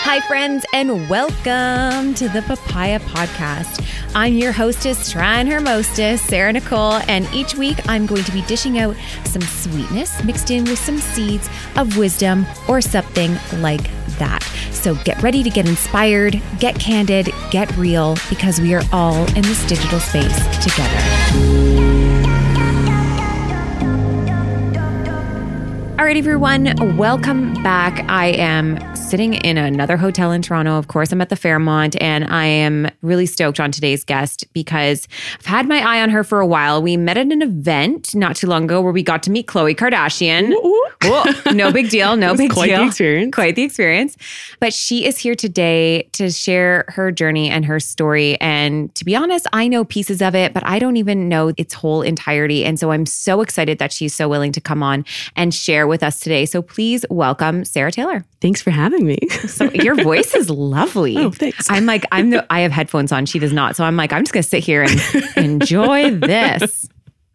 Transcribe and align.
Hi, 0.00 0.20
friends, 0.26 0.64
and 0.74 1.08
welcome 1.08 2.14
to 2.14 2.28
the 2.28 2.42
Papaya 2.42 2.98
Podcast. 2.98 3.84
I'm 4.16 4.34
your 4.34 4.50
hostess, 4.50 5.10
Shrine 5.10 5.46
Hermostess, 5.46 6.18
Sarah 6.18 6.52
Nicole, 6.52 6.94
and 7.06 7.28
each 7.32 7.54
week 7.54 7.88
I'm 7.88 8.06
going 8.06 8.24
to 8.24 8.32
be 8.32 8.42
dishing 8.42 8.80
out 8.80 8.96
some 9.26 9.42
sweetness 9.42 10.24
mixed 10.24 10.50
in 10.50 10.64
with 10.64 10.80
some 10.80 10.98
seeds 10.98 11.48
of 11.76 11.96
wisdom 11.96 12.46
or 12.66 12.80
something 12.80 13.38
like 13.60 13.88
that. 14.18 14.42
So 14.72 14.94
get 15.04 15.22
ready 15.22 15.42
to 15.42 15.50
get 15.50 15.68
inspired, 15.68 16.40
get 16.58 16.78
candid, 16.78 17.30
get 17.50 17.74
real, 17.76 18.16
because 18.28 18.60
we 18.60 18.74
are 18.74 18.82
all 18.92 19.24
in 19.34 19.42
this 19.42 19.66
digital 19.66 20.00
space 20.00 20.38
together. 20.62 21.67
Right, 26.08 26.16
everyone, 26.16 26.96
welcome 26.96 27.52
back. 27.62 28.02
I 28.08 28.28
am 28.28 28.78
sitting 28.96 29.34
in 29.34 29.58
another 29.58 29.98
hotel 29.98 30.32
in 30.32 30.40
Toronto. 30.40 30.78
Of 30.78 30.88
course, 30.88 31.12
I'm 31.12 31.20
at 31.20 31.28
the 31.28 31.36
Fairmont, 31.36 32.00
and 32.00 32.24
I 32.24 32.46
am 32.46 32.88
really 33.02 33.26
stoked 33.26 33.60
on 33.60 33.70
today's 33.70 34.04
guest 34.04 34.46
because 34.54 35.06
I've 35.40 35.44
had 35.44 35.68
my 35.68 35.80
eye 35.80 36.00
on 36.00 36.08
her 36.08 36.24
for 36.24 36.40
a 36.40 36.46
while. 36.46 36.80
We 36.80 36.96
met 36.96 37.18
at 37.18 37.30
an 37.30 37.42
event 37.42 38.14
not 38.14 38.36
too 38.36 38.46
long 38.46 38.64
ago 38.64 38.80
where 38.80 38.92
we 38.92 39.02
got 39.02 39.22
to 39.24 39.30
meet 39.30 39.48
Khloe 39.48 39.74
Kardashian. 39.74 40.54
Whoa, 41.02 41.52
no 41.52 41.70
big 41.70 41.90
deal, 41.90 42.16
no 42.16 42.34
big 42.36 42.52
quite 42.52 42.68
deal. 42.68 42.80
the 42.80 42.86
experience. 42.86 43.34
Quite 43.34 43.54
the 43.54 43.64
experience. 43.64 44.16
But 44.60 44.72
she 44.72 45.04
is 45.04 45.18
here 45.18 45.34
today 45.34 46.04
to 46.12 46.30
share 46.30 46.86
her 46.88 47.12
journey 47.12 47.50
and 47.50 47.66
her 47.66 47.80
story. 47.80 48.40
And 48.40 48.94
to 48.94 49.04
be 49.04 49.14
honest, 49.14 49.46
I 49.52 49.68
know 49.68 49.84
pieces 49.84 50.22
of 50.22 50.34
it, 50.34 50.54
but 50.54 50.64
I 50.64 50.78
don't 50.78 50.96
even 50.96 51.28
know 51.28 51.52
its 51.58 51.74
whole 51.74 52.00
entirety. 52.00 52.64
And 52.64 52.80
so 52.80 52.92
I'm 52.92 53.04
so 53.04 53.42
excited 53.42 53.78
that 53.78 53.92
she's 53.92 54.14
so 54.14 54.26
willing 54.26 54.52
to 54.52 54.60
come 54.62 54.82
on 54.82 55.04
and 55.36 55.52
share 55.52 55.86
with 55.86 55.97
us 56.02 56.20
today. 56.20 56.46
So 56.46 56.62
please 56.62 57.04
welcome 57.10 57.64
Sarah 57.64 57.92
Taylor. 57.92 58.24
Thanks 58.40 58.62
for 58.62 58.70
having 58.70 59.06
me. 59.06 59.18
So 59.46 59.70
your 59.72 59.94
voice 60.02 60.34
is 60.34 60.50
lovely. 60.50 61.16
Oh, 61.16 61.30
thanks. 61.30 61.66
I'm 61.70 61.86
like, 61.86 62.04
I'm 62.12 62.30
the 62.30 62.46
I 62.52 62.60
have 62.60 62.72
headphones 62.72 63.12
on. 63.12 63.26
She 63.26 63.38
does 63.38 63.52
not. 63.52 63.76
So 63.76 63.84
I'm 63.84 63.96
like, 63.96 64.12
I'm 64.12 64.22
just 64.22 64.32
gonna 64.32 64.42
sit 64.42 64.62
here 64.62 64.82
and 64.82 65.00
enjoy 65.36 66.14
this. 66.14 66.88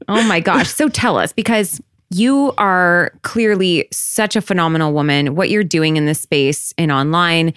Oh 0.08 0.24
my 0.28 0.40
gosh. 0.40 0.70
So 0.70 0.90
tell 0.90 1.18
us, 1.18 1.34
because 1.34 1.82
you 2.10 2.54
are 2.58 3.12
clearly 3.24 3.88
such 3.92 4.36
a 4.36 4.42
phenomenal 4.42 4.94
woman. 4.94 5.36
What 5.36 5.50
you're 5.50 5.64
doing 5.64 5.98
in 5.98 6.06
this 6.06 6.22
space 6.22 6.74
and 6.78 6.92
online 6.92 7.54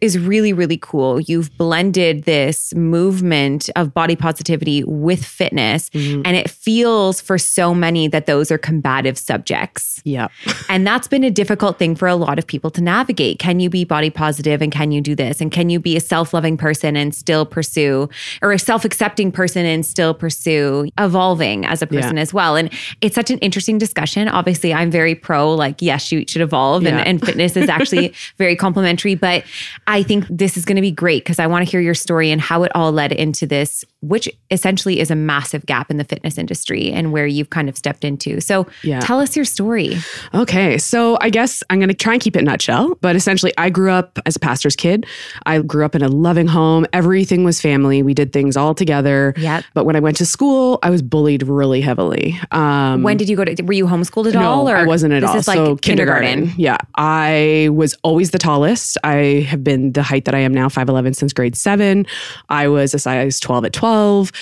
is 0.00 0.18
really, 0.18 0.52
really 0.52 0.78
cool. 0.80 1.20
You've 1.20 1.56
blended 1.58 2.24
this 2.24 2.74
movement 2.74 3.68
of 3.76 3.92
body 3.92 4.16
positivity 4.16 4.82
with 4.84 5.24
fitness, 5.24 5.90
Mm-hmm. 5.90 6.22
and 6.24 6.36
it 6.36 6.48
feels 6.48 7.20
for 7.20 7.36
so 7.38 7.74
many 7.74 8.08
that 8.08 8.26
those 8.26 8.50
are 8.50 8.58
combative 8.58 9.18
subjects. 9.18 10.00
yeah. 10.04 10.28
And 10.68 10.86
that's 10.86 11.08
been 11.08 11.24
a 11.24 11.30
difficult 11.30 11.78
thing 11.78 11.96
for 11.96 12.06
a 12.06 12.14
lot 12.14 12.38
of 12.38 12.46
people 12.46 12.70
to 12.70 12.80
navigate. 12.80 13.38
Can 13.40 13.58
you 13.60 13.68
be 13.68 13.84
body 13.84 14.08
positive 14.10 14.62
and 14.62 14.70
can 14.70 14.92
you 14.92 15.00
do 15.00 15.14
this? 15.16 15.40
And 15.40 15.50
can 15.50 15.68
you 15.68 15.80
be 15.80 15.96
a 15.96 16.00
self 16.00 16.32
loving 16.32 16.56
person 16.56 16.96
and 16.96 17.12
still 17.14 17.44
pursue, 17.44 18.08
or 18.40 18.52
a 18.52 18.58
self 18.58 18.84
accepting 18.84 19.32
person 19.32 19.66
and 19.66 19.84
still 19.84 20.14
pursue 20.14 20.88
evolving 20.98 21.66
as 21.66 21.82
a 21.82 21.86
person 21.86 22.16
Yeah. 22.16 22.22
as 22.22 22.32
well? 22.32 22.54
And 22.56 22.70
it's 23.00 23.14
such 23.16 23.30
an 23.30 23.38
interesting 23.38 23.78
discussion. 23.78 24.28
Obviously, 24.28 24.72
I'm 24.72 24.90
very 24.90 25.14
pro, 25.16 25.52
like, 25.54 25.82
yes, 25.82 26.12
you 26.12 26.24
should 26.28 26.42
evolve, 26.42 26.84
and, 26.86 26.96
Yeah. 26.96 27.04
and 27.04 27.20
fitness 27.24 27.56
is 27.56 27.68
actually 27.68 28.12
very 28.38 28.54
complementary. 28.56 29.14
But 29.16 29.42
I 29.90 30.04
think 30.04 30.24
this 30.30 30.56
is 30.56 30.64
going 30.64 30.76
to 30.76 30.82
be 30.82 30.92
great 30.92 31.24
because 31.24 31.40
I 31.40 31.48
want 31.48 31.66
to 31.66 31.70
hear 31.70 31.80
your 31.80 31.94
story 31.94 32.30
and 32.30 32.40
how 32.40 32.62
it 32.62 32.70
all 32.76 32.92
led 32.92 33.10
into 33.10 33.44
this, 33.44 33.84
which 34.02 34.28
essentially 34.50 34.98
is 34.98 35.10
a 35.10 35.14
massive 35.14 35.66
gap 35.66 35.90
in 35.90 35.98
the 35.98 36.04
fitness 36.04 36.38
industry 36.38 36.90
and 36.90 37.12
where 37.12 37.26
you've 37.26 37.50
kind 37.50 37.68
of 37.68 37.76
stepped 37.76 38.02
into. 38.02 38.40
So 38.40 38.66
Yeah. 38.82 39.00
tell 39.00 39.20
us 39.20 39.36
your 39.36 39.44
story. 39.44 39.96
Okay. 40.32 40.78
So 40.78 41.18
I 41.20 41.28
guess 41.28 41.62
I'm 41.68 41.78
going 41.78 41.88
to 41.90 41.94
try 41.94 42.14
and 42.14 42.22
keep 42.22 42.34
it 42.34 42.38
in 42.40 42.48
a 42.48 42.50
nutshell. 42.50 42.96
But 43.02 43.14
essentially, 43.14 43.52
I 43.58 43.68
grew 43.68 43.90
up 43.90 44.18
as 44.24 44.36
a 44.36 44.38
pastor's 44.38 44.74
kid. 44.74 45.04
I 45.44 45.58
grew 45.60 45.84
up 45.84 45.94
in 45.94 46.00
a 46.02 46.08
loving 46.08 46.46
home. 46.46 46.86
Everything 46.94 47.44
was 47.44 47.60
family. 47.60 48.02
We 48.02 48.14
did 48.14 48.32
things 48.32 48.56
all 48.56 48.74
together. 48.74 49.34
Yep. 49.36 49.64
But 49.74 49.84
when 49.84 49.96
I 49.96 50.00
went 50.00 50.16
to 50.16 50.24
school, 50.26 50.78
I 50.82 50.88
was 50.88 51.02
bullied 51.02 51.42
really 51.42 51.82
heavily. 51.82 52.40
Um, 52.52 53.02
When 53.02 53.18
did 53.18 53.28
you 53.28 53.36
go 53.36 53.44
to? 53.44 53.62
Were 53.64 53.74
you 53.74 53.84
homeschooled 53.86 54.28
at 54.28 54.34
no, 54.34 54.40
all? 54.40 54.68
Or 54.68 54.76
I 54.76 54.86
wasn't 54.86 55.12
at 55.12 55.20
this 55.20 55.30
all. 55.30 55.36
is 55.36 55.48
like 55.48 55.56
so 55.56 55.76
kindergarten. 55.76 56.52
Yeah. 56.56 56.78
I 56.96 57.68
was 57.72 57.94
always 58.02 58.30
the 58.30 58.38
tallest. 58.38 58.96
I 59.04 59.46
have 59.48 59.62
been 59.62 59.92
the 59.92 60.02
height 60.02 60.24
that 60.24 60.34
I 60.34 60.38
am 60.38 60.54
now, 60.54 60.68
5'11 60.68 61.14
since 61.16 61.34
grade 61.34 61.54
seven. 61.54 62.06
I 62.48 62.66
was 62.68 62.94
a 62.94 62.98
size 62.98 63.38
12 63.40 63.66
at 63.66 63.72
12. 63.74 63.89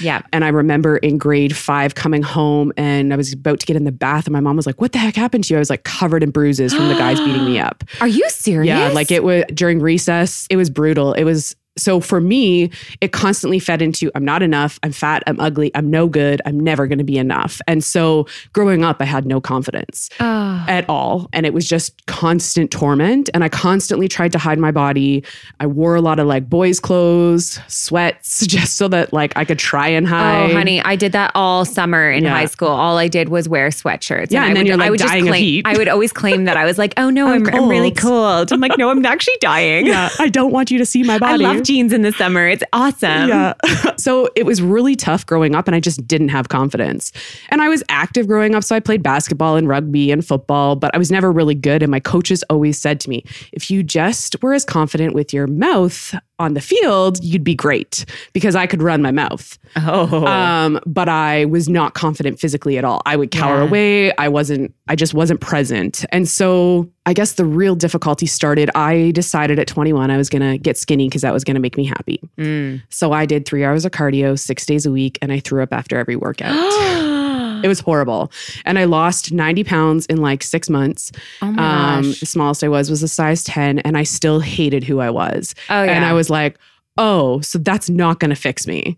Yeah. 0.01 0.23
And 0.33 0.45
I 0.45 0.49
remember 0.49 0.99
in 0.99 1.19
grade 1.19 1.57
five 1.57 1.95
coming 1.95 2.23
home 2.23 2.73
and 2.77 3.13
I 3.13 3.17
was 3.17 3.33
about 3.33 3.61
to 3.61 3.67
get 3.67 3.77
in 3.77 3.85
the 3.85 3.93
bath 3.93 4.27
and 4.27 4.33
my 4.33 4.41
mom 4.41 4.57
was 4.57 4.67
like, 4.67 4.81
What 4.81 4.93
the 4.93 4.99
heck 4.99 5.17
happened 5.17 5.45
to 5.45 5.55
you? 5.55 5.59
I 5.59 5.61
was 5.61 5.71
like 5.71 5.85
covered 5.85 6.23
in 6.23 6.31
bruises 6.31 6.75
from 6.75 6.89
the 6.89 6.95
guys 6.95 7.19
beating 7.21 7.45
me 7.45 7.59
up. 7.61 7.85
Are 8.01 8.09
you 8.09 8.29
serious? 8.31 8.69
Yeah, 8.69 8.89
like 8.89 9.11
it 9.11 9.25
was 9.25 9.45
during 9.55 9.81
recess, 9.81 10.47
it 10.51 10.57
was 10.57 10.71
brutal. 10.71 11.13
It 11.13 11.25
was 11.25 11.57
so 11.78 12.00
for 12.00 12.21
me, 12.21 12.71
it 13.00 13.12
constantly 13.12 13.59
fed 13.59 13.81
into 13.83 14.11
I'm 14.15 14.25
not 14.25 14.43
enough, 14.43 14.78
I'm 14.83 14.93
fat, 14.93 15.22
I'm 15.27 15.39
ugly, 15.41 15.71
I'm 15.75 15.91
no 15.91 16.06
good, 16.09 16.41
I'm 16.44 16.59
never 16.59 16.87
going 16.87 16.99
to 16.99 17.05
be 17.05 17.19
enough. 17.19 17.61
And 17.66 17.83
so 17.84 18.27
growing 18.53 18.84
up, 18.84 18.97
I 19.00 19.05
had 19.05 19.25
no 19.27 19.41
confidence 19.41 20.11
Oh. 20.21 20.65
at 20.69 20.88
all. 20.88 21.28
And 21.33 21.47
it 21.47 21.55
was 21.55 21.69
just 21.69 22.05
constant 22.06 22.71
torment. 22.71 23.31
And 23.34 23.44
I 23.44 23.49
constantly 23.49 24.09
tried 24.09 24.33
to 24.33 24.38
hide 24.38 24.59
my 24.59 24.71
body. 24.71 25.25
I 25.61 25.67
wore 25.67 25.94
a 25.94 26.00
lot 26.00 26.19
of 26.19 26.27
like 26.27 26.49
boys' 26.49 26.81
clothes, 26.81 27.61
sweats, 27.69 28.47
just 28.47 28.77
so 28.77 28.88
that 28.88 29.12
like 29.12 29.33
I 29.37 29.44
could 29.44 29.59
try 29.59 29.88
and 29.88 30.06
oh, 30.06 30.11
hide. 30.11 30.50
Oh, 30.50 30.55
honey, 30.55 30.81
I 30.83 30.97
did 30.97 31.12
that 31.12 31.31
all 31.34 31.65
summer 31.65 32.11
in 32.11 32.25
Yeah. 32.25 32.31
high 32.31 32.47
school. 32.47 32.69
All 32.69 32.99
I 32.99 33.09
did 33.09 33.28
was 33.28 33.49
wear 33.49 33.69
sweatshirts. 33.69 34.31
Yeah, 34.31 34.44
and 34.44 34.50
I 34.53 34.55
then 34.55 34.59
would, 34.59 34.67
you're, 34.67 34.77
like, 34.77 34.87
I 34.87 34.91
would 34.91 34.99
just 34.99 35.12
dying 35.12 35.28
of 35.28 35.34
heat. 35.34 35.67
I 35.67 35.77
would 35.77 35.88
always 35.88 36.12
claim 36.12 36.44
that 36.44 36.56
I 36.56 36.65
was 36.65 36.78
like, 36.78 36.94
oh 36.97 37.11
no, 37.11 37.28
I'm, 37.33 37.47
I'm, 37.49 37.69
really 37.69 37.91
cold. 37.93 38.53
I'm 38.53 38.61
like, 38.61 38.77
no, 38.78 38.91
I'm 38.91 39.05
actually 39.06 39.37
dying. 39.41 39.87
Yeah, 39.87 40.09
I 40.19 40.28
don't 40.28 40.53
want 40.53 40.71
you 40.71 40.78
to 40.78 40.87
see 40.87 41.03
my 41.03 41.15
I 41.17 41.19
body. 41.19 41.44
Jeans 41.69 41.93
in 41.93 42.01
the 42.01 42.12
summer. 42.12 42.49
It's 42.49 42.65
awesome. 42.73 43.29
Yeah. 43.29 43.53
so 43.99 44.29
it 44.35 44.47
was 44.47 44.62
really 44.62 44.97
tough 44.97 45.26
growing 45.26 45.55
up, 45.55 45.69
and 45.69 45.75
I 45.75 45.81
just 45.81 46.09
didn't 46.09 46.31
have 46.31 46.49
confidence. 46.49 47.12
And 47.50 47.61
I 47.61 47.69
was 47.69 47.85
active 47.91 48.26
growing 48.26 48.55
up. 48.55 48.65
So 48.65 48.75
I 48.75 48.81
played 48.81 49.03
basketball 49.03 49.56
and 49.56 49.69
rugby 49.69 50.11
and 50.11 50.26
football, 50.26 50.76
but 50.76 50.94
I 50.94 50.99
was 50.99 51.11
never 51.11 51.31
really 51.31 51.55
good. 51.55 51.82
And 51.82 51.91
my 51.91 52.00
coaches 52.00 52.43
always 52.49 52.79
said 52.79 53.00
to 53.00 53.11
me, 53.11 53.23
if 53.53 53.70
you 53.70 53.82
just 53.82 54.43
were 54.43 54.55
as 54.55 54.65
confident 54.65 55.15
with 55.15 55.35
your 55.35 55.47
mouth 55.47 56.15
on 56.38 56.55
the 56.55 56.61
field, 56.61 57.23
you'd 57.23 57.44
be 57.44 57.55
great 57.55 58.05
because 58.32 58.55
I 58.55 58.67
could 58.67 58.82
run 58.82 59.02
my 59.02 59.11
mouth. 59.11 59.58
Oh. 59.76 60.25
Um, 60.26 60.79
but 60.87 61.08
I 61.08 61.46
was 61.46 61.69
not 61.69 61.94
confident 61.94 62.38
physically 62.38 62.79
at 62.79 62.85
all. 62.85 63.02
I 63.06 63.17
would 63.17 63.31
cower 63.31 63.58
Yeah. 63.58 63.64
away. 63.69 64.17
I 64.17 64.29
wasn't, 64.29 64.75
I 64.87 64.94
just 64.94 65.14
wasn't 65.14 65.40
present. 65.40 66.05
And 66.12 66.29
so 66.29 66.88
I 67.06 67.12
guess 67.12 67.32
the 67.32 67.44
real 67.44 67.75
difficulty 67.75 68.26
started. 68.26 68.70
I 68.75 69.11
decided 69.12 69.58
at 69.58 69.67
21 69.67 70.11
I 70.11 70.17
was 70.17 70.29
going 70.29 70.43
to 70.43 70.58
get 70.58 70.76
skinny 70.76 71.08
because 71.08 71.23
that 71.23 71.32
was 71.32 71.43
going 71.44 71.55
to 71.56 71.61
make 71.61 71.76
me 71.76 71.85
happy. 71.85 72.20
Mm. 72.38 72.82
So 72.88 73.12
I 73.12 73.26
did 73.26 73.44
three 73.44 73.64
hours 73.64 73.84
of 73.84 73.93
cardio 73.93 74.38
six 74.38 74.64
days 74.64 74.87
a 74.87 74.93
week 74.93 75.19
and 75.20 75.32
I 75.32 75.41
threw 75.41 75.62
up 75.62 75.73
after 75.73 75.99
every 75.99 76.17
workout. 76.17 76.55
it 77.62 77.69
was 77.69 77.81
horrible. 77.81 78.31
And 78.64 78.78
I 78.78 78.84
lost 78.84 79.32
90 79.32 79.64
pounds 79.64 80.06
in 80.06 80.19
like 80.19 80.43
six 80.43 80.69
months. 80.70 81.12
Oh 81.43 81.50
my 81.52 81.96
Um, 81.96 82.02
gosh. 82.05 82.20
the 82.20 82.26
smallest 82.26 82.62
I 82.64 82.69
was 82.69 82.90
was 82.90 83.02
a 83.02 83.08
size 83.08 83.44
10, 83.44 83.78
and 83.81 83.96
I 83.96 84.02
still 84.02 84.40
hated 84.40 84.84
who 84.84 85.00
I 85.00 85.10
was. 85.10 85.55
Oh, 85.70 85.82
yeah. 85.82 85.93
And. 85.93 86.05
I 86.05 86.12
was 86.12 86.31
like, 86.31 86.58
oh, 86.96 87.40
so 87.40 87.58
that's 87.58 87.88
not 87.90 88.19
going 88.20 88.31
to 88.31 88.37
fix 88.37 88.66
me. 88.66 88.96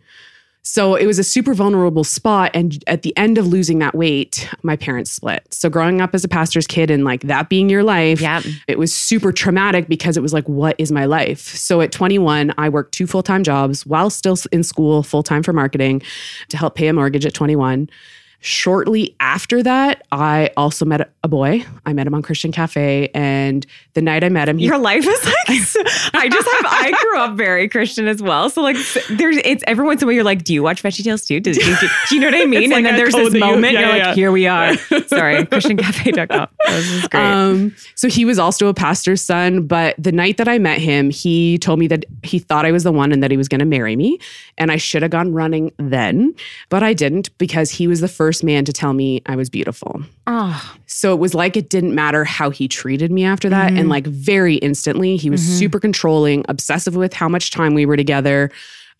So 0.63 0.95
it 0.95 1.07
was 1.07 1.19
a 1.19 1.25
super 1.25 1.55
vulnerable 1.55 2.05
spot. 2.05 2.51
And 2.53 2.85
at 2.87 3.01
the 3.01 3.17
end 3.17 3.39
of 3.39 3.47
losing 3.47 3.79
that 3.79 3.95
weight, 3.95 4.47
my 4.63 4.77
parents 4.77 5.11
split. 5.11 5.43
So 5.53 5.71
growing 5.71 6.03
up 6.03 6.15
as 6.15 6.23
a 6.23 6.29
pastor's 6.29 6.67
kid 6.67 6.91
and 6.91 7.03
like 7.03 7.23
that 7.23 7.49
being 7.49 7.71
your 7.71 7.83
life, 7.83 8.21
Yep. 8.21 8.45
it 8.69 8.79
was 8.79 8.95
super 8.95 9.33
traumatic 9.33 9.89
because 9.89 10.19
it 10.19 10.21
was 10.21 10.35
like, 10.35 10.47
what 10.51 10.77
is 10.79 10.93
my 10.93 11.07
life? 11.07 11.41
So 11.41 11.81
at 11.81 11.93
21, 11.93 12.53
I 12.59 12.69
worked 12.69 12.93
two 12.93 13.07
full 13.07 13.23
time 13.23 13.43
jobs 13.43 13.87
while 13.87 14.11
still 14.11 14.37
in 14.53 14.63
school, 14.63 15.03
full 15.03 15.23
time 15.23 15.43
for 15.43 15.55
marketing 15.55 16.03
to 16.51 16.59
help 16.59 16.75
pay 16.75 16.89
a 16.89 16.93
mortgage 16.93 17.25
at 17.25 17.33
21. 17.33 17.89
Shortly 18.43 19.15
after 19.21 19.63
that, 19.63 20.07
I 20.13 20.51
also 20.57 20.87
met 20.87 21.11
a 21.23 21.29
boy. 21.29 21.65
I 21.85 21.93
met 21.93 22.07
him 22.07 22.15
on 22.15 22.23
Christian 22.23 22.53
Cafe. 22.53 23.11
And 23.15 23.67
the 23.93 24.01
night 24.01 24.25
I 24.25 24.31
met 24.31 24.49
him, 24.49 24.57
he 24.57 24.65
Your 24.65 24.79
life 24.79 25.07
is 25.07 25.25
like 25.27 25.35
I 26.15 26.29
just 26.29 26.49
have 26.49 26.65
I 26.67 26.95
grew 27.03 27.19
up 27.19 27.37
very 27.37 27.69
Christian 27.69 28.09
as 28.09 28.23
well. 28.23 28.49
So 28.49 28.63
like 28.63 28.77
there's 29.11 29.37
it's 29.45 29.63
every 29.67 29.85
once 29.85 30.01
in 30.01 30.07
a 30.07 30.07
while 30.07 30.15
you're 30.15 30.25
like, 30.25 30.43
do 30.43 30.55
you 30.55 30.63
watch 30.63 30.83
Veggie 30.83 31.05
Tales 31.05 31.27
too? 31.27 31.39
Do, 31.41 31.53
do, 31.53 31.61
do, 31.61 31.89
do 32.09 32.15
you 32.15 32.21
know 32.21 32.29
what 32.29 32.35
I 32.35 32.47
mean? 32.47 32.63
It's 32.63 32.71
like 32.71 32.79
and 32.79 32.87
then 32.87 32.97
there's 32.97 33.15
this 33.15 33.35
you- 33.35 33.41
moment 33.41 33.75
yeah, 33.75 33.81
you're 33.81 33.97
yeah. 33.97 34.07
like, 34.07 34.15
here 34.15 34.33
we 34.33 34.47
are. 34.47 34.77
Sorry, 35.09 35.45
ChristianCafe.com. 35.45 36.49
This 36.67 36.91
is 36.91 37.09
great. 37.09 37.23
Um, 37.23 37.77
so 37.95 38.09
he 38.09 38.25
was 38.25 38.39
also 38.39 38.69
a 38.69 38.75
pastor's 38.75 39.21
son, 39.21 39.67
but 39.67 39.97
the 39.99 40.13
night 40.13 40.39
that 40.39 40.49
I 40.49 40.59
met 40.59 40.79
him, 40.79 41.11
he 41.11 41.59
told 41.59 41.79
me 41.79 41.89
that 41.89 42.07
he 42.23 42.39
thought 42.39 42.65
I 42.65 42.73
was 42.73 42.85
the 42.85 42.93
one 42.93 43.13
and 43.13 43.23
that 43.23 43.31
he 43.31 43.37
was 43.37 43.49
going 43.49 43.59
to 43.59 43.67
marry 43.67 43.97
me. 43.97 44.19
And 44.57 44.73
I 44.73 44.77
should 44.77 45.03
have 45.03 45.11
gone 45.11 45.33
running 45.33 45.73
then, 45.79 46.35
but 46.71 46.83
I 46.83 46.95
didn't 46.95 47.37
because 47.39 47.71
he 47.71 47.87
was 47.87 48.01
the 48.01 48.09
first 48.09 48.30
man 48.43 48.65
to 48.65 48.73
tell 48.73 48.93
me 48.93 49.23
I 49.27 49.37
was 49.37 49.51
beautiful. 49.51 50.03
oh, 50.27 50.77
So 50.87 51.13
it 51.13 51.19
was 51.19 51.35
like 51.35 51.57
it 51.57 51.71
didn't 51.71 51.95
matter 51.95 52.25
how 52.25 52.51
he 52.51 52.69
treated 52.69 53.11
me 53.11 53.25
after 53.25 53.49
that. 53.49 53.69
And 53.69 53.79
mm-hmm. 53.79 53.89
like 53.91 54.07
very 54.07 54.57
instantly, 54.57 55.17
he 55.17 55.31
was 55.31 55.43
mm-hmm. 55.43 55.59
super 55.59 55.81
controlling, 55.81 56.45
obsessive 56.49 56.97
with 56.97 57.13
how 57.13 57.29
much 57.29 57.51
time 57.51 57.75
we 57.75 57.87
were 57.87 57.97
together. 57.97 58.51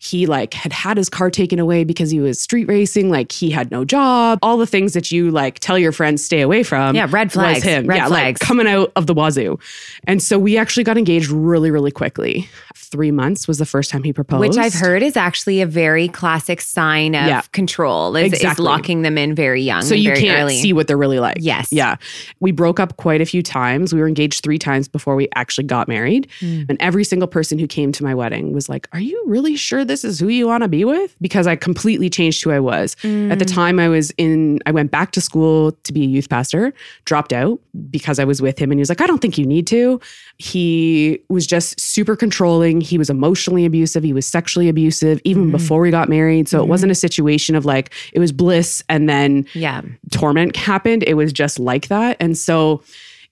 He 0.03 0.25
like 0.25 0.55
had 0.55 0.73
had 0.73 0.97
his 0.97 1.09
car 1.09 1.29
taken 1.29 1.59
away 1.59 1.83
because 1.83 2.09
he 2.09 2.19
was 2.19 2.39
street 2.41 2.67
racing. 2.67 3.11
Like 3.11 3.31
he 3.31 3.51
had 3.51 3.69
no 3.69 3.85
job. 3.85 4.39
All 4.41 4.57
the 4.57 4.65
things 4.65 4.93
that 4.93 5.11
you 5.11 5.29
like 5.29 5.59
tell 5.59 5.77
your 5.77 5.91
friends 5.91 6.25
stay 6.25 6.41
away 6.41 6.63
from. 6.63 6.95
Yeah, 6.95 7.05
red 7.07 7.27
was 7.27 7.33
flags, 7.33 7.63
him. 7.63 7.85
red 7.85 7.97
yeah, 7.97 8.07
flags. 8.07 8.41
like 8.41 8.47
coming 8.47 8.65
out 8.67 8.91
of 8.95 9.05
the 9.05 9.13
wazoo. 9.13 9.59
And 10.05 10.19
so 10.19 10.39
we 10.39 10.57
actually 10.57 10.85
got 10.85 10.97
engaged 10.97 11.29
really, 11.29 11.69
really 11.69 11.91
quickly. 11.91 12.49
Three 12.75 13.11
months 13.11 13.47
was 13.47 13.59
the 13.59 13.65
first 13.65 13.91
time 13.91 14.01
he 14.01 14.11
proposed. 14.11 14.39
which 14.41 14.57
I've 14.57 14.73
heard 14.73 15.03
is 15.03 15.15
actually 15.15 15.61
a 15.61 15.67
very 15.67 16.07
classic 16.07 16.61
sign 16.61 17.13
of 17.13 17.27
Yeah. 17.27 17.41
control. 17.51 18.15
Is, 18.15 18.33
is 18.33 18.57
locking 18.59 19.03
them 19.03 19.19
in 19.19 19.35
very 19.35 19.61
young. 19.61 19.83
So 19.83 19.93
you 19.93 20.09
very 20.09 20.21
can't 20.21 20.39
early. 20.41 20.57
see 20.57 20.73
what 20.73 20.87
they're 20.87 20.97
really 20.97 21.19
like. 21.19 21.37
Yes. 21.39 21.71
Yeah. 21.71 21.97
We 22.39 22.51
broke 22.51 22.79
up 22.79 22.97
quite 22.97 23.21
a 23.21 23.25
few 23.25 23.43
times. 23.43 23.93
We 23.93 23.99
were 24.01 24.07
engaged 24.07 24.43
three 24.43 24.57
times 24.57 24.87
before 24.87 25.15
we 25.15 25.29
actually 25.35 25.65
got 25.67 25.87
married. 25.87 26.27
Hmm. 26.39 26.63
And 26.69 26.77
every 26.81 27.03
single 27.03 27.27
person 27.27 27.59
who 27.59 27.67
came 27.67 27.91
to 27.91 28.03
my 28.03 28.15
wedding 28.15 28.51
was 28.51 28.67
like, 28.67 28.87
Are 28.93 28.99
you 28.99 29.23
really 29.27 29.55
sure 29.55 29.85
this 29.91 30.03
is 30.05 30.19
who 30.19 30.29
you 30.29 30.47
want 30.47 30.63
to 30.63 30.67
be 30.69 30.83
with? 30.85 31.15
Because 31.21 31.45
I 31.47 31.55
completely 31.55 32.09
changed 32.09 32.43
who 32.43 32.51
I 32.51 32.59
was. 32.59 32.93
At 33.03 33.39
the 33.39 33.45
Mm. 33.45 33.53
time 33.53 33.79
I 33.79 33.89
was 33.89 34.11
in, 34.17 34.59
I 34.65 34.71
went 34.71 34.89
back 34.91 35.11
to 35.11 35.21
school 35.21 35.73
to 35.83 35.93
be 35.93 36.03
a 36.03 36.07
youth 36.07 36.29
pastor, 36.29 36.73
dropped 37.05 37.33
out 37.33 37.59
because 37.89 38.17
I 38.19 38.23
was 38.25 38.41
with 38.41 38.57
him. 38.57 38.71
And 38.71 38.79
he 38.79 38.81
was 38.81 38.89
like, 38.89 39.01
I 39.01 39.07
don't 39.07 39.21
think 39.21 39.37
you 39.37 39.45
need 39.45 39.67
to. 39.67 39.99
He 40.37 41.19
was 41.29 41.45
just 41.45 41.79
super 41.79 42.15
controlling. 42.15 42.81
He 42.81 42.97
was 42.97 43.09
emotionally 43.09 43.65
abusive. 43.65 44.03
He 44.03 44.13
was 44.13 44.25
sexually 44.25 44.69
abusive 44.69 45.19
even 45.23 45.43
Mm-hmm. 45.43 45.51
before 45.51 45.81
we 45.81 45.91
got 45.91 46.09
married. 46.09 46.47
So 46.47 46.61
it 46.61 46.67
wasn't 46.67 46.91
a 46.91 46.95
situation 46.95 47.55
of 47.55 47.65
like, 47.65 47.93
it 48.13 48.19
was 48.19 48.31
bliss 48.31 48.83
and 48.89 49.07
then 49.09 49.45
Yeah. 49.53 49.81
torment 50.11 50.55
happened. 50.55 51.03
It 51.05 51.15
was 51.15 51.31
just 51.33 51.59
like 51.59 51.87
that. 51.89 52.17
And 52.19 52.37
so 52.37 52.81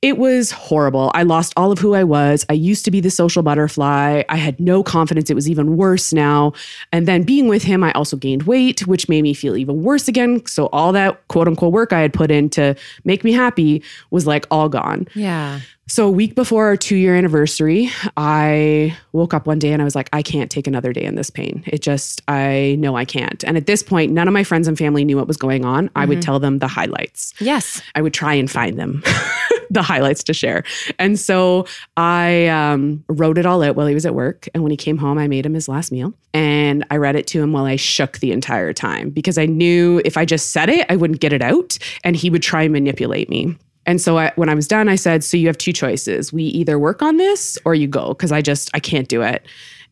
it 0.01 0.18
was 0.18 0.51
horrible. 0.51 1.12
I 1.13 1.24
lost 1.24 1.54
all 1.57 1.72
of 1.72 1.80
who 1.80 1.94
I 1.94 2.04
was. 2.04 2.46
I 2.50 2.54
used 2.54 2.86
to 2.86 2.92
be 2.92 3.01
the 3.01 3.10
social 3.10 3.44
butterfly. 3.44 4.24
I 4.30 4.38
had 4.38 4.60
no 4.60 4.81
confidence. 4.81 5.30
It 5.30 5.34
was 5.34 5.50
even 5.50 5.75
worse 5.75 6.13
now. 6.13 6.54
And 6.94 7.07
then 7.07 7.24
being 7.24 7.50
with 7.50 7.63
him, 7.63 7.84
I 7.84 7.92
also 7.92 8.16
gained 8.16 8.44
weight, 8.44 8.88
which 8.88 9.10
made 9.10 9.24
me 9.24 9.34
feel 9.34 9.57
even 9.57 9.84
worse 9.84 10.07
again. 10.07 10.46
So 10.46 10.68
all 10.68 10.94
that 10.94 11.28
quote 11.28 11.48
unquote 11.48 11.74
work 11.74 11.92
I 11.92 12.00
had 12.00 12.13
put 12.13 12.31
in 12.31 12.50
to 12.51 12.75
make 13.04 13.25
me 13.25 13.34
happy 13.34 13.84
was 14.10 14.25
like 14.25 14.48
all 14.50 14.69
gone. 14.69 15.07
Yeah. 15.16 15.60
So 15.90 16.06
a 16.06 16.12
week 16.12 16.36
before 16.36 16.66
our 16.66 16.78
two 16.78 16.96
year 16.96 17.16
anniversary, 17.16 17.90
I 18.16 18.96
woke 19.12 19.34
up 19.34 19.48
one 19.48 19.57
day 19.57 19.74
and 19.74 19.81
I 19.81 19.86
was 19.86 19.96
like, 19.96 20.07
I 20.13 20.22
can't 20.22 20.51
take 20.51 20.68
another 20.68 20.94
day 20.94 21.04
in 21.04 21.16
this 21.16 21.31
pain. 21.31 21.63
It 21.66 21.81
just, 21.81 22.22
I 22.28 22.75
know 22.78 22.96
I 22.96 23.06
can't. 23.06 23.44
And 23.44 23.57
at 23.57 23.66
this 23.66 23.81
point, 23.81 24.12
none 24.12 24.28
of 24.28 24.34
my 24.34 24.44
friends 24.44 24.68
and 24.68 24.78
family 24.78 25.04
knew 25.04 25.18
what 25.18 25.28
was 25.28 25.38
going 25.38 25.66
on. 25.66 25.90
I 25.96 26.06
would 26.06 26.19
mm-hmm. 26.19 26.25
tell 26.25 26.40
them 26.40 26.60
the 26.60 26.68
highlights. 26.68 27.34
Yes. 27.40 27.81
I 27.96 28.04
would 28.04 28.13
try 28.13 28.36
and 28.36 28.50
find 28.51 28.78
them, 28.78 29.01
the 29.69 29.81
highlights 29.81 30.24
to 30.25 30.33
share. 30.33 30.63
And 30.98 31.19
so 31.19 31.66
I 31.98 32.48
um, 32.48 33.04
wrote 33.07 33.38
it 33.38 33.45
all 33.45 33.62
out 33.63 33.75
while 33.75 33.88
he 33.88 33.94
was 33.94 34.06
at 34.06 34.16
work. 34.16 34.48
And 34.54 34.63
when 34.63 34.71
he 34.71 34.77
came 34.77 34.98
home, 34.98 35.18
I 35.18 35.27
made 35.27 35.45
him 35.45 35.54
his 35.54 35.68
last 35.68 35.92
meal 35.92 36.13
and 36.33 36.86
I 36.92 36.98
read 36.98 37.16
it 37.16 37.27
to 37.27 37.42
him 37.42 37.54
while 37.54 37.66
I 37.66 37.75
shook 37.75 38.19
the 38.19 38.31
entire 38.31 38.74
time 38.74 39.10
because 39.10 39.38
I 39.38 39.45
knew 39.45 40.01
if 40.06 40.18
I 40.18 40.25
just 40.25 40.51
said 40.51 40.69
it, 40.69 40.86
I 40.89 40.95
wouldn't 40.95 41.19
get 41.19 41.33
it 41.33 41.42
out 41.42 41.77
and 42.04 42.16
he 42.16 42.30
would 42.30 42.44
try 42.44 42.63
and 42.63 42.74
manipulate 42.74 43.30
me. 43.30 43.56
And 43.86 44.00
so 44.00 44.18
I, 44.18 44.31
when 44.36 44.50
I 44.50 44.54
was 44.54 44.68
done, 44.68 44.88
I 44.88 44.95
said, 44.95 45.24
So 45.24 45.38
you 45.38 45.48
have 45.48 45.57
two 45.57 45.74
choices. 45.74 46.31
We 46.31 46.44
either 46.44 46.77
work 46.77 47.01
on 47.01 47.18
this 47.18 47.57
or 47.65 47.74
you 47.74 47.88
go 47.88 48.10
because 48.10 48.31
I 48.31 48.42
just, 48.42 48.69
I 48.74 48.80
can't 48.80 49.07
do 49.07 49.22
it. 49.22 49.45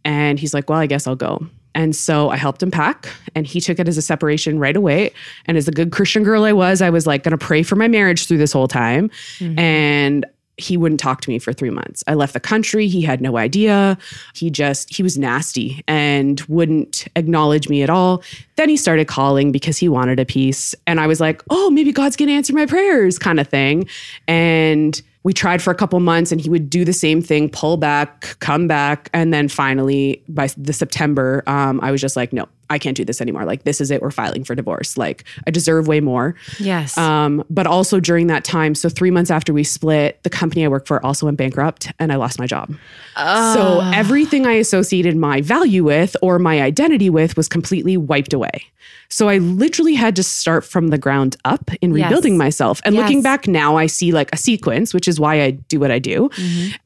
And 0.06 0.38
he's 0.38 0.54
like, 0.54 0.70
Well, 0.70 0.80
I 0.80 0.86
guess 0.86 1.08
I'll 1.08 1.16
go. 1.16 1.48
And 1.76 1.96
so 1.96 2.30
I 2.30 2.38
helped 2.38 2.64
him 2.64 2.72
pack 2.72 3.08
and 3.36 3.46
he 3.46 3.62
took 3.62 3.80
it 3.80 3.88
as 3.88 3.98
a 3.98 4.02
separation 4.02 4.60
right 4.60 4.76
away. 4.76 5.12
And 5.46 5.58
as 5.58 5.68
a 5.68 5.72
good 5.72 5.92
Christian 5.92 6.24
girl 6.24 6.44
I 6.44 6.54
was, 6.54 6.82
I 6.82 6.90
was 6.90 7.06
like 7.06 7.24
going 7.24 7.38
to 7.38 7.46
pray 7.46 7.64
for 7.64 7.76
my 7.76 7.88
marriage 7.88 8.28
through 8.28 8.40
this 8.40 8.52
whole 8.52 8.68
time. 8.68 9.10
Mm-hmm. 9.38 9.60
And 9.60 10.26
he 10.58 10.76
wouldn't 10.76 11.00
talk 11.00 11.22
to 11.22 11.30
me 11.30 11.38
for 11.38 11.54
three 11.54 11.70
months. 11.70 12.04
I 12.08 12.16
left 12.16 12.34
the 12.34 12.40
country. 12.40 12.88
He 12.88 13.02
had 13.02 13.22
no 13.22 13.38
idea. 13.38 13.96
He 14.34 14.50
just, 14.50 14.94
he 14.94 15.04
was 15.04 15.16
nasty 15.16 15.84
and 15.88 16.42
wouldn't 16.48 17.08
acknowledge 17.16 17.70
me 17.70 17.84
at 17.84 17.92
all. 17.92 18.24
Then 18.56 18.68
he 18.68 18.76
started 18.76 19.08
calling 19.08 19.52
because 19.52 19.78
he 19.78 19.88
wanted 19.88 20.20
a 20.20 20.26
piece. 20.26 20.74
And 20.88 21.00
I 21.00 21.06
was 21.06 21.22
like, 21.22 21.44
oh, 21.52 21.70
maybe 21.70 21.92
God's 21.92 22.16
going 22.16 22.30
to 22.30 22.34
answer 22.34 22.54
my 22.54 22.66
prayers, 22.66 23.20
kind 23.20 23.40
of 23.40 23.48
thing. 23.48 23.88
And 24.28 25.00
we 25.28 25.34
tried 25.34 25.62
for 25.62 25.72
a 25.72 25.76
couple 25.76 26.00
months 26.00 26.32
and 26.32 26.40
he 26.40 26.50
would 26.50 26.70
do 26.70 26.86
the 26.86 26.94
same 26.94 27.22
thing, 27.22 27.50
pull 27.50 27.76
back, 27.76 28.38
come 28.40 28.66
back. 28.66 29.10
And 29.14 29.34
then 29.34 29.50
finally, 29.50 30.24
by 30.30 30.48
the 30.56 30.72
September, 30.72 31.44
um, 31.48 31.82
I 31.84 31.92
was 31.92 32.00
just 32.00 32.16
like, 32.16 32.32
no, 32.32 32.48
I 32.70 32.78
can't 32.80 32.96
do 32.98 33.06
this 33.06 33.22
anymore. 33.22 33.46
Like, 33.46 33.64
this 33.64 33.80
is 33.80 33.92
it. 33.92 34.02
We're 34.02 34.12
filing 34.12 34.44
for 34.44 34.56
divorce. 34.56 34.98
Like, 34.98 35.24
I 35.46 35.52
deserve 35.52 35.88
way 35.88 36.00
more. 36.00 36.36
Yes. 36.60 36.98
Um, 36.98 37.44
but 37.50 37.68
also 37.68 38.00
during 38.00 38.28
that 38.28 38.44
time, 38.44 38.76
so 38.76 38.90
three 38.90 39.12
months 39.12 39.32
after 39.32 39.54
we 39.54 39.64
split, 39.64 40.22
the 40.24 40.30
company 40.30 40.66
I 40.66 40.68
worked 40.68 40.88
for 40.88 41.06
also 41.06 41.26
went 41.28 41.38
bankrupt 41.38 41.92
and 42.00 42.12
I 42.12 42.16
lost 42.16 42.40
my 42.40 42.48
job. 42.48 42.74
So 43.16 43.82
everything 43.94 44.46
I 44.46 44.54
associated 44.54 45.16
my 45.16 45.42
value 45.42 45.84
with 45.84 46.16
or 46.22 46.40
my 46.40 46.62
identity 46.62 47.10
with 47.10 47.36
was 47.38 47.48
completely 47.48 47.98
wiped 47.98 48.34
away. 48.34 48.64
So 49.10 49.30
I 49.30 49.38
literally 49.38 49.94
had 49.96 50.16
to 50.18 50.24
start 50.24 50.66
from 50.66 50.90
the 50.90 50.98
ground 50.98 51.36
up 51.46 51.72
in 51.82 51.96
Yes. 51.96 52.06
rebuilding 52.06 52.38
myself. 52.38 52.82
And 52.86 52.96
looking 52.96 53.22
back 53.22 53.48
now, 53.48 53.78
I 53.78 53.86
see 53.88 54.12
like 54.12 54.30
a 54.34 54.38
sequence, 54.38 54.94
which 54.94 55.08
is 55.08 55.20
why 55.20 55.42
I 55.42 55.52
do 55.52 55.80
what 55.80 55.92
I 55.92 56.00
do. 56.00 56.30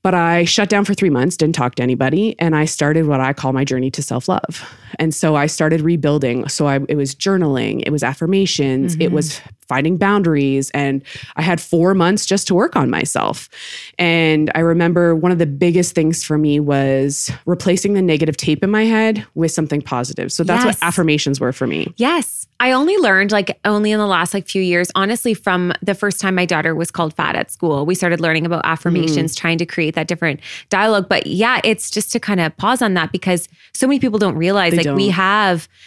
But 0.03 0.13
I 0.13 0.45
shut 0.45 0.69
down 0.69 0.85
for 0.85 0.93
three 0.93 1.09
months, 1.09 1.35
didn't 1.37 1.55
talk 1.55 1.75
to 1.75 1.83
anybody, 1.83 2.35
and 2.39 2.55
I 2.55 2.65
started 2.65 3.07
what 3.07 3.19
I 3.21 3.33
call 3.33 3.53
my 3.53 3.63
journey 3.65 3.89
to 3.91 4.01
self 4.01 4.27
love. 4.27 4.67
And 4.99 5.13
so 5.15 5.35
I 5.35 5.45
started 5.47 5.70
rebuilding. 5.79 6.49
So 6.49 6.67
I, 6.67 6.81
it 6.89 6.95
was 6.95 7.15
journaling, 7.15 7.83
it 7.85 7.91
was 7.91 8.03
affirmations, 8.03 8.97
it 8.99 9.13
was 9.13 9.35
mm-hmm. 9.35 9.49
finding 9.61 9.95
boundaries. 9.95 10.69
And 10.71 11.01
I 11.37 11.41
had 11.41 11.61
four 11.61 11.93
months 11.93 12.25
just 12.25 12.47
to 12.47 12.53
work 12.53 12.75
on 12.75 12.89
myself. 12.89 13.47
And 13.97 14.51
I 14.53 14.59
remember 14.59 15.15
one 15.15 15.31
of 15.31 15.37
the 15.37 15.45
biggest 15.45 15.95
things 15.95 16.23
for 16.23 16.37
me 16.37 16.59
was 16.59 17.31
replacing 17.45 17.93
the 17.93 18.01
negative 18.01 18.35
tape 18.35 18.61
in 18.63 18.69
my 18.69 18.83
head 18.83 19.25
with 19.35 19.53
something 19.53 19.81
positive. 19.81 20.33
So 20.33 20.43
that's 20.43 20.65
Yes. 20.65 20.75
what 20.75 20.85
affirmations 20.85 21.39
were 21.39 21.53
for 21.53 21.67
me. 21.67 21.93
Yes. 21.95 22.47
I 22.61 22.73
only 22.73 22.95
learned 22.97 23.31
like 23.31 23.59
only 23.65 23.91
in 23.91 23.97
the 23.97 24.05
last 24.05 24.35
like 24.35 24.47
few 24.47 24.61
years, 24.61 24.91
honestly, 24.93 25.33
from 25.33 25.73
the 25.81 25.95
first 25.95 26.21
time 26.21 26.35
my 26.35 26.45
daughter 26.45 26.75
was 26.75 26.91
called 26.91 27.15
fat 27.15 27.35
at 27.35 27.49
school. 27.49 27.87
We 27.87 27.95
started 27.95 28.19
learning 28.19 28.45
about 28.45 28.61
affirmations, 28.65 29.33
mm. 29.33 29.37
trying 29.39 29.57
to 29.57 29.65
create 29.65 29.95
that 29.95 30.07
different 30.07 30.41
dialogue. 30.69 31.09
But 31.09 31.25
yeah, 31.25 31.59
it's 31.63 31.89
just 31.89 32.11
to 32.11 32.19
kind 32.19 32.39
of 32.39 32.55
pause 32.57 32.83
on 32.83 32.93
that 32.93 33.11
because 33.11 33.49
so 33.73 33.87
many 33.87 33.99
people 33.99 34.19
don't 34.19 34.35
realize 34.35 34.75
like 34.75 34.85
we 34.95 35.07
don't. 35.07 35.15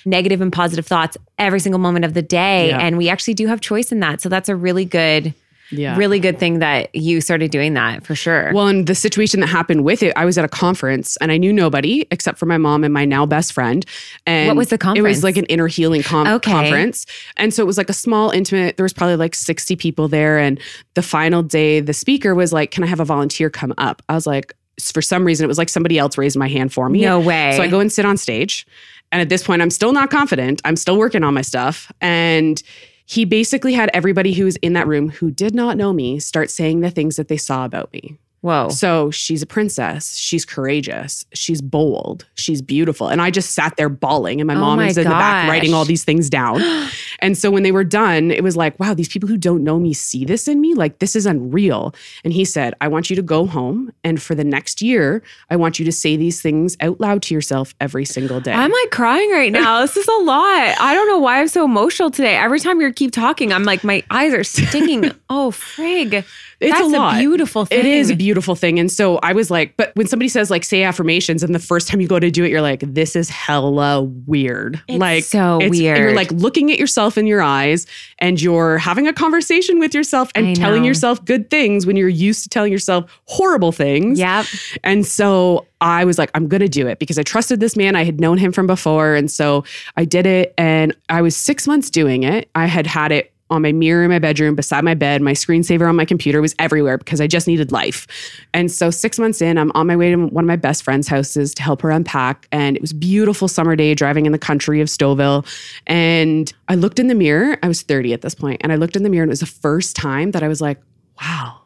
Negative 0.04 0.40
and 0.40 0.52
positive 0.52 0.86
thoughts 0.86 1.16
every 1.38 1.60
single 1.60 1.78
moment 1.80 2.04
of 2.04 2.14
the 2.14 2.22
day. 2.22 2.68
Yeah. 2.68 2.78
And 2.78 2.96
we 2.98 3.08
actually 3.08 3.34
do 3.34 3.46
have 3.46 3.60
choice 3.60 3.92
in 3.92 4.00
that. 4.00 4.20
So 4.20 4.28
that's 4.28 4.48
a 4.48 4.56
really 4.56 4.84
good, 4.84 5.34
Yeah. 5.70 5.96
really 5.96 6.20
good 6.20 6.38
thing 6.38 6.58
that 6.58 6.94
you 6.94 7.20
started 7.22 7.50
doing 7.50 7.72
that 7.74 8.04
for 8.04 8.14
sure. 8.14 8.52
Well, 8.54 8.68
and 8.68 8.86
the 8.86 8.94
situation 8.94 9.40
that 9.40 9.46
happened 9.48 9.82
with 9.82 10.02
it, 10.02 10.12
I 10.14 10.24
was 10.26 10.36
at 10.36 10.44
a 10.44 10.48
conference 10.48 11.16
and 11.22 11.32
I 11.32 11.38
knew 11.38 11.52
nobody 11.52 12.06
except 12.10 12.38
for 12.38 12.44
my 12.46 12.58
mom 12.58 12.84
and 12.84 12.92
my 12.92 13.04
now 13.06 13.24
best 13.26 13.52
friend. 13.52 13.84
And 14.26 14.48
What 14.48 14.56
was 14.56 14.68
the 14.68 14.78
conference? 14.78 14.98
It 14.98 15.08
was 15.08 15.24
like 15.24 15.36
an 15.38 15.46
inner 15.46 15.66
healing 15.66 16.02
com- 16.02 16.26
Okay. 16.28 16.52
conference. 16.52 17.06
And 17.38 17.52
so 17.52 17.62
it 17.62 17.66
was 17.66 17.78
like 17.78 17.88
a 17.88 17.94
small, 17.94 18.30
intimate, 18.30 18.76
there 18.76 18.84
was 18.84 18.92
probably 18.92 19.16
like 19.16 19.34
60 19.34 19.74
people 19.76 20.06
there. 20.06 20.38
And 20.38 20.60
the 20.94 21.02
final 21.02 21.42
day, 21.42 21.80
the 21.80 21.94
speaker 21.94 22.34
was 22.34 22.52
like, 22.52 22.70
Can 22.70 22.84
I 22.84 22.86
have 22.86 23.00
a 23.00 23.04
volunteer 23.06 23.48
come 23.50 23.72
up? 23.78 24.02
I 24.08 24.14
was 24.14 24.26
like, 24.26 24.54
for 24.92 25.00
some 25.00 25.24
reason, 25.24 25.44
it 25.44 25.46
was 25.48 25.56
like 25.56 25.68
somebody 25.68 25.98
else 26.00 26.18
raised 26.18 26.36
my 26.36 26.48
hand 26.48 26.72
for 26.72 26.88
me. 26.88 27.00
No 27.02 27.20
way. 27.20 27.52
So 27.56 27.62
I 27.62 27.68
go 27.68 27.78
and 27.78 27.92
sit 27.92 28.04
on 28.04 28.16
stage. 28.16 28.66
And 29.14 29.20
at 29.20 29.28
this 29.28 29.44
point, 29.44 29.62
I'm 29.62 29.70
still 29.70 29.92
not 29.92 30.10
confident. 30.10 30.60
I'm 30.64 30.74
still 30.74 30.98
working 30.98 31.22
on 31.22 31.34
my 31.34 31.42
stuff. 31.42 31.92
And 32.00 32.60
he 33.06 33.24
basically 33.24 33.72
had 33.72 33.88
everybody 33.94 34.32
who 34.32 34.44
was 34.44 34.56
in 34.56 34.72
that 34.72 34.88
room 34.88 35.08
who 35.08 35.30
did 35.30 35.54
not 35.54 35.76
know 35.76 35.92
me 35.92 36.18
start 36.18 36.50
saying 36.50 36.80
the 36.80 36.90
things 36.90 37.14
that 37.14 37.28
they 37.28 37.36
saw 37.36 37.64
about 37.64 37.92
me. 37.92 38.18
Whoa. 38.44 38.68
So 38.68 39.10
she's 39.10 39.40
a 39.40 39.46
princess. 39.46 40.18
She's 40.18 40.44
courageous. 40.44 41.24
She's 41.32 41.62
bold. 41.62 42.26
She's 42.34 42.60
beautiful. 42.60 43.08
And 43.08 43.22
I 43.22 43.30
just 43.30 43.52
sat 43.52 43.78
there 43.78 43.88
bawling, 43.88 44.38
and 44.38 44.46
my 44.46 44.54
Oh 44.54 44.58
mom 44.60 44.76
my 44.76 44.88
is 44.88 44.98
in 44.98 45.04
the 45.04 45.08
back 45.08 45.48
writing 45.48 45.72
all 45.72 45.86
these 45.86 46.04
things 46.04 46.28
down. 46.28 46.60
and 47.20 47.38
so 47.38 47.50
when 47.50 47.62
they 47.62 47.72
were 47.72 47.84
done, 47.84 48.30
it 48.30 48.42
was 48.42 48.54
like, 48.54 48.78
wow, 48.78 48.92
these 48.92 49.08
people 49.08 49.30
who 49.30 49.38
don't 49.38 49.64
know 49.64 49.78
me 49.78 49.94
see 49.94 50.26
this 50.26 50.46
in 50.46 50.60
me. 50.60 50.74
Like, 50.74 50.98
this 50.98 51.16
is 51.16 51.24
unreal. 51.24 51.94
And 52.22 52.34
he 52.34 52.44
said, 52.44 52.74
I 52.82 52.88
want 52.88 53.08
you 53.08 53.16
to 53.16 53.22
go 53.22 53.46
home. 53.46 53.90
And 54.04 54.20
for 54.20 54.34
the 54.34 54.44
next 54.44 54.82
year, 54.82 55.22
I 55.48 55.56
want 55.56 55.78
you 55.78 55.86
to 55.86 55.92
say 55.92 56.18
these 56.18 56.42
things 56.42 56.76
out 56.80 57.00
loud 57.00 57.22
to 57.22 57.34
yourself 57.34 57.74
every 57.80 58.04
single 58.04 58.40
day. 58.40 58.52
I'm 58.52 58.70
like 58.70 58.90
crying 58.90 59.30
right 59.30 59.52
now. 59.52 59.80
This 59.94 59.96
is 59.96 60.08
a 60.08 60.22
lot. 60.22 60.76
I 60.80 60.92
don't 60.94 61.08
know 61.08 61.18
why 61.18 61.40
I'm 61.40 61.48
so 61.48 61.64
emotional 61.64 62.10
today. 62.10 62.36
Every 62.36 62.58
time 62.58 62.80
you 62.80 62.92
keep 62.92 63.12
talking, 63.12 63.52
I'm 63.52 63.64
like, 63.64 63.84
my 63.84 64.02
eyes 64.10 64.32
are 64.34 64.44
stinging. 64.44 65.12
oh, 65.30 65.50
frig. 65.50 66.24
It's 66.60 66.72
That's 66.72 66.86
a 66.86 66.88
lot. 66.88 67.18
beautiful 67.18 67.66
thing. 67.66 67.80
It 67.80 67.86
is 67.86 68.10
a 68.10 68.16
beautiful 68.34 68.56
thing. 68.56 68.80
And 68.80 68.90
so 68.90 69.18
I 69.18 69.32
was 69.32 69.48
like, 69.48 69.76
but 69.76 69.94
when 69.94 70.08
somebody 70.08 70.28
says 70.28 70.50
like 70.50 70.64
say 70.64 70.82
affirmations 70.82 71.44
and 71.44 71.54
the 71.54 71.60
first 71.60 71.86
time 71.86 72.00
you 72.00 72.08
go 72.08 72.18
to 72.18 72.32
do 72.32 72.42
it, 72.42 72.50
you're 72.50 72.60
like, 72.60 72.80
this 72.80 73.14
is 73.14 73.30
hella 73.30 74.02
weird. 74.02 74.82
It's 74.88 74.98
like 74.98 75.22
so 75.22 75.58
weird. 75.58 75.98
You're 75.98 76.14
like 76.14 76.32
looking 76.32 76.72
at 76.72 76.80
yourself 76.80 77.16
in 77.16 77.28
your 77.28 77.42
eyes 77.42 77.86
and 78.18 78.42
you're 78.42 78.78
having 78.78 79.06
a 79.06 79.12
conversation 79.12 79.78
with 79.78 79.94
yourself 79.94 80.32
and 80.34 80.48
I 80.48 80.54
telling 80.54 80.82
know. 80.82 80.88
yourself 80.88 81.24
good 81.24 81.48
things 81.48 81.86
when 81.86 81.94
you're 81.94 82.08
used 82.08 82.42
to 82.42 82.48
telling 82.48 82.72
yourself 82.72 83.20
horrible 83.26 83.70
things. 83.70 84.18
Yep. 84.18 84.46
And 84.82 85.06
so 85.06 85.68
I 85.80 86.04
was 86.04 86.18
like, 86.18 86.30
I'm 86.34 86.48
going 86.48 86.62
to 86.62 86.68
do 86.68 86.88
it 86.88 86.98
because 86.98 87.18
I 87.18 87.22
trusted 87.22 87.60
this 87.60 87.76
man. 87.76 87.94
I 87.94 88.02
had 88.02 88.18
known 88.18 88.38
him 88.38 88.50
from 88.50 88.66
before. 88.66 89.14
And 89.14 89.30
so 89.30 89.62
I 89.96 90.04
did 90.04 90.26
it. 90.26 90.54
And 90.58 90.96
I 91.08 91.22
was 91.22 91.36
six 91.36 91.68
months 91.68 91.88
doing 91.88 92.24
it. 92.24 92.50
I 92.56 92.66
had 92.66 92.86
had 92.86 93.12
it 93.12 93.33
on 93.50 93.62
my 93.62 93.72
mirror 93.72 94.04
in 94.04 94.10
my 94.10 94.18
bedroom, 94.18 94.54
beside 94.54 94.84
my 94.84 94.94
bed. 94.94 95.20
My 95.20 95.32
screensaver 95.32 95.88
on 95.88 95.96
my 95.96 96.04
computer 96.04 96.40
was 96.40 96.54
everywhere 96.58 96.98
because 96.98 97.20
I 97.20 97.26
just 97.26 97.46
needed 97.46 97.72
life. 97.72 98.06
And 98.54 98.70
so 98.70 98.90
six 98.90 99.18
months 99.18 99.42
in, 99.42 99.58
I'm 99.58 99.70
on 99.72 99.86
my 99.86 99.96
way 99.96 100.10
to 100.10 100.16
one 100.16 100.44
of 100.44 100.48
my 100.48 100.56
best 100.56 100.82
friend's 100.82 101.08
houses 101.08 101.54
to 101.54 101.62
help 101.62 101.82
her 101.82 101.90
unpack. 101.90 102.48
And 102.52 102.76
it 102.76 102.80
was 102.80 102.92
a 102.92 102.96
beautiful 102.96 103.48
summer 103.48 103.76
day 103.76 103.94
driving 103.94 104.26
in 104.26 104.32
the 104.32 104.38
country 104.38 104.80
of 104.80 104.88
Stouffville. 104.88 105.46
And 105.86 106.52
I 106.68 106.74
looked 106.74 106.98
in 106.98 107.08
the 107.08 107.14
mirror. 107.14 107.58
I 107.62 107.68
was 107.68 107.82
30 107.82 108.12
at 108.12 108.22
this 108.22 108.34
point, 108.34 108.60
And 108.62 108.72
I 108.72 108.76
looked 108.76 108.96
in 108.96 109.02
the 109.02 109.10
mirror 109.10 109.24
and 109.24 109.30
it 109.30 109.32
was 109.32 109.40
the 109.40 109.46
first 109.46 109.94
time 109.94 110.30
that 110.30 110.42
I 110.42 110.48
was 110.48 110.60
like, 110.60 110.80
wow, 111.20 111.60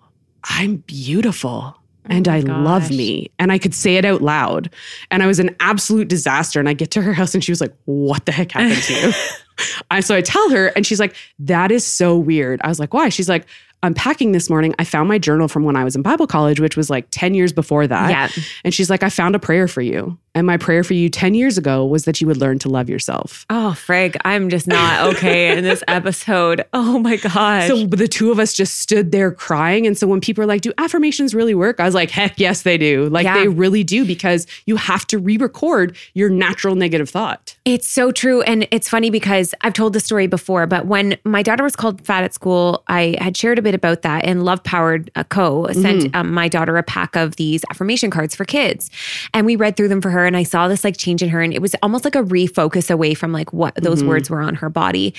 I'm 0.45 0.77
beautiful 0.79 1.77
and 2.09 2.29
oh 2.29 2.33
I 2.33 2.41
love 2.41 2.91
me. 2.91 3.31
And 3.38 3.53
I 3.53 3.59
could 3.59 3.75
say 3.75 3.97
it 3.97 4.05
out 4.05 4.23
loud. 4.23 4.71
And 5.11 5.23
I 5.23 5.27
was 5.27 5.38
an 5.38 5.55
absolute 5.61 6.09
disaster. 6.09 6.59
And 6.59 6.69
I 6.69 6.73
get 6.73 6.91
to 6.93 7.03
her 7.03 7.12
house 7.12 7.35
and 7.35 7.43
she 7.43 7.53
was 7.53 7.61
like, 7.61 7.75
What 7.85 8.27
the 8.27 8.33
heck 8.33 8.53
happened 8.53 8.83
to 8.83 8.95
you? 8.95 9.12
I, 9.91 10.00
so 10.00 10.15
I 10.15 10.21
tell 10.21 10.50
her, 10.50 10.69
and 10.69 10.87
she's 10.87 11.00
like, 11.00 11.17
That 11.38 11.71
is 11.71 11.85
so 11.85 12.17
weird. 12.17 12.61
I 12.62 12.69
was 12.69 12.79
like, 12.79 12.95
Why? 12.95 13.09
She's 13.09 13.29
like, 13.29 13.47
Unpacking 13.83 14.33
this 14.33 14.50
morning, 14.50 14.75
I 14.81 14.85
found 14.85 15.09
my 15.09 15.19
journal 15.19 15.47
from 15.47 15.62
when 15.62 15.77
I 15.77 15.85
was 15.85 15.95
in 15.95 16.03
Bible 16.03 16.27
college, 16.27 16.59
which 16.59 16.77
was 16.77 16.91
like 16.91 17.07
10 17.12 17.35
years 17.35 17.53
before 17.53 17.87
that. 17.87 18.11
Yeah. 18.11 18.43
And 18.65 18.75
she's 18.75 18.91
like, 18.91 19.05
I 19.05 19.09
found 19.09 19.37
a 19.37 19.38
prayer 19.38 19.69
for 19.69 19.81
you. 19.81 20.19
And 20.38 20.47
my 20.47 20.57
prayer 20.57 20.85
for 20.85 20.95
you 20.95 21.09
10 21.09 21.35
years 21.35 21.59
ago 21.59 21.85
was 21.85 22.04
that 22.04 22.21
you 22.21 22.26
would 22.28 22.37
learn 22.37 22.59
to 22.61 22.68
love 22.68 22.88
yourself. 22.88 23.45
Oh, 23.50 23.75
Frank, 23.75 24.16
I'm 24.25 24.49
just 24.49 24.68
not 24.68 25.14
okay 25.16 25.57
in 25.59 25.64
this 25.64 25.83
episode. 25.88 26.64
Oh 26.73 26.99
my 27.00 27.16
God. 27.16 27.66
So 27.66 27.87
the 27.87 28.07
two 28.07 28.30
of 28.30 28.38
us 28.38 28.54
just 28.54 28.78
stood 28.78 29.11
there 29.11 29.33
crying. 29.33 29.87
And 29.87 29.99
so 29.99 30.07
when 30.07 30.21
people 30.21 30.45
are 30.45 30.47
like, 30.47 30.61
do 30.61 30.73
affirmations 30.78 31.35
really 31.35 31.54
work? 31.54 31.80
I 31.80 31.85
was 31.85 31.95
like, 31.95 32.11
heck 32.11 32.38
yes, 32.38 32.62
they 32.62 32.78
do. 32.78 33.09
Like 33.09 33.25
Yeah. 33.25 33.35
they 33.38 33.49
really 33.49 33.83
do 33.83 34.04
because 34.07 34.47
you 34.66 34.76
have 34.76 35.07
to 35.09 35.18
re 35.18 35.37
record 35.37 35.97
your 36.14 36.28
natural 36.30 36.75
negative 36.76 37.11
thought. 37.11 37.57
It's 37.64 37.88
so 37.88 38.12
true. 38.12 38.42
And 38.42 38.66
it's 38.71 38.88
funny 38.88 39.11
because 39.11 39.54
I've 39.62 39.73
told 39.73 39.92
the 39.92 40.00
story 40.00 40.28
before, 40.28 40.66
but 40.68 40.87
when 40.87 41.18
my 41.25 41.42
daughter 41.42 41.64
was 41.64 41.75
called 41.75 42.04
fat 42.07 42.23
at 42.23 42.33
school, 42.33 42.85
I 42.87 43.16
had 43.21 43.37
shared 43.37 43.59
a 43.59 43.62
bit 43.62 43.75
about 43.75 44.02
that. 44.02 44.25
And 44.25 44.45
Love 44.45 44.62
Powered 44.62 45.11
uh, 45.16 45.25
Co. 45.25 45.66
sent 45.73 46.14
um, 46.14 46.33
my 46.33 46.47
daughter 46.49 46.76
a 46.76 46.83
pack 46.85 47.16
of 47.16 47.35
these 47.37 47.64
affirmation 47.71 48.11
cards 48.11 48.35
for 48.37 48.45
kids. 48.45 48.88
And 49.35 49.45
we 49.47 49.57
read 49.57 49.76
through 49.76 49.88
them 49.88 50.00
for 50.00 50.11
her. 50.11 50.26
And 50.29 50.37
I 50.37 50.45
saw 50.45 50.69
this 50.69 50.85
like 50.85 50.97
change 50.97 51.23
in 51.23 51.31
her. 51.31 51.41
And 51.41 51.53
it 51.53 51.61
was 51.61 51.75
almost 51.83 52.05
like 52.05 52.15
a 52.15 52.23
refocus 52.23 52.89
away 52.91 53.15
from 53.15 53.33
like 53.33 53.53
what 53.53 53.75
those 53.75 53.99
mm-hmm. 53.99 54.11
words 54.11 54.31
were 54.31 54.41
on 54.41 54.55
her 54.55 54.71
body. 54.71 55.15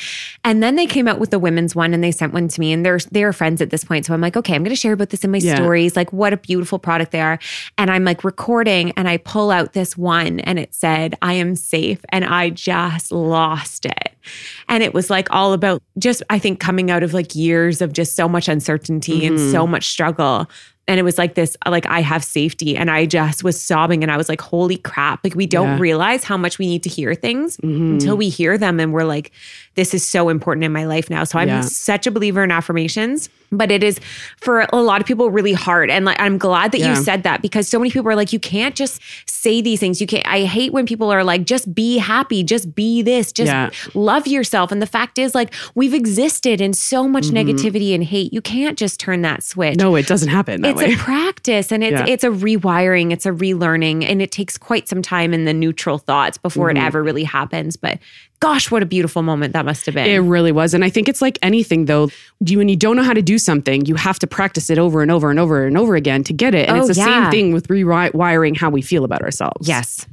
And 0.45 0.63
then 0.63 0.77
they 0.77 0.85
came 0.85 1.07
out 1.07 1.19
with 1.19 1.31
the 1.31 1.39
women's 1.39 1.75
one 1.75 1.93
and 1.93 2.01
they 2.01 2.11
sent 2.11 2.31
one 2.31 2.47
to 2.47 2.59
me. 2.61 2.71
And 2.71 2.85
they're, 2.85 2.99
they're 3.11 3.33
friends 3.33 3.61
at 3.61 3.71
this 3.71 3.83
point. 3.83 4.05
So 4.05 4.13
I'm 4.13 4.21
like, 4.21 4.37
okay, 4.37 4.55
I'm 4.55 4.63
going 4.63 4.69
to 4.69 4.77
share 4.77 4.93
about 4.93 5.09
this 5.09 5.25
in 5.25 5.31
my 5.31 5.39
Yeah. 5.39 5.55
stories. 5.55 5.97
Like, 5.97 6.13
what 6.13 6.31
a 6.31 6.37
beautiful 6.37 6.79
product 6.79 7.11
they 7.11 7.21
are. 7.21 7.39
And 7.77 7.91
I'm 7.91 8.05
like 8.05 8.23
recording 8.23 8.91
and 8.91 9.09
I 9.09 9.17
pull 9.17 9.51
out 9.51 9.73
this 9.73 9.97
one 9.97 10.39
and 10.41 10.57
it 10.57 10.73
said, 10.73 11.15
I 11.21 11.33
am 11.33 11.55
safe. 11.55 11.99
And 12.09 12.23
I 12.23 12.51
just 12.51 13.11
lost 13.11 13.85
it. 13.85 14.15
And 14.67 14.83
it 14.83 14.93
was 14.93 15.09
like 15.09 15.27
all 15.31 15.53
about 15.53 15.81
just, 15.97 16.21
I 16.29 16.39
think, 16.39 16.59
coming 16.59 16.91
out 16.91 17.03
of 17.03 17.13
like 17.13 17.35
years 17.35 17.81
of 17.81 17.93
just 17.93 18.15
so 18.15 18.29
much 18.29 18.47
uncertainty 18.47 19.25
and 19.25 19.39
so 19.39 19.63
mm-hmm. 19.63 19.71
much 19.71 19.87
struggle. 19.87 20.47
And 20.89 20.99
it 20.99 21.03
was 21.03 21.19
like 21.19 21.35
this, 21.35 21.55
like, 21.67 21.85
I 21.85 22.01
have 22.01 22.23
safety. 22.23 22.75
And 22.75 22.89
I 22.89 23.05
just 23.05 23.43
was 23.43 23.61
sobbing 23.61 24.01
and 24.01 24.11
I 24.11 24.17
was 24.17 24.27
like, 24.27 24.41
holy 24.41 24.77
crap. 24.77 25.23
Like, 25.23 25.35
we 25.35 25.45
don't 25.45 25.67
Yeah. 25.67 25.79
realize 25.79 26.23
how 26.23 26.35
much 26.35 26.57
we 26.57 26.65
need 26.65 26.81
to 26.81 26.89
hear 26.89 27.13
things 27.13 27.57
mm-hmm. 27.57 27.93
until 27.93 28.17
we 28.17 28.29
hear 28.29 28.57
them. 28.57 28.79
And 28.79 28.91
we're 28.91 29.03
like, 29.03 29.31
this 29.79 29.93
is 29.93 30.05
so 30.05 30.27
important 30.27 30.65
in 30.65 30.73
my 30.73 30.85
life 30.85 31.09
now. 31.09 31.23
So 31.23 31.39
I'm 31.39 31.47
Yeah. 31.47 31.61
such 31.61 32.05
a 32.05 32.11
believer 32.11 32.43
in 32.43 32.51
affirmations, 32.51 33.29
but 33.49 33.71
it 33.71 33.81
is 33.81 33.97
for 34.41 34.65
a 34.73 34.81
lot 34.81 34.99
of 34.99 35.07
people 35.07 35.31
really 35.31 35.53
hard. 35.53 35.89
And 35.89 36.03
like, 36.03 36.19
I'm 36.19 36.37
glad 36.37 36.73
that 36.73 36.79
Yeah. 36.79 36.89
you 36.97 37.01
said 37.01 37.23
that 37.23 37.41
because 37.41 37.67
so 37.69 37.79
many 37.79 37.89
people 37.89 38.09
are 38.11 38.15
like, 38.15 38.33
you 38.33 38.39
can't 38.39 38.75
just 38.75 39.01
say 39.25 39.61
these 39.61 39.79
things. 39.79 40.01
You 40.01 40.07
can't, 40.07 40.27
I 40.27 40.41
hate 40.43 40.73
when 40.73 40.85
people 40.85 41.09
are 41.11 41.23
like, 41.23 41.45
just 41.45 41.73
be 41.73 41.97
happy, 41.97 42.43
just 42.43 42.75
be 42.75 43.01
this, 43.01 43.31
just 43.31 43.47
Yeah. 43.47 43.69
love 43.93 44.27
yourself. 44.27 44.71
And 44.73 44.81
the 44.81 44.85
fact 44.85 45.17
is, 45.17 45.33
like, 45.33 45.53
we've 45.75 45.93
existed 45.93 46.59
in 46.59 46.73
so 46.73 47.07
much 47.07 47.27
negativity 47.27 47.95
and 47.95 48.03
hate. 48.03 48.33
You 48.33 48.41
can't 48.41 48.77
just 48.77 48.99
turn 48.99 49.21
that 49.21 49.43
switch 49.43 49.77
No, 49.77 49.95
it 49.95 50.07
doesn't 50.07 50.29
happen 50.29 50.61
that 50.63 50.71
it's 50.71 50.77
way. 50.81 50.93
a 50.93 50.97
practice 51.09 51.71
and 51.71 51.83
it's 51.83 52.01
it's 52.09 52.23
a 52.25 52.29
rewiring 52.29 53.11
it's 53.13 53.25
a 53.25 53.31
relearning 53.31 54.03
and 54.09 54.21
it 54.21 54.31
takes 54.31 54.57
quite 54.57 54.87
some 54.89 55.01
time 55.01 55.33
in 55.33 55.45
the 55.45 55.53
neutral 55.53 55.97
thoughts 55.97 56.37
before 56.37 56.67
Mm-hmm. 56.67 56.77
it 56.77 56.83
ever 56.87 57.01
really 57.03 57.23
happens 57.23 57.77
but 57.77 57.97
gosh 58.39 58.71
what 58.71 58.81
a 58.81 58.85
beautiful 58.85 59.21
moment 59.21 59.53
that 59.53 59.65
must 59.65 59.85
have 59.85 59.95
been 59.95 60.09
It 60.09 60.17
really 60.19 60.51
was. 60.51 60.73
And 60.73 60.83
I 60.85 60.89
think 60.89 61.09
it's 61.09 61.21
like 61.21 61.37
anything 61.41 61.85
though. 61.85 62.09
You 62.45 62.57
when 62.57 62.69
you 62.69 62.75
don't 62.77 62.95
know 62.95 63.03
how 63.03 63.13
to 63.13 63.21
do 63.21 63.37
something, 63.37 63.85
you 63.85 63.95
have 63.95 64.19
to 64.19 64.27
practice 64.27 64.69
it 64.69 64.77
over 64.79 65.01
and 65.01 65.11
over 65.11 65.29
and 65.29 65.39
over 65.39 65.65
and 65.65 65.77
over 65.77 65.95
again 65.95 66.23
to 66.23 66.33
get 66.33 66.53
it. 66.55 66.69
And 66.69 66.77
Oh, 66.77 66.85
it's 66.85 66.97
the 66.97 67.03
yeah. 67.03 67.23
same 67.23 67.31
thing 67.31 67.53
with 67.53 67.67
rewiring 67.67 68.57
how 68.57 68.69
we 68.69 68.81
feel 68.81 69.03
about 69.03 69.21
ourselves. 69.21 69.67
yes 69.67 70.05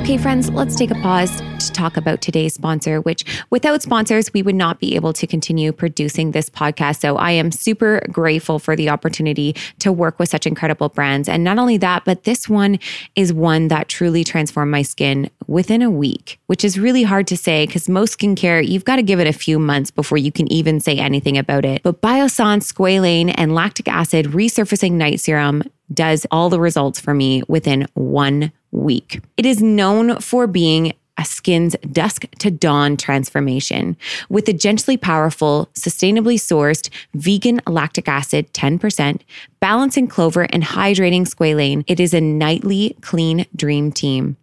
Okay, 0.00 0.16
friends, 0.16 0.48
let's 0.48 0.76
take 0.76 0.90
a 0.90 0.94
pause 0.94 1.42
to 1.58 1.72
talk 1.72 1.98
about 1.98 2.22
today's 2.22 2.54
sponsor, 2.54 3.02
which 3.02 3.22
without 3.50 3.82
sponsors, 3.82 4.32
we 4.32 4.42
would 4.42 4.54
not 4.54 4.80
be 4.80 4.94
able 4.94 5.12
to 5.12 5.26
continue 5.26 5.72
producing 5.72 6.30
this 6.30 6.48
podcast. 6.48 7.00
So 7.00 7.18
I 7.18 7.32
am 7.32 7.52
super 7.52 8.00
grateful 8.10 8.58
for 8.58 8.74
the 8.74 8.88
opportunity 8.88 9.54
to 9.80 9.92
work 9.92 10.18
with 10.18 10.30
such 10.30 10.46
incredible 10.46 10.88
brands. 10.88 11.28
And 11.28 11.44
not 11.44 11.58
only 11.58 11.76
that, 11.76 12.06
but 12.06 12.24
this 12.24 12.48
one 12.48 12.78
is 13.14 13.30
one 13.30 13.68
that 13.68 13.88
truly 13.88 14.24
transformed 14.24 14.72
my 14.72 14.80
skin 14.80 15.30
within 15.48 15.82
a 15.82 15.90
week, 15.90 16.40
which 16.46 16.64
is 16.64 16.78
really 16.78 17.02
hard 17.02 17.26
to 17.26 17.36
say 17.36 17.66
because 17.66 17.86
most 17.86 18.18
skincare, 18.18 18.66
you've 18.66 18.86
got 18.86 18.96
to 18.96 19.02
give 19.02 19.20
it 19.20 19.26
a 19.26 19.34
few 19.34 19.58
months 19.58 19.90
before 19.90 20.16
you 20.16 20.32
can 20.32 20.50
even 20.50 20.80
say 20.80 20.96
anything 20.96 21.36
about 21.36 21.66
it. 21.66 21.82
But 21.82 22.00
Biossance 22.00 22.72
Squalane 22.72 23.34
and 23.36 23.54
lactic 23.54 23.86
acid 23.86 24.28
resurfacing 24.28 24.92
night 24.92 25.20
serum 25.20 25.62
does 25.92 26.26
all 26.30 26.48
the 26.48 26.60
results 26.60 26.98
for 26.98 27.12
me 27.12 27.42
within 27.48 27.86
one 27.94 28.50
week. 28.72 29.20
It 29.36 29.46
is 29.46 29.62
known 29.62 30.20
for 30.20 30.46
being 30.46 30.92
a 31.20 31.24
skin's 31.24 31.76
dusk 31.92 32.24
to 32.38 32.50
dawn 32.50 32.96
transformation 32.96 33.96
with 34.30 34.48
a 34.48 34.54
gently 34.54 34.96
powerful, 34.96 35.68
sustainably 35.74 36.36
sourced 36.36 36.88
vegan 37.14 37.60
lactic 37.66 38.08
acid 38.08 38.50
10%, 38.54 39.20
balancing 39.60 40.08
clover, 40.08 40.44
and 40.50 40.62
hydrating 40.62 41.28
squalane. 41.28 41.84
It 41.86 42.00
is 42.00 42.14
a 42.14 42.20
nightly 42.22 42.96
clean 43.02 43.44
dream 43.54 43.92
team. 43.92 44.36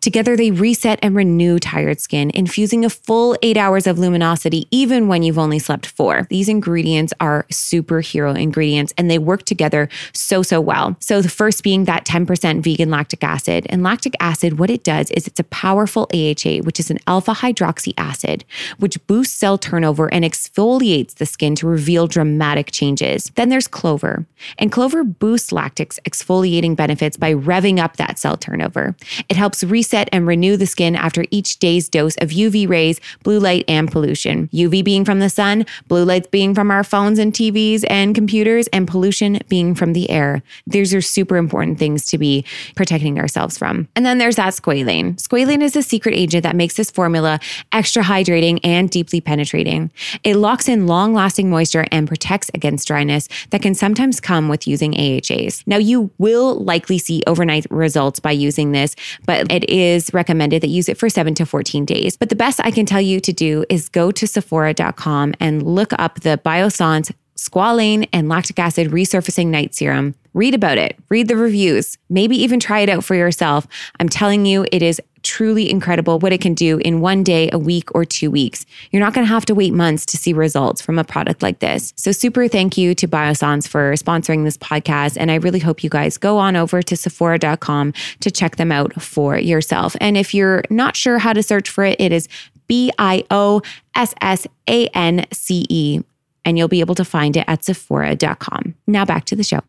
Together, 0.00 0.36
they 0.36 0.50
reset 0.50 0.98
and 1.02 1.14
renew 1.14 1.58
tired 1.58 2.00
skin, 2.00 2.30
infusing 2.34 2.84
a 2.84 2.90
full 2.90 3.36
eight 3.42 3.56
hours 3.56 3.86
of 3.86 3.98
luminosity, 3.98 4.66
even 4.70 5.08
when 5.08 5.22
you've 5.22 5.38
only 5.38 5.58
slept 5.58 5.86
four. 5.86 6.26
These 6.30 6.48
ingredients 6.48 7.12
are 7.20 7.46
superhero 7.50 8.38
ingredients 8.38 8.92
and 8.96 9.10
they 9.10 9.18
work 9.18 9.44
together 9.44 9.88
so, 10.12 10.42
so 10.42 10.60
well. 10.60 10.96
So, 11.00 11.20
the 11.20 11.28
first 11.28 11.62
being 11.62 11.84
that 11.84 12.04
10% 12.04 12.62
vegan 12.62 12.90
lactic 12.90 13.24
acid. 13.24 13.66
And 13.68 13.82
lactic 13.82 14.14
acid, 14.20 14.58
what 14.58 14.70
it 14.70 14.84
does 14.84 15.10
is 15.10 15.26
it's 15.26 15.40
a 15.40 15.44
powerful 15.44 16.08
AHA, 16.12 16.58
which 16.62 16.78
is 16.80 16.90
an 16.90 16.98
alpha 17.06 17.32
hydroxy 17.32 17.92
acid, 17.96 18.44
which 18.78 19.04
boosts 19.06 19.34
cell 19.34 19.58
turnover 19.58 20.12
and 20.12 20.24
exfoliates 20.24 21.14
the 21.14 21.26
skin 21.26 21.54
to 21.56 21.66
reveal 21.66 22.06
dramatic 22.06 22.70
changes. 22.70 23.30
Then 23.34 23.48
there's 23.48 23.68
clover, 23.68 24.26
and 24.58 24.70
clover 24.70 25.04
boosts 25.04 25.52
lactic's 25.52 25.98
exfoliating 26.08 26.76
benefits 26.76 27.16
by 27.16 27.34
revving 27.34 27.78
up 27.78 27.96
that 27.96 28.18
cell 28.18 28.36
turnover. 28.36 28.94
It 29.28 29.36
helps 29.36 29.62
reset 29.74 30.08
and 30.12 30.24
renew 30.24 30.56
the 30.56 30.66
skin 30.66 30.94
after 30.94 31.24
each 31.32 31.58
day's 31.58 31.88
dose 31.88 32.14
of 32.18 32.28
UV 32.30 32.68
rays, 32.68 33.00
blue 33.24 33.40
light, 33.40 33.64
and 33.66 33.90
pollution. 33.90 34.48
UV 34.48 34.84
being 34.84 35.04
from 35.04 35.18
the 35.18 35.28
sun, 35.28 35.66
blue 35.88 36.04
lights 36.04 36.28
being 36.28 36.54
from 36.54 36.70
our 36.70 36.84
phones 36.84 37.18
and 37.18 37.32
TVs 37.32 37.84
and 37.90 38.14
computers, 38.14 38.68
and 38.68 38.86
pollution 38.86 39.40
being 39.48 39.74
from 39.74 39.92
the 39.92 40.08
air. 40.10 40.44
These 40.68 40.94
are 40.94 41.00
super 41.00 41.36
important 41.36 41.80
things 41.80 42.06
to 42.06 42.18
be 42.18 42.44
protecting 42.76 43.18
ourselves 43.18 43.58
from. 43.58 43.88
And 43.96 44.06
then 44.06 44.18
there's 44.18 44.36
that 44.36 44.54
squalane. 44.54 45.16
Squalane 45.20 45.62
is 45.62 45.74
a 45.74 45.82
secret 45.82 46.14
agent 46.14 46.44
that 46.44 46.54
makes 46.54 46.76
this 46.76 46.92
formula 46.92 47.40
extra 47.72 48.04
hydrating 48.04 48.60
and 48.62 48.88
deeply 48.88 49.20
penetrating. 49.20 49.90
It 50.22 50.36
locks 50.36 50.68
in 50.68 50.86
long 50.86 51.14
lasting 51.14 51.50
moisture 51.50 51.84
and 51.90 52.06
protects 52.06 52.48
against 52.54 52.86
dryness 52.86 53.28
that 53.50 53.62
can 53.62 53.74
sometimes 53.74 54.20
come 54.20 54.48
with 54.48 54.68
using 54.68 54.94
AHAs. 54.94 55.64
Now, 55.66 55.78
you 55.78 56.12
will 56.18 56.62
likely 56.62 56.98
see 56.98 57.24
overnight 57.26 57.66
results 57.70 58.20
by 58.20 58.30
using 58.30 58.70
this, 58.70 58.94
but 59.26 59.50
it 59.50 59.63
is 59.68 60.12
recommended 60.12 60.62
that 60.62 60.68
you 60.68 60.76
use 60.76 60.88
it 60.88 60.98
for 60.98 61.08
seven 61.08 61.34
to 61.34 61.46
14 61.46 61.84
days. 61.84 62.16
But 62.16 62.28
the 62.28 62.36
best 62.36 62.60
I 62.62 62.70
can 62.70 62.86
tell 62.86 63.00
you 63.00 63.20
to 63.20 63.32
do 63.32 63.64
is 63.68 63.88
go 63.88 64.10
to 64.10 64.26
Sephora.com 64.26 65.34
and 65.40 65.62
look 65.62 65.92
up 65.98 66.20
the 66.20 66.40
Biossance 66.44 67.12
squalane 67.36 68.08
and 68.12 68.28
lactic 68.28 68.58
acid 68.58 68.90
resurfacing 68.90 69.48
night 69.48 69.74
serum. 69.74 70.14
Read 70.34 70.54
about 70.54 70.78
it, 70.78 70.98
read 71.08 71.28
the 71.28 71.36
reviews, 71.36 71.98
maybe 72.08 72.36
even 72.36 72.60
try 72.60 72.80
it 72.80 72.88
out 72.88 73.04
for 73.04 73.14
yourself. 73.14 73.66
I'm 74.00 74.08
telling 74.08 74.46
you, 74.46 74.66
it 74.72 74.82
is 74.82 75.00
truly 75.24 75.70
incredible 75.70 76.18
what 76.20 76.32
it 76.32 76.40
can 76.40 76.54
do 76.54 76.78
in 76.78 77.00
one 77.00 77.24
day, 77.24 77.50
a 77.52 77.58
week, 77.58 77.92
or 77.94 78.04
two 78.04 78.30
weeks. 78.30 78.64
You're 78.90 79.00
not 79.00 79.14
going 79.14 79.26
to 79.26 79.32
have 79.32 79.44
to 79.46 79.54
wait 79.54 79.72
months 79.72 80.06
to 80.06 80.16
see 80.16 80.32
results 80.32 80.80
from 80.80 80.98
a 80.98 81.04
product 81.04 81.42
like 81.42 81.58
this. 81.58 81.92
So, 81.96 82.12
super 82.12 82.46
thank 82.46 82.78
you 82.78 82.94
to 82.94 83.08
Biossance 83.08 83.66
for 83.66 83.94
sponsoring 83.94 84.44
this 84.44 84.56
podcast. 84.58 85.16
And 85.18 85.30
I 85.30 85.36
really 85.36 85.58
hope 85.58 85.82
you 85.82 85.90
guys 85.90 86.16
go 86.16 86.38
on 86.38 86.54
over 86.54 86.82
to 86.82 86.96
Sephora.com 86.96 87.92
to 88.20 88.30
check 88.30 88.56
them 88.56 88.70
out 88.70 89.02
for 89.02 89.36
yourself. 89.36 89.96
And 90.00 90.16
if 90.16 90.34
you're 90.34 90.62
not 90.70 90.96
sure 90.96 91.18
how 91.18 91.32
to 91.32 91.42
search 91.42 91.70
for 91.70 91.84
it, 91.84 92.00
it 92.00 92.12
is 92.12 92.28
B 92.66 92.92
I 92.98 93.24
O 93.30 93.62
S 93.96 94.14
S 94.20 94.46
A 94.68 94.86
N 94.88 95.24
C 95.32 95.66
E 95.68 96.00
and 96.44 96.58
you'll 96.58 96.68
be 96.68 96.80
able 96.80 96.94
to 96.94 97.04
find 97.04 97.36
it 97.36 97.44
at 97.46 97.64
Sephora.com. 97.64 98.74
Now 98.86 99.04
back 99.04 99.24
to 99.26 99.36
the 99.36 99.44
show. 99.44 99.60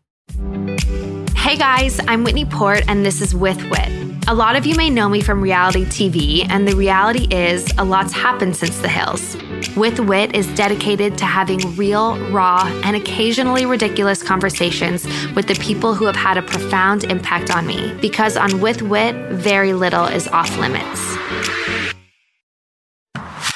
Hey 1.36 1.56
guys, 1.56 2.00
I'm 2.08 2.24
Whitney 2.24 2.44
Port, 2.44 2.84
and 2.88 3.06
this 3.06 3.20
is 3.20 3.34
With 3.34 3.62
Wit. 3.70 4.15
A 4.28 4.34
lot 4.34 4.56
of 4.56 4.66
you 4.66 4.74
may 4.74 4.90
know 4.90 5.08
me 5.08 5.20
from 5.20 5.40
reality 5.40 5.84
TV, 5.84 6.44
and 6.50 6.66
the 6.66 6.74
reality 6.74 7.28
is 7.30 7.64
a 7.78 7.84
lot's 7.84 8.12
happened 8.12 8.56
since 8.56 8.76
the 8.80 8.88
hills. 8.88 9.36
With 9.76 10.00
Wit 10.00 10.34
is 10.34 10.52
dedicated 10.56 11.16
to 11.18 11.24
having 11.24 11.60
real, 11.76 12.18
raw, 12.32 12.66
and 12.82 12.96
occasionally 12.96 13.66
ridiculous 13.66 14.24
conversations 14.24 15.06
with 15.36 15.46
the 15.46 15.54
people 15.54 15.94
who 15.94 16.06
have 16.06 16.16
had 16.16 16.38
a 16.38 16.42
profound 16.42 17.04
impact 17.04 17.52
on 17.52 17.68
me. 17.68 17.96
Because 18.00 18.36
on 18.36 18.60
With 18.60 18.82
Wit, 18.82 19.14
very 19.30 19.74
little 19.74 20.06
is 20.06 20.26
off 20.26 20.58
limits. 20.58 21.00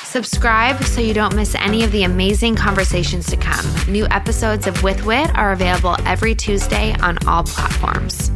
Subscribe 0.05 0.81
so 0.85 1.01
you 1.01 1.15
don't 1.15 1.35
miss 1.35 1.57
any 1.57 1.83
of 1.83 1.91
the 1.91 2.05
amazing 2.05 2.55
conversations 2.55 3.27
to 3.27 3.37
come. 3.37 3.67
New 3.89 4.07
episodes 4.13 4.69
of 4.69 4.81
With 4.85 5.05
Wit 5.05 5.37
are 5.37 5.51
available 5.51 5.97
every 6.07 6.37
Tuesday 6.37 6.95
on 7.01 7.19
all 7.27 7.43
platforms. 7.43 8.31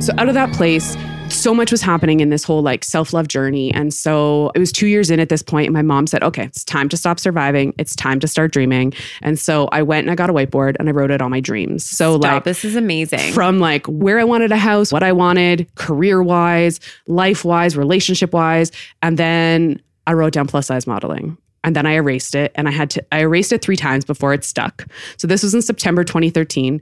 So 0.00 0.12
out 0.18 0.28
of 0.28 0.34
that 0.34 0.52
place, 0.52 0.98
so 1.30 1.54
much 1.54 1.70
was 1.72 1.80
happening 1.80 2.20
in 2.20 2.28
this 2.28 2.44
whole 2.44 2.60
like 2.60 2.84
self-love 2.84 3.26
journey. 3.26 3.72
And 3.72 3.92
so 3.94 4.52
it 4.54 4.58
was 4.58 4.70
2 4.70 4.86
years 4.86 5.10
in 5.10 5.18
at 5.18 5.30
this 5.30 5.42
point 5.42 5.66
and 5.66 5.72
my 5.72 5.80
mom 5.80 6.06
said 6.06 6.22
okay 6.22 6.44
it's 6.44 6.62
time 6.62 6.90
to 6.90 6.96
stop 6.98 7.18
surviving. 7.18 7.72
It's 7.78 7.96
time 7.96 8.20
to 8.20 8.28
start 8.28 8.52
dreaming. 8.52 8.92
And 9.22 9.38
so 9.38 9.66
I 9.72 9.80
went 9.82 10.04
and 10.04 10.10
I 10.10 10.14
got 10.14 10.28
a 10.28 10.34
whiteboard 10.34 10.76
and 10.78 10.90
I 10.90 10.92
wrote 10.92 11.10
out 11.10 11.22
all 11.22 11.30
my 11.30 11.40
dreams. 11.40 11.84
So 11.84 12.18
Stop, 12.18 12.32
like 12.32 12.44
this 12.44 12.66
is 12.66 12.76
amazing. 12.76 13.32
from 13.32 13.60
like 13.60 13.86
where 13.86 14.18
I 14.20 14.24
wanted 14.24 14.52
a 14.52 14.58
house 14.58 14.92
what 14.92 15.02
I 15.02 15.12
wanted 15.12 15.74
career-wise 15.76 16.80
life-wise 17.06 17.74
relationship-wise 17.74 18.70
and 19.00 19.16
then 19.18 19.80
I 20.06 20.12
wrote 20.12 20.34
down 20.34 20.46
plus 20.46 20.66
size 20.66 20.86
modeling 20.86 21.38
and 21.64 21.74
then 21.74 21.86
I 21.86 21.94
erased 21.94 22.34
it 22.34 22.52
and 22.54 22.68
I 22.68 22.70
had 22.70 22.90
to 22.90 23.04
I 23.10 23.20
erased 23.20 23.52
it 23.52 23.62
3 23.62 23.76
times 23.76 24.04
before 24.04 24.32
it 24.32 24.44
stuck 24.44 24.86
so 25.16 25.26
this 25.26 25.42
was 25.42 25.54
in 25.54 25.62
September 25.62 26.04
2013 26.04 26.80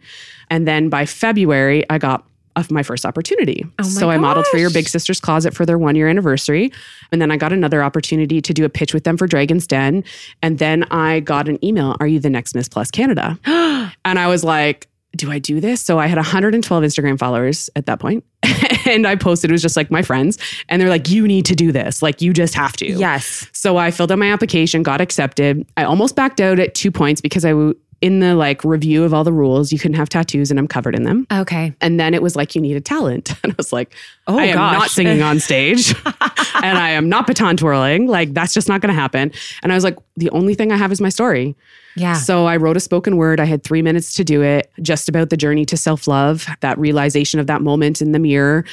and 0.50 0.68
then 0.68 0.88
by 0.88 1.06
February 1.06 1.88
I 1.88 1.98
got 1.98 2.26
of 2.56 2.70
my 2.70 2.82
first 2.82 3.06
opportunity. 3.06 3.64
Oh 3.64 3.82
my 3.82 3.88
so 3.88 4.10
I 4.10 4.18
modeled 4.18 4.46
for 4.48 4.58
your 4.58 4.70
big 4.70 4.88
sister's 4.88 5.20
closet 5.20 5.54
for 5.54 5.64
their 5.64 5.78
one 5.78 5.96
year 5.96 6.08
anniversary. 6.08 6.72
And 7.10 7.20
then 7.20 7.30
I 7.30 7.36
got 7.36 7.52
another 7.52 7.82
opportunity 7.82 8.40
to 8.40 8.52
do 8.52 8.64
a 8.64 8.68
pitch 8.68 8.92
with 8.92 9.04
them 9.04 9.16
for 9.16 9.26
Dragon's 9.26 9.66
Den. 9.66 10.04
And 10.42 10.58
then 10.58 10.84
I 10.90 11.20
got 11.20 11.48
an 11.48 11.62
email, 11.64 11.96
Are 12.00 12.06
you 12.06 12.20
the 12.20 12.30
next 12.30 12.54
Miss 12.54 12.68
Plus 12.68 12.90
Canada? 12.90 13.38
and 13.46 14.18
I 14.18 14.26
was 14.26 14.44
like, 14.44 14.88
do 15.16 15.30
I 15.30 15.38
do 15.38 15.60
this? 15.60 15.80
So 15.80 15.98
I 15.98 16.06
had 16.06 16.16
112 16.16 16.82
Instagram 16.82 17.18
followers 17.18 17.68
at 17.76 17.86
that 17.86 18.00
point. 18.00 18.24
and 18.86 19.06
I 19.06 19.16
posted, 19.16 19.50
it 19.50 19.52
was 19.52 19.62
just 19.62 19.76
like 19.76 19.90
my 19.90 20.02
friends. 20.02 20.38
And 20.68 20.80
they're 20.80 20.88
like, 20.88 21.08
you 21.08 21.26
need 21.26 21.44
to 21.46 21.54
do 21.54 21.72
this. 21.72 22.02
Like, 22.02 22.20
you 22.20 22.32
just 22.32 22.54
have 22.54 22.72
to. 22.78 22.86
yes. 22.86 23.46
So 23.52 23.76
I 23.76 23.90
filled 23.90 24.10
out 24.12 24.18
my 24.18 24.32
application, 24.32 24.82
got 24.82 25.00
accepted. 25.00 25.66
I 25.76 25.84
almost 25.84 26.16
backed 26.16 26.40
out 26.40 26.58
at 26.58 26.74
two 26.74 26.90
points 26.90 27.20
because 27.20 27.44
I, 27.44 27.50
w- 27.50 27.74
in 28.02 28.18
the 28.18 28.34
like 28.34 28.64
review 28.64 29.04
of 29.04 29.14
all 29.14 29.22
the 29.22 29.32
rules, 29.32 29.72
you 29.72 29.78
couldn't 29.78 29.96
have 29.96 30.08
tattoos 30.08 30.50
and 30.50 30.58
I'm 30.58 30.66
covered 30.66 30.96
in 30.96 31.04
them. 31.04 31.24
Okay. 31.32 31.72
And 31.80 32.00
then 32.00 32.14
it 32.14 32.20
was 32.20 32.34
like, 32.34 32.54
you 32.54 32.60
need 32.60 32.76
a 32.76 32.80
talent. 32.80 33.32
And 33.42 33.52
I 33.52 33.54
was 33.56 33.72
like, 33.72 33.94
Oh, 34.26 34.38
I 34.38 34.44
am 34.44 34.56
gosh. 34.56 34.72
not 34.72 34.90
singing 34.90 35.22
on 35.22 35.40
stage 35.48 35.94
and 36.06 36.78
I 36.78 36.90
am 36.90 37.08
not 37.08 37.26
baton 37.26 37.56
twirling. 37.56 38.06
Like, 38.06 38.34
that's 38.34 38.52
just 38.52 38.68
not 38.68 38.80
going 38.80 38.94
to 38.94 39.00
happen. 39.00 39.32
And 39.62 39.72
I 39.72 39.74
was 39.74 39.84
like, 39.84 39.98
the 40.16 40.30
only 40.30 40.54
thing 40.54 40.70
I 40.70 40.76
have 40.76 40.92
is 40.92 41.00
my 41.00 41.08
story. 41.08 41.56
Yeah. 41.96 42.14
So 42.14 42.46
I 42.46 42.56
wrote 42.56 42.76
a 42.76 42.80
spoken 42.80 43.16
word. 43.16 43.40
I 43.40 43.44
had 43.44 43.62
three 43.62 43.82
minutes 43.82 44.14
to 44.14 44.24
do 44.24 44.42
it, 44.42 44.70
just 44.80 45.08
about 45.08 45.30
the 45.30 45.36
journey 45.36 45.64
to 45.66 45.76
self 45.76 46.06
love, 46.06 46.46
that 46.60 46.78
realization 46.78 47.38
of 47.40 47.46
that 47.46 47.62
moment 47.62 48.00
in 48.02 48.12
the 48.12 48.18
mirror. 48.18 48.64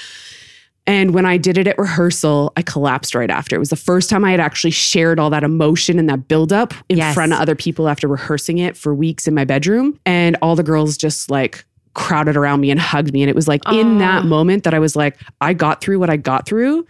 And 0.88 1.14
when 1.14 1.26
I 1.26 1.38
did 1.38 1.58
it 1.58 1.68
at 1.68 1.78
rehearsal, 1.78 2.52
I 2.58 2.62
collapsed 2.64 3.14
right 3.14 3.30
after. 3.30 3.56
It 3.56 3.60
was 3.60 3.70
the 3.70 3.76
first 3.76 4.10
time 4.10 4.26
I 4.26 4.32
had 4.32 4.40
actually 4.40 4.72
shared 4.72 5.20
all 5.20 5.30
that 5.30 5.44
emotion 5.44 6.00
and 6.00 6.10
that 6.10 6.28
buildup 6.28 6.74
in 6.90 6.98
Yes. 6.98 7.14
front 7.14 7.32
of 7.34 7.40
other 7.40 7.56
people 7.56 7.88
after 7.88 8.08
rehearsing 8.08 8.58
it 8.58 8.76
for 8.76 8.96
weeks 8.96 9.28
in 9.28 9.36
my 9.36 9.46
bedroom. 9.46 10.00
And 10.06 10.36
all 10.42 10.56
the 10.56 10.64
girls 10.64 10.98
just 10.98 11.30
like 11.30 11.64
crowded 11.94 12.36
around 12.38 12.62
me 12.62 12.72
and 12.72 12.80
hugged 12.80 13.14
me. 13.14 13.22
And 13.22 13.30
it 13.30 13.36
was 13.36 13.48
like 13.48 13.62
in 13.72 13.98
that 14.00 14.26
moment 14.26 14.64
that 14.64 14.74
I 14.74 14.80
was 14.80 14.96
like, 14.96 15.20
I 15.42 15.54
got 15.54 15.82
through 15.82 16.00
what 16.00 16.10
I 16.10 16.18
got 16.18 16.46
through 16.48 16.86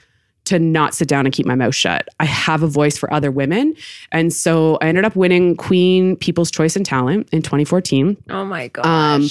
to 0.49 0.59
not 0.59 0.93
sit 0.93 1.07
down 1.07 1.25
and 1.25 1.33
keep 1.33 1.45
my 1.45 1.55
mouth 1.55 1.73
shut. 1.73 2.07
I 2.19 2.25
have 2.25 2.61
a 2.63 2.67
voice 2.67 2.97
for 2.97 3.11
other 3.13 3.31
women. 3.31 3.75
And 4.11 4.33
so 4.33 4.77
I 4.81 4.87
ended 4.87 5.05
up 5.05 5.15
winning 5.15 5.55
Queen 5.55 6.15
People's 6.17 6.51
Choice 6.51 6.75
and 6.75 6.85
Talent 6.85 7.29
in 7.31 7.41
2014. 7.41 8.17
oh 8.29 8.45
my 8.45 8.67
gosh. 8.67 8.85
Um, 8.85 9.27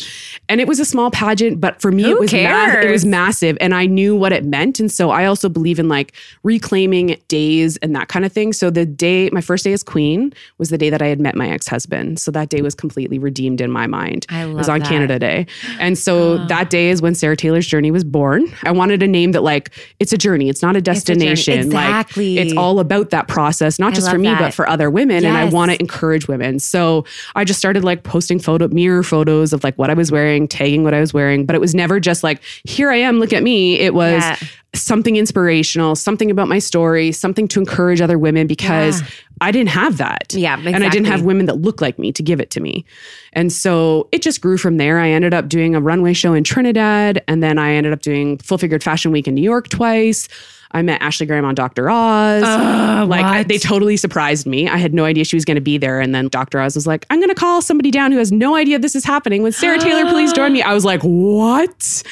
and 0.48 0.61
it 0.61 0.66
was 0.68 0.81
a 0.81 0.85
small 0.85 1.11
pageant, 1.11 1.61
but 1.61 1.81
for 1.81 1.92
me, 1.92 2.04
Who 2.04 2.11
it 2.16 2.20
was 2.20 2.33
ma- 2.33 2.38
it 2.81 2.90
was 2.90 3.04
massive, 3.04 3.59
and 3.61 3.74
I 3.74 3.87
knew 3.87 4.16
what 4.16 4.33
it 4.33 4.44
meant. 4.44 4.81
And 4.81 4.90
so 4.90 5.11
I 5.11 5.26
also 5.26 5.48
believe 5.48 5.78
in 5.78 5.88
like 5.88 6.14
reclaiming 6.42 7.16
days 7.28 7.76
and 7.78 7.94
that 7.94 8.09
kind 8.09 8.24
of 8.24 8.33
thing. 8.33 8.52
So 8.52 8.70
the 8.70 8.87
day, 8.87 9.28
my 9.31 9.40
first 9.40 9.64
day 9.64 9.72
as 9.72 9.83
queen, 9.83 10.33
was 10.59 10.70
the 10.70 10.78
day 10.78 10.88
that 10.90 11.02
I 11.02 11.07
had 11.09 11.20
met 11.20 11.35
my 11.35 11.48
ex 11.50 11.68
husband. 11.68 12.18
So 12.18 12.31
that 12.31 12.48
day 12.48 12.62
was 12.62 12.74
completely 12.74 13.18
redeemed 13.18 13.61
in 13.61 13.70
my 13.70 13.87
mind. 13.87 14.26
I 14.31 14.44
it 14.44 14.54
was 14.54 14.68
on 14.68 14.81
that. 14.81 14.88
Canada 14.88 15.18
Day, 15.18 15.46
and 15.78 15.98
so 15.98 16.38
that 16.46 16.70
day 16.70 16.88
is 16.90 17.02
when 17.02 17.14
Sarah 17.14 17.37
Taylor's 17.37 17.66
journey 17.66 17.90
was 17.90 18.04
born. 18.04 18.46
I 18.62 18.70
wanted 18.70 19.02
a 19.02 19.07
name 19.07 19.33
that 19.33 19.42
like 19.42 19.70
it's 20.00 20.12
a 20.12 20.18
journey. 20.18 20.48
It's 20.48 20.62
not 20.62 20.76
a 20.76 20.81
journey. 20.81 20.96
Destination. 21.09 21.59
Exactly. 21.59 22.37
Like 22.37 22.47
it's 22.47 22.57
all 22.57 22.79
about 22.81 23.11
that 23.11 23.29
process, 23.29 23.79
not 23.79 23.92
I 23.92 23.97
just 23.97 24.11
for 24.11 24.18
me, 24.18 24.29
that. 24.29 24.38
but 24.40 24.55
for 24.55 24.68
other 24.68 24.90
women. 24.90 25.25
And 25.25 25.37
I 25.37 25.44
want 25.47 25.71
to 25.73 25.81
encourage 25.81 26.29
women. 26.29 26.59
So 26.59 27.05
I 27.35 27.44
just 27.44 27.59
started 27.59 27.85
like 27.85 28.03
posting 28.03 28.38
photo 28.38 28.68
mirror 28.68 29.03
photos 29.03 29.53
of 29.53 29.64
like 29.64 29.77
what 29.77 29.90
I 29.90 29.94
was 29.94 30.11
wearing, 30.12 30.47
tagging 30.49 30.85
what 30.85 30.94
I 30.94 31.01
was 31.01 31.12
wearing. 31.14 31.47
But 31.47 31.55
it 31.57 31.61
was 31.61 31.75
never 31.75 31.99
just 32.01 32.23
like, 32.23 32.42
here 32.64 32.90
I 32.90 32.97
am, 32.97 33.18
look 33.18 33.33
at 33.33 33.42
me. 33.42 33.79
It 33.79 33.94
was 33.94 34.23
Yeah. 34.23 34.37
something 34.75 35.16
inspirational, 35.16 35.94
something 35.97 36.31
about 36.31 36.47
my 36.49 36.59
story, 36.59 37.11
something 37.12 37.49
to 37.49 37.59
encourage 37.61 38.01
other 38.01 38.18
women 38.18 38.47
because 38.47 39.01
Yeah. 39.01 39.07
I 39.40 39.51
didn't 39.53 39.71
have 39.71 39.99
that. 39.99 40.35
Yeah, 40.35 40.59
And 40.59 40.83
I 40.85 40.88
didn't 40.88 41.07
have 41.07 41.23
women 41.23 41.47
that 41.47 41.61
looked 41.62 41.81
like 41.81 41.97
me 41.99 42.11
to 42.12 42.23
give 42.25 42.40
it 42.40 42.51
to 42.51 42.61
me. 42.61 42.85
And 43.33 43.53
so 43.53 44.09
it 44.11 44.21
just 44.21 44.40
grew 44.40 44.59
from 44.59 44.77
there. 44.79 44.99
I 44.99 45.11
ended 45.11 45.33
up 45.33 45.49
doing 45.49 45.77
a 45.77 45.81
runway 45.81 46.12
show 46.12 46.35
in 46.35 46.42
Trinidad. 46.42 47.23
And 47.29 47.40
then 47.40 47.57
I 47.57 47.73
ended 47.75 47.92
up 47.92 48.01
doing 48.03 48.38
Full 48.38 48.59
Figured 48.59 48.83
Fashion 48.83 49.12
Week 49.12 49.29
in 49.29 49.35
New 49.35 49.42
York 49.42 49.68
twice. 49.68 50.29
I 50.72 50.83
met 50.83 51.00
Ashley 51.00 51.26
Graham 51.26 51.44
on 51.44 51.54
Dr. 51.54 51.88
Oz. 51.88 52.42
Uh, 52.42 53.07
like 53.09 53.24
I- 53.24 53.42
they 53.42 53.59
totally 53.59 53.96
surprised 53.96 54.46
me. 54.46 54.68
I 54.68 54.76
had 54.76 54.92
no 54.92 55.04
idea 55.04 55.24
she 55.24 55.37
was 55.37 55.44
going 55.44 55.54
to 55.54 55.61
be 55.62 55.78
there. 55.78 55.98
And 56.00 56.14
then 56.14 56.28
Dr. 56.28 56.61
Oz 56.61 56.74
was 56.74 56.87
like, 56.87 57.07
I'm 57.11 57.18
going 57.18 57.31
to 57.31 57.35
call 57.35 57.62
somebody 57.62 57.90
down 57.90 58.12
who 58.12 58.18
has 58.18 58.31
no 58.31 58.54
idea 58.54 58.78
this 58.78 58.94
is 58.94 59.04
happening. 59.04 59.42
When 59.42 59.52
Sarah 59.52 59.78
Taylor, 59.78 60.09
please 60.11 60.33
join 60.33 60.52
me. 60.52 60.62
I 60.62 60.74
was 60.74 60.85
like, 60.85 61.00
what? 61.02 62.02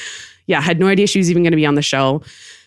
Yeah, 0.47 0.59
I 0.59 0.63
had 0.63 0.79
no 0.81 0.87
idea 0.87 1.07
she 1.07 1.19
was 1.19 1.31
even 1.31 1.43
going 1.43 1.51
to 1.53 1.57
be 1.57 1.67
on 1.67 1.75
the 1.75 1.83
show. 1.83 2.23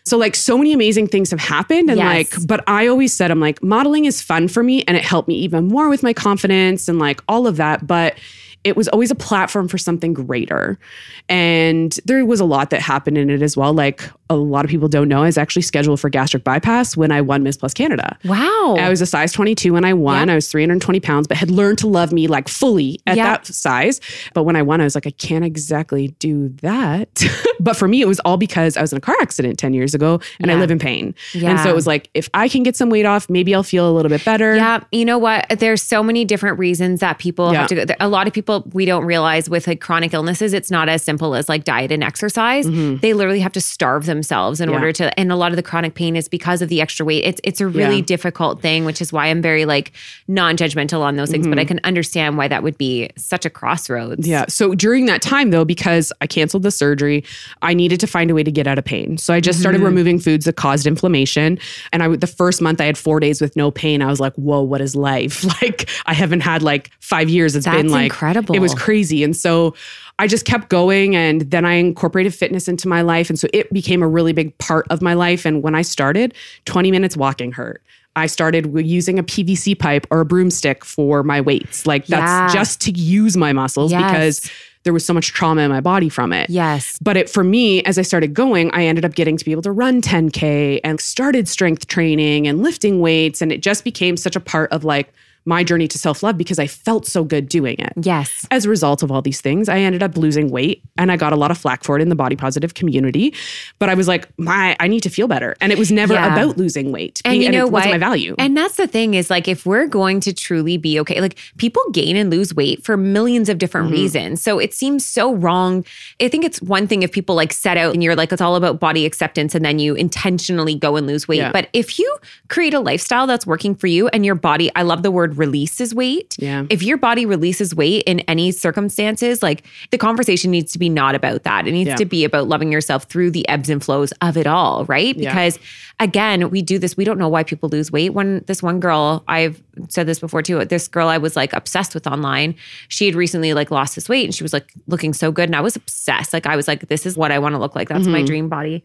So 0.05 0.17
like 0.17 0.35
so 0.35 0.57
many 0.57 0.73
amazing 0.73 1.07
things 1.07 1.29
have 1.31 1.39
happened 1.39 1.89
and 1.89 1.97
Yes. 1.99 2.05
like 2.37 2.47
but 2.47 2.63
I 2.67 2.87
always 2.87 3.13
said 3.13 3.29
I'm 3.31 3.39
like 3.39 3.61
modeling 3.61 4.05
is 4.05 4.21
fun 4.23 4.47
for 4.47 4.63
me 4.63 4.83
and 4.87 4.97
it 4.97 5.03
helped 5.03 5.27
me 5.27 5.35
even 5.35 5.67
more 5.67 5.87
with 5.87 6.01
my 6.01 6.13
confidence 6.13 6.87
and 6.87 6.97
like 6.97 7.21
all 7.27 7.45
of 7.45 7.57
that 7.57 7.85
but 7.85 8.15
it 8.63 8.75
was 8.75 8.87
always 8.87 9.11
a 9.11 9.15
platform 9.15 9.67
for 9.67 9.77
something 9.77 10.13
greater. 10.13 10.79
And 11.27 11.97
there 12.05 12.25
was 12.25 12.39
a 12.39 12.45
lot 12.45 12.71
that 12.71 12.81
happened 12.81 13.17
in 13.17 13.29
it 13.29 13.41
as 13.41 13.55
well 13.55 13.73
like 13.73 14.09
a 14.29 14.35
lot 14.35 14.63
of 14.63 14.69
people 14.71 14.87
don't 14.87 15.07
know, 15.07 15.23
I 15.23 15.25
was 15.25 15.37
actually 15.37 15.63
scheduled 15.63 15.99
for 15.99 16.09
gastric 16.09 16.43
bypass 16.43 16.95
when 16.95 17.11
I 17.11 17.21
won 17.21 17.41
Miss 17.43 17.57
Plus 17.57 17.73
Canada. 17.73 18.17
Wow. 18.25 18.75
I 18.79 18.87
was 18.89 19.01
a 19.01 19.05
size 19.05 19.31
22 19.31 19.73
when 19.73 19.83
I 19.85 19.93
won. 19.93 20.29
I 20.29 20.35
was 20.35 20.49
320 20.51 20.99
pounds, 20.99 21.27
but 21.27 21.37
had 21.37 21.49
learned 21.49 21.79
to 21.79 21.87
love 21.87 22.11
me 22.11 22.27
like 22.27 22.47
fully 22.47 22.99
at 23.07 23.15
that 23.15 23.47
size. 23.47 23.99
But 24.33 24.43
when 24.43 24.55
I 24.55 24.61
won, 24.61 24.81
I 24.81 24.83
was 24.83 24.93
like, 24.95 25.07
I 25.07 25.11
can't 25.11 25.43
exactly 25.43 26.09
do 26.19 26.49
that. 26.61 27.23
but 27.59 27.75
for 27.75 27.87
me, 27.87 28.01
it 28.01 28.07
was 28.07 28.19
all 28.21 28.37
because 28.37 28.77
I 28.77 28.81
was 28.81 28.91
in 28.93 28.97
a 28.97 29.01
car 29.01 29.15
accident 29.21 29.57
10 29.57 29.73
years 29.73 29.93
ago 29.95 30.19
and 30.39 30.51
I 30.51 30.55
live 30.55 30.71
in 30.71 30.79
pain. 30.79 31.15
And 31.33 31.59
so 31.59 31.69
it 31.69 31.75
was 31.75 31.87
like, 31.87 32.09
if 32.13 32.29
I 32.33 32.47
can 32.49 32.63
get 32.63 32.75
some 32.75 32.89
weight 32.89 33.05
off, 33.05 33.29
maybe 33.29 33.55
I'll 33.55 33.63
feel 33.63 33.89
a 33.89 33.93
little 33.93 34.09
bit 34.09 34.23
better. 34.23 34.55
Yeah, 34.55 34.83
you 34.91 35.05
know 35.05 35.17
what? 35.17 35.47
There's 35.59 35.81
so 35.81 36.03
many 36.03 36.23
different 36.25 36.59
reasons 36.59 36.99
that 36.99 37.17
people 37.19 37.51
Yeah. 37.51 37.59
have 37.61 37.67
to 37.69 37.85
go. 37.85 37.93
A 37.99 38.07
lot 38.07 38.27
of 38.27 38.33
people 38.33 38.67
we 38.73 38.85
don't 38.85 39.05
realize 39.05 39.49
with 39.49 39.65
like 39.67 39.81
chronic 39.81 40.13
illnesses, 40.13 40.53
it's 40.53 40.69
not 40.69 40.87
as 40.87 41.01
simple 41.03 41.33
as 41.35 41.49
like 41.49 41.63
diet 41.63 41.91
and 41.91 42.03
exercise. 42.03 42.67
Mm-hmm. 42.67 42.97
They 42.97 43.13
literally 43.13 43.39
have 43.39 43.53
to 43.53 43.61
starve 43.61 44.05
themselves 44.19 44.59
in 44.61 44.65
Mm-hmm. 44.69 44.73
Yeah. 44.73 44.79
order 44.79 44.91
to. 44.93 45.19
And 45.19 45.31
a 45.31 45.35
lot 45.35 45.51
of 45.51 45.55
the 45.55 45.63
chronic 45.63 45.95
pain 45.95 46.15
is 46.15 46.27
because 46.29 46.61
of 46.61 46.69
the 46.69 46.81
extra 46.81 47.05
weight. 47.05 47.23
It's 47.25 47.41
it's 47.43 47.61
a 47.61 47.67
really 47.67 47.97
Yeah. 47.97 48.05
difficult 48.05 48.61
thing, 48.61 48.85
which 48.85 49.01
is 49.01 49.11
why 49.13 49.27
I'm 49.27 49.41
very 49.41 49.65
like 49.65 49.91
non-judgmental 50.27 51.01
on 51.01 51.15
those 51.15 51.31
things. 51.31 51.47
But 51.47 51.59
I 51.59 51.65
can 51.65 51.79
understand 51.83 52.37
why 52.37 52.47
that 52.47 52.63
would 52.63 52.77
be 52.77 53.09
such 53.17 53.45
a 53.45 53.49
crossroads. 53.49 54.21
Mm-hmm. 54.23 54.31
Yeah. 54.31 54.45
So 54.47 54.75
during 54.75 55.05
that 55.07 55.21
time, 55.21 55.51
though, 55.51 55.65
because 55.65 56.11
I 56.21 56.27
canceled 56.27 56.63
the 56.63 56.71
surgery, 56.71 57.23
I 57.61 57.73
needed 57.73 57.99
to 58.01 58.07
find 58.07 58.29
a 58.31 58.33
way 58.35 58.43
to 58.43 58.51
get 58.51 58.67
out 58.67 58.77
of 58.77 58.85
pain. 58.85 59.17
So 59.17 59.33
I 59.33 59.39
just 59.39 59.59
started 59.59 59.81
removing 59.81 60.19
foods 60.19 60.45
that 60.45 60.55
caused 60.55 60.85
inflammation. 60.87 61.57
And 61.91 62.03
I 62.03 62.07
the 62.15 62.27
first 62.27 62.61
month 62.61 62.79
I 62.81 62.85
had 62.85 62.97
four 62.97 63.19
days 63.19 63.41
with 63.41 63.55
no 63.55 63.71
pain. 63.71 64.01
I 64.01 64.07
was 64.07 64.19
like, 64.19 64.33
"Whoa, 64.35 64.61
what 64.61 64.81
is 64.81 64.95
life?" 64.95 65.43
Like 65.61 65.89
I 66.05 66.13
haven't 66.13 66.41
had 66.41 66.61
like 66.63 66.89
five 66.99 67.27
years. 67.29 67.55
It's 67.55 67.65
been 67.67 67.89
like 67.89 68.03
incredible. 68.11 68.55
It 68.55 68.59
was 68.59 68.73
crazy. 68.73 69.23
And 69.23 69.35
so 69.35 69.73
I 70.19 70.27
just 70.27 70.45
kept 70.45 70.69
going, 70.69 71.15
and 71.15 71.41
then 71.49 71.65
I 71.65 71.73
incorporated 71.75 72.35
fitness 72.35 72.67
into 72.67 72.87
my 72.87 73.01
life, 73.01 73.29
and 73.29 73.39
so 73.39 73.47
it 73.53 73.71
became 73.73 74.03
a 74.03 74.07
really 74.07 74.33
big 74.33 74.55
part 74.59 74.85
of 74.91 75.01
my 75.01 75.13
life. 75.13 75.45
And 75.45 75.63
when 75.63 75.73
I 75.73 75.81
started, 75.81 76.33
twenty 76.65 76.91
minutes 76.91 77.17
walking 77.17 77.51
hurt. 77.53 77.81
I 78.15 78.25
started 78.25 78.65
using 78.85 79.17
a 79.17 79.23
PVC 79.23 79.77
pipe 79.79 80.05
or 80.11 80.19
a 80.19 80.25
broomstick 80.25 80.83
for 80.83 81.23
my 81.23 81.39
weights. 81.39 81.85
Like 81.85 82.05
that's 82.07 82.53
Yeah. 82.53 82.53
just 82.53 82.81
to 82.81 82.91
use 82.91 83.37
my 83.37 83.53
muscles 83.53 83.91
Yes. 83.91 84.11
because 84.11 84.51
there 84.83 84.91
was 84.91 85.05
so 85.05 85.13
much 85.13 85.31
trauma 85.31 85.61
in 85.61 85.69
my 85.69 85.79
body 85.79 86.09
from 86.09 86.33
it. 86.33 86.49
Yes. 86.49 86.97
But 87.01 87.15
it 87.17 87.29
for 87.29 87.43
me, 87.43 87.81
as 87.83 87.97
I 87.97 88.01
started 88.01 88.33
going, 88.33 88.71
I 88.71 88.83
ended 88.85 89.05
up 89.05 89.13
getting 89.15 89.37
to 89.37 89.45
be 89.45 89.51
able 89.51 89.61
to 89.61 89.71
run 89.71 90.01
10K 90.01 90.81
and 90.83 90.99
started 90.99 91.47
strength 91.47 91.87
training 91.87 92.47
and 92.47 92.61
lifting 92.61 92.99
weights. 92.99 93.41
And 93.41 93.51
it 93.53 93.61
just 93.61 93.83
became 93.85 94.17
such 94.17 94.35
a 94.35 94.39
part 94.41 94.71
of 94.73 94.83
like 94.83 95.13
my 95.45 95.63
journey 95.63 95.87
to 95.87 95.97
self-love 95.97 96.37
because 96.37 96.59
I 96.59 96.67
felt 96.67 97.05
so 97.07 97.23
good 97.23 97.49
doing 97.49 97.75
it. 97.79 97.93
Yes. 98.01 98.45
As 98.51 98.65
a 98.65 98.69
result 98.69 99.01
of 99.03 99.11
all 99.11 99.21
these 99.21 99.41
things, 99.41 99.67
I 99.69 99.79
ended 99.79 100.03
up 100.03 100.15
losing 100.17 100.49
weight 100.51 100.83
and 100.97 101.11
I 101.11 101.17
got 101.17 101.33
a 101.33 101.35
lot 101.35 101.49
of 101.51 101.57
flack 101.57 101.83
for 101.83 101.97
it 101.97 102.01
in 102.01 102.09
the 102.09 102.15
body 102.15 102.35
positive 102.35 102.73
community. 102.73 103.33
But 103.79 103.89
I 103.89 103.95
was 103.95 104.07
like, 104.07 104.29
my 104.37 104.75
I 104.79 104.87
need 104.87 105.01
to 105.03 105.09
feel 105.09 105.27
better. 105.27 105.55
And 105.61 105.71
it 105.71 105.77
was 105.77 105.91
never 105.91 106.13
Yeah. 106.13 106.33
about 106.33 106.57
losing 106.57 106.91
weight. 106.91 107.21
And 107.25 107.41
you 107.41 107.49
know 107.51 107.65
it 107.67 107.71
what? 107.71 107.85
my 107.85 107.97
value. 107.97 108.35
And 108.37 108.55
that's 108.55 108.75
the 108.75 108.85
thing 108.87 109.13
is 109.15 109.29
like 109.29 109.47
if 109.47 109.65
we're 109.65 109.87
going 109.87 110.19
to 110.21 110.33
truly 110.33 110.77
be 110.77 110.99
okay, 110.99 111.21
like 111.21 111.37
people 111.57 111.81
gain 111.91 112.15
and 112.15 112.29
lose 112.29 112.53
weight 112.53 112.83
for 112.83 112.97
millions 112.97 113.49
of 113.49 113.57
different 113.57 113.79
Mm-hmm. 113.87 113.93
reasons. 113.95 114.41
So 114.41 114.59
it 114.59 114.73
seems 114.73 115.05
so 115.05 115.33
wrong. 115.33 115.85
I 116.21 116.27
think 116.27 116.43
it's 116.43 116.61
one 116.61 116.85
thing 116.87 117.01
if 117.03 117.11
people 117.11 117.33
like 117.35 117.53
set 117.53 117.77
out 117.77 117.93
and 117.93 118.03
you're 118.03 118.15
like 118.15 118.31
it's 118.33 118.41
all 118.41 118.55
about 118.57 118.79
body 118.79 119.05
acceptance 119.05 119.55
and 119.55 119.63
then 119.63 119.79
you 119.79 119.95
intentionally 119.95 120.75
go 120.75 120.95
and 120.97 121.07
lose 121.07 121.27
weight. 121.27 121.37
Yeah. 121.37 121.51
But 121.51 121.69
if 121.73 121.97
you 121.97 122.17
create 122.49 122.73
a 122.73 122.79
lifestyle 122.79 123.25
that's 123.25 123.47
working 123.47 123.73
for 123.73 123.87
you 123.87 124.09
and 124.09 124.25
your 124.25 124.35
body, 124.35 124.69
I 124.75 124.81
love 124.81 125.01
the 125.01 125.11
word 125.11 125.37
releases 125.39 125.95
weight. 125.95 126.35
Yeah. 126.37 126.65
If 126.69 126.83
your 126.83 126.97
body 126.97 127.25
releases 127.25 127.73
weight 127.73 128.03
in 128.05 128.19
any 128.21 128.51
circumstances, 128.51 129.41
like 129.41 129.63
the 129.91 129.97
conversation 129.97 130.51
needs 130.51 130.71
to 130.73 130.79
be 130.79 130.89
not 130.89 131.15
about 131.15 131.43
that. 131.43 131.67
It 131.67 131.71
needs 131.71 131.87
Yeah. 131.89 131.95
to 131.95 132.05
be 132.05 132.23
about 132.23 132.47
loving 132.47 132.71
yourself 132.71 133.05
through 133.05 133.31
the 133.31 133.47
ebbs 133.49 133.69
and 133.69 133.83
flows 133.83 134.11
of 134.21 134.37
it 134.37 134.45
all, 134.47 134.85
right? 134.85 135.15
Yeah. 135.17 135.31
Because 135.31 135.57
again, 135.99 136.49
we 136.49 136.61
do 136.61 136.77
this. 136.77 136.95
We 136.95 137.03
don't 137.05 137.17
know 137.17 137.29
why 137.29 137.43
people 137.43 137.69
lose 137.69 137.91
weight. 137.91 138.13
When 138.13 138.43
this 138.47 138.61
one 138.61 138.79
girl, 138.79 139.23
I've 139.27 139.61
said 139.87 140.05
this 140.07 140.19
before 140.19 140.41
too. 140.41 140.63
This 140.65 140.87
girl 140.87 141.07
I 141.07 141.17
was 141.17 141.35
like 141.35 141.53
obsessed 141.53 141.93
with 141.93 142.05
online. 142.05 142.55
She 142.89 143.05
had 143.05 143.15
recently 143.15 143.53
like 143.53 143.71
lost 143.71 143.95
this 143.95 144.07
weight 144.09 144.25
and 144.25 144.35
she 144.35 144.43
was 144.43 144.53
like 144.53 144.71
looking 144.87 145.13
so 145.13 145.31
good. 145.31 145.49
And 145.49 145.55
I 145.55 145.61
was 145.61 145.75
obsessed. 145.75 146.33
Like 146.33 146.45
I 146.45 146.55
was 146.55 146.67
like, 146.67 146.87
this 146.89 147.05
is 147.05 147.17
what 147.17 147.31
I 147.31 147.39
want 147.39 147.55
to 147.55 147.59
look 147.59 147.75
like. 147.75 147.89
That's 147.89 148.03
Mm-hmm. 148.03 148.11
my 148.11 148.23
dream 148.23 148.49
body. 148.49 148.83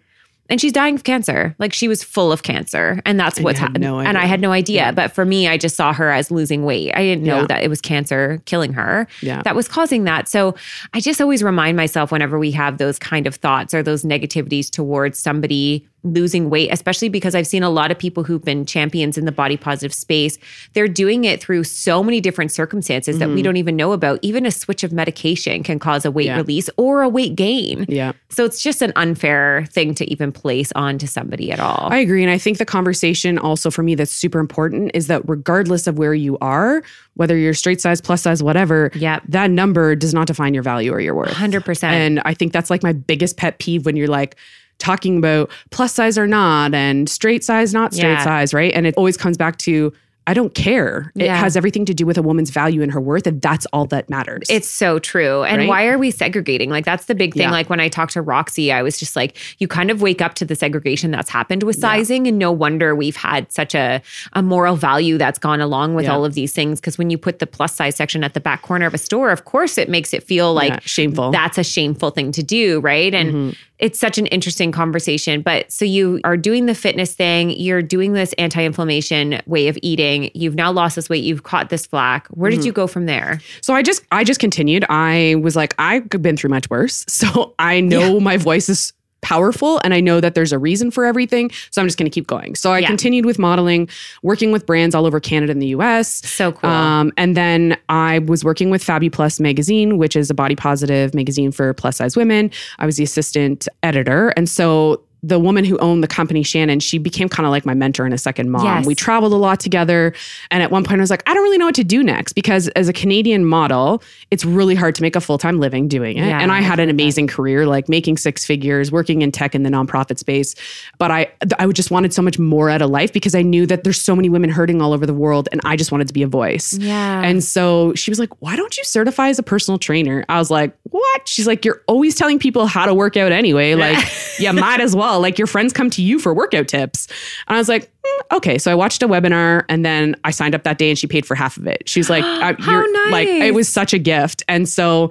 And 0.50 0.60
she's 0.60 0.72
dying 0.72 0.94
of 0.94 1.04
cancer. 1.04 1.54
Like 1.58 1.72
she 1.72 1.88
was 1.88 2.04
full 2.04 2.30
of 2.30 2.42
cancer. 2.42 3.00
And 3.06 3.18
that's 3.18 3.38
And 3.38 3.44
what's 3.44 3.58
happened. 3.58 3.82
no 3.82 3.98
and 4.00 4.18
I 4.18 4.26
had 4.26 4.40
no 4.40 4.52
idea. 4.52 4.92
But 4.94 5.12
for 5.12 5.24
me, 5.24 5.48
I 5.48 5.56
just 5.56 5.74
saw 5.74 5.92
her 5.94 6.10
as 6.10 6.30
losing 6.30 6.64
weight. 6.64 6.92
I 6.94 6.98
didn't 7.02 7.24
know 7.24 7.40
Yeah. 7.40 7.46
that 7.46 7.62
it 7.62 7.68
was 7.70 7.80
cancer 7.80 8.42
killing 8.44 8.74
her 8.74 9.06
Yeah. 9.22 9.40
that 9.42 9.56
was 9.56 9.68
causing 9.68 10.04
that. 10.04 10.28
So 10.28 10.54
I 10.92 11.00
just 11.00 11.20
always 11.20 11.42
remind 11.42 11.76
myself 11.78 12.12
whenever 12.12 12.38
we 12.38 12.50
have 12.50 12.76
those 12.76 12.98
kind 12.98 13.26
of 13.26 13.36
thoughts 13.36 13.72
or 13.72 13.82
those 13.82 14.02
negativities 14.04 14.70
towards 14.70 15.18
somebody 15.18 15.86
losing 16.04 16.50
weight, 16.50 16.70
especially 16.70 17.08
because 17.08 17.34
I've 17.34 17.46
seen 17.46 17.62
a 17.62 17.70
lot 17.70 17.90
of 17.90 17.98
people 17.98 18.22
who've 18.24 18.44
been 18.44 18.64
champions 18.66 19.18
in 19.18 19.24
the 19.24 19.32
body 19.32 19.56
positive 19.56 19.92
space. 19.92 20.38
They're 20.74 20.86
doing 20.88 21.24
it 21.24 21.40
through 21.40 21.64
so 21.64 22.02
many 22.04 22.20
different 22.20 22.52
circumstances 22.52 23.18
that 23.18 23.30
we 23.30 23.42
don't 23.42 23.56
even 23.56 23.74
know 23.74 23.92
about. 23.92 24.18
Even 24.22 24.44
a 24.46 24.50
switch 24.50 24.84
of 24.84 24.92
medication 24.92 25.62
can 25.62 25.78
cause 25.78 26.04
a 26.04 26.10
weight 26.10 26.24
Mm-hmm. 26.24 26.30
Yeah. 26.36 26.36
release 26.36 26.70
or 26.76 27.02
a 27.02 27.08
weight 27.08 27.34
gain. 27.36 27.84
yeah. 27.88 28.12
So 28.30 28.44
it's 28.44 28.62
just 28.62 28.80
an 28.82 28.92
unfair 28.96 29.66
thing 29.70 29.94
to 29.96 30.10
even 30.10 30.32
place 30.32 30.72
onto 30.74 31.06
somebody 31.06 31.52
at 31.52 31.60
all. 31.60 31.88
I 31.90 31.98
agree. 31.98 32.22
And 32.22 32.30
I 32.30 32.38
think 32.38 32.58
the 32.58 32.64
conversation 32.64 33.38
also 33.38 33.70
for 33.70 33.82
me 33.82 33.94
that's 33.94 34.10
super 34.10 34.38
important 34.40 34.90
is 34.94 35.06
that 35.08 35.22
regardless 35.28 35.86
of 35.86 35.98
where 35.98 36.14
you 36.14 36.36
are, 36.40 36.82
whether 37.14 37.36
you're 37.36 37.54
straight 37.54 37.80
size, 37.80 38.00
plus 38.00 38.22
size, 38.22 38.42
whatever, 38.42 38.90
Yep. 38.94 39.22
that 39.28 39.50
number 39.50 39.94
does 39.94 40.12
not 40.14 40.26
define 40.26 40.52
your 40.54 40.62
value 40.62 40.92
or 40.92 41.00
your 41.00 41.14
worth. 41.14 41.30
100%. 41.30 41.84
And 41.84 42.20
I 42.24 42.34
think 42.34 42.52
that's 42.52 42.70
like 42.70 42.82
my 42.82 42.92
biggest 42.92 43.36
pet 43.36 43.58
peeve 43.58 43.86
when 43.86 43.96
you're 43.96 44.08
like 44.08 44.36
talking 44.78 45.18
about 45.18 45.50
plus 45.70 45.92
size 45.94 46.18
or 46.18 46.26
not 46.26 46.74
and 46.74 47.08
straight 47.08 47.44
size, 47.44 47.72
not 47.72 47.94
straight 47.94 48.10
Yeah. 48.12 48.24
size, 48.24 48.52
right? 48.54 48.72
And 48.74 48.86
it 48.86 48.94
always 48.96 49.16
comes 49.16 49.36
back 49.36 49.58
to 49.58 49.92
I 50.26 50.32
don't 50.32 50.54
care. 50.54 51.12
It 51.16 51.26
Yeah. 51.26 51.36
has 51.36 51.54
everything 51.54 51.84
to 51.84 51.92
do 51.92 52.06
with 52.06 52.16
a 52.16 52.22
woman's 52.22 52.48
value 52.48 52.80
and 52.80 52.90
her 52.92 52.98
worth, 53.00 53.26
and 53.26 53.42
that's 53.42 53.66
all 53.74 53.84
that 53.88 54.08
matters. 54.08 54.46
It's 54.48 54.66
so 54.70 54.98
true. 54.98 55.42
And 55.42 55.58
Right? 55.58 55.68
why 55.68 55.86
are 55.88 55.98
we 55.98 56.10
segregating? 56.10 56.70
Like 56.70 56.86
that's 56.86 57.04
the 57.04 57.14
big 57.14 57.34
thing. 57.34 57.42
Yeah. 57.42 57.50
Like 57.50 57.68
when 57.68 57.78
I 57.78 57.88
talked 57.88 58.14
to 58.14 58.22
Roxy, 58.22 58.72
I 58.72 58.80
was 58.82 58.98
just 58.98 59.16
like, 59.16 59.36
you 59.58 59.68
kind 59.68 59.90
of 59.90 60.00
wake 60.00 60.22
up 60.22 60.32
to 60.36 60.46
the 60.46 60.54
segregation 60.54 61.10
that's 61.10 61.28
happened 61.28 61.62
with 61.62 61.76
sizing. 61.76 62.26
And 62.26 62.38
no 62.38 62.50
wonder 62.52 62.94
we've 62.94 63.16
had 63.16 63.52
such 63.52 63.74
a, 63.74 64.00
a 64.32 64.40
moral 64.40 64.76
value 64.76 65.18
that's 65.18 65.38
gone 65.38 65.60
along 65.60 65.92
with 65.94 66.06
Yeah. 66.06 66.12
all 66.14 66.24
of 66.24 66.32
these 66.32 66.54
things. 66.54 66.80
Cause 66.80 66.96
when 66.96 67.10
you 67.10 67.18
put 67.18 67.38
the 67.38 67.46
plus 67.46 67.74
size 67.74 67.94
section 67.94 68.24
at 68.24 68.32
the 68.32 68.40
back 68.40 68.62
corner 68.62 68.86
of 68.86 68.94
a 68.94 68.98
store, 68.98 69.30
of 69.30 69.44
course 69.44 69.76
it 69.76 69.90
makes 69.90 70.14
it 70.14 70.22
feel 70.22 70.54
like 70.54 70.72
Yeah, 70.72 70.78
shameful. 70.84 71.32
That's 71.32 71.58
a 71.58 71.64
shameful 71.64 72.08
thing 72.12 72.32
to 72.32 72.42
do. 72.42 72.80
Right. 72.80 73.12
And 73.14 73.28
Mm-hmm. 73.30 73.50
It's 73.78 73.98
such 73.98 74.16
an 74.18 74.26
interesting 74.26 74.72
conversation. 74.72 75.42
But 75.42 75.70
so 75.70 75.84
you 75.84 76.20
are 76.24 76.36
doing 76.36 76.66
the 76.66 76.74
fitness 76.74 77.12
thing, 77.14 77.50
you're 77.50 77.82
doing 77.82 78.12
this 78.12 78.32
anti 78.34 78.64
inflammation 78.64 79.42
way 79.46 79.68
of 79.68 79.76
eating. 79.82 80.30
You've 80.34 80.54
now 80.54 80.70
lost 80.72 80.96
this 80.96 81.08
weight, 81.10 81.24
you've 81.24 81.42
caught 81.42 81.68
this 81.70 81.84
flack. 81.84 82.26
Where 82.28 82.50
Mm-hmm. 82.50 82.60
did 82.60 82.66
you 82.66 82.72
go 82.72 82.86
from 82.86 83.06
there? 83.06 83.40
So 83.60 83.74
I 83.74 83.82
just 83.82 84.02
I 84.12 84.24
just 84.24 84.40
continued. 84.40 84.84
I 84.88 85.34
was 85.42 85.56
like, 85.56 85.74
I've 85.78 86.08
been 86.08 86.36
through 86.36 86.50
much 86.50 86.70
worse. 86.70 87.04
So 87.24 87.54
I 87.58 87.80
know 87.80 88.18
my 88.20 88.36
voice 88.38 88.68
is 88.68 88.92
powerful 89.24 89.80
and 89.82 89.92
I 89.94 90.00
know 90.00 90.20
that 90.20 90.34
there's 90.34 90.52
a 90.52 90.58
reason 90.58 90.90
for 90.90 91.04
everything. 91.06 91.50
So 91.70 91.80
I'm 91.80 91.88
just 91.88 91.96
gonna 91.98 92.10
keep 92.10 92.26
going. 92.26 92.54
So 92.54 92.70
I 92.72 92.80
Yeah. 92.80 92.88
continued 92.88 93.24
with 93.24 93.38
modeling, 93.38 93.88
working 94.22 94.52
with 94.52 94.66
brands 94.66 94.94
all 94.94 95.06
over 95.06 95.18
Canada 95.18 95.50
and 95.50 95.62
the 95.62 95.68
US. 95.68 96.22
So 96.26 96.52
cool. 96.52 96.68
Um, 96.70 97.10
and 97.16 97.34
then 97.36 97.76
I 97.88 98.18
was 98.20 98.44
working 98.44 98.68
with 98.70 98.84
Fabi 98.84 99.10
Plus 99.10 99.40
magazine, 99.40 99.96
which 99.96 100.14
is 100.14 100.28
a 100.30 100.34
body 100.34 100.54
positive 100.54 101.14
magazine 101.14 101.50
for 101.52 101.72
plus 101.72 101.96
size 101.96 102.16
women. 102.16 102.50
I 102.78 102.84
was 102.86 102.96
the 102.96 103.04
assistant 103.04 103.66
editor. 103.82 104.28
And 104.36 104.48
so 104.48 105.00
the 105.26 105.38
woman 105.38 105.64
who 105.64 105.78
owned 105.78 106.02
the 106.02 106.08
company, 106.08 106.42
Shannon, 106.42 106.80
she 106.80 106.98
became 106.98 107.28
kind 107.28 107.46
of 107.46 107.50
like 107.50 107.64
my 107.64 107.74
mentor 107.74 108.04
and 108.04 108.12
a 108.12 108.18
second 108.18 108.50
mom. 108.50 108.64
Yes. 108.64 108.86
We 108.86 108.94
traveled 108.94 109.32
a 109.32 109.36
lot 109.36 109.60
together. 109.60 110.12
And 110.50 110.62
at 110.62 110.70
one 110.70 110.84
point, 110.84 111.00
I 111.00 111.02
was 111.02 111.10
like, 111.10 111.22
I 111.28 111.34
don't 111.34 111.42
really 111.42 111.58
know 111.58 111.66
what 111.66 111.74
to 111.76 111.84
do 111.84 112.02
next 112.02 112.32
because 112.32 112.68
as 112.68 112.88
a 112.88 112.92
Canadian 112.92 113.44
model, 113.44 114.02
it's 114.30 114.44
really 114.44 114.74
hard 114.74 114.94
to 114.96 115.02
make 115.02 115.14
a 115.14 115.20
full 115.20 115.38
time 115.38 115.60
living 115.60 115.88
doing 115.88 116.16
it. 116.16 116.26
Yeah, 116.26 116.40
and 116.40 116.50
I 116.50 116.58
I've 116.64 116.64
had 116.64 116.80
an 116.80 116.88
amazing 116.88 117.26
career, 117.26 117.66
like 117.66 117.88
making 117.88 118.16
six 118.16 118.44
figures, 118.44 118.90
working 118.90 119.22
in 119.22 119.30
tech 119.32 119.54
in 119.54 119.62
the 119.62 119.70
nonprofit 119.70 120.18
space. 120.18 120.54
But 120.98 121.10
I, 121.10 121.30
I 121.58 121.66
just 121.68 121.90
wanted 121.90 122.14
so 122.14 122.22
much 122.22 122.38
more 122.38 122.70
out 122.70 122.82
of 122.82 122.90
life 122.90 123.12
because 123.12 123.34
I 123.34 123.42
knew 123.42 123.66
that 123.66 123.84
there's 123.84 124.00
so 124.00 124.16
many 124.16 124.28
women 124.28 124.50
hurting 124.50 124.80
all 124.80 124.92
over 124.92 125.06
the 125.06 125.14
world, 125.14 125.48
and 125.52 125.60
I 125.64 125.76
just 125.76 125.92
wanted 125.92 126.08
to 126.08 126.14
be 126.14 126.22
a 126.22 126.26
voice. 126.26 126.74
Yeah. 126.74 127.22
And 127.22 127.44
so 127.44 127.94
she 127.94 128.10
was 128.10 128.18
like, 128.18 128.30
Why 128.40 128.56
don't 128.56 128.76
you 128.76 128.84
certify 128.84 129.28
as 129.28 129.38
a 129.38 129.42
personal 129.42 129.78
trainer? 129.78 130.24
I 130.28 130.38
was 130.38 130.50
like, 130.50 130.74
What? 130.84 131.28
She's 131.28 131.46
like, 131.46 131.64
You're 131.64 131.82
always 131.86 132.14
telling 132.14 132.38
people 132.38 132.66
how 132.66 132.86
to 132.86 132.94
work 132.94 133.16
out 133.16 133.32
anyway. 133.32 133.74
Like, 133.74 134.04
yeah, 134.38 134.52
might 134.52 134.80
as 134.80 134.96
well. 134.96 135.13
Like, 135.20 135.38
your 135.38 135.46
friends 135.46 135.72
come 135.72 135.90
to 135.90 136.02
you 136.02 136.18
for 136.18 136.32
workout 136.34 136.68
tips. 136.68 137.06
And 137.48 137.56
I 137.56 137.58
was 137.58 137.68
like, 137.68 137.90
"Hmm, 138.04 138.36
Okay. 138.36 138.58
So 138.58 138.70
I 138.70 138.74
watched 138.74 139.02
a 139.02 139.08
webinar 139.08 139.64
and 139.68 139.84
then 139.84 140.14
I 140.24 140.30
signed 140.30 140.54
up 140.54 140.62
that 140.64 140.78
day 140.78 140.88
and 140.90 140.98
she 140.98 141.06
paid 141.06 141.26
for 141.26 141.34
half 141.34 141.56
of 141.56 141.66
it. 141.66 141.88
She's 141.88 142.08
like, 142.10 142.24
I, 142.24 142.52
How 142.58 142.72
you're 142.72 143.10
like, 143.10 143.28
it 143.28 143.54
was 143.54 143.68
such 143.68 143.92
a 143.92 143.98
gift. 143.98 144.42
And 144.48 144.68
so 144.68 145.10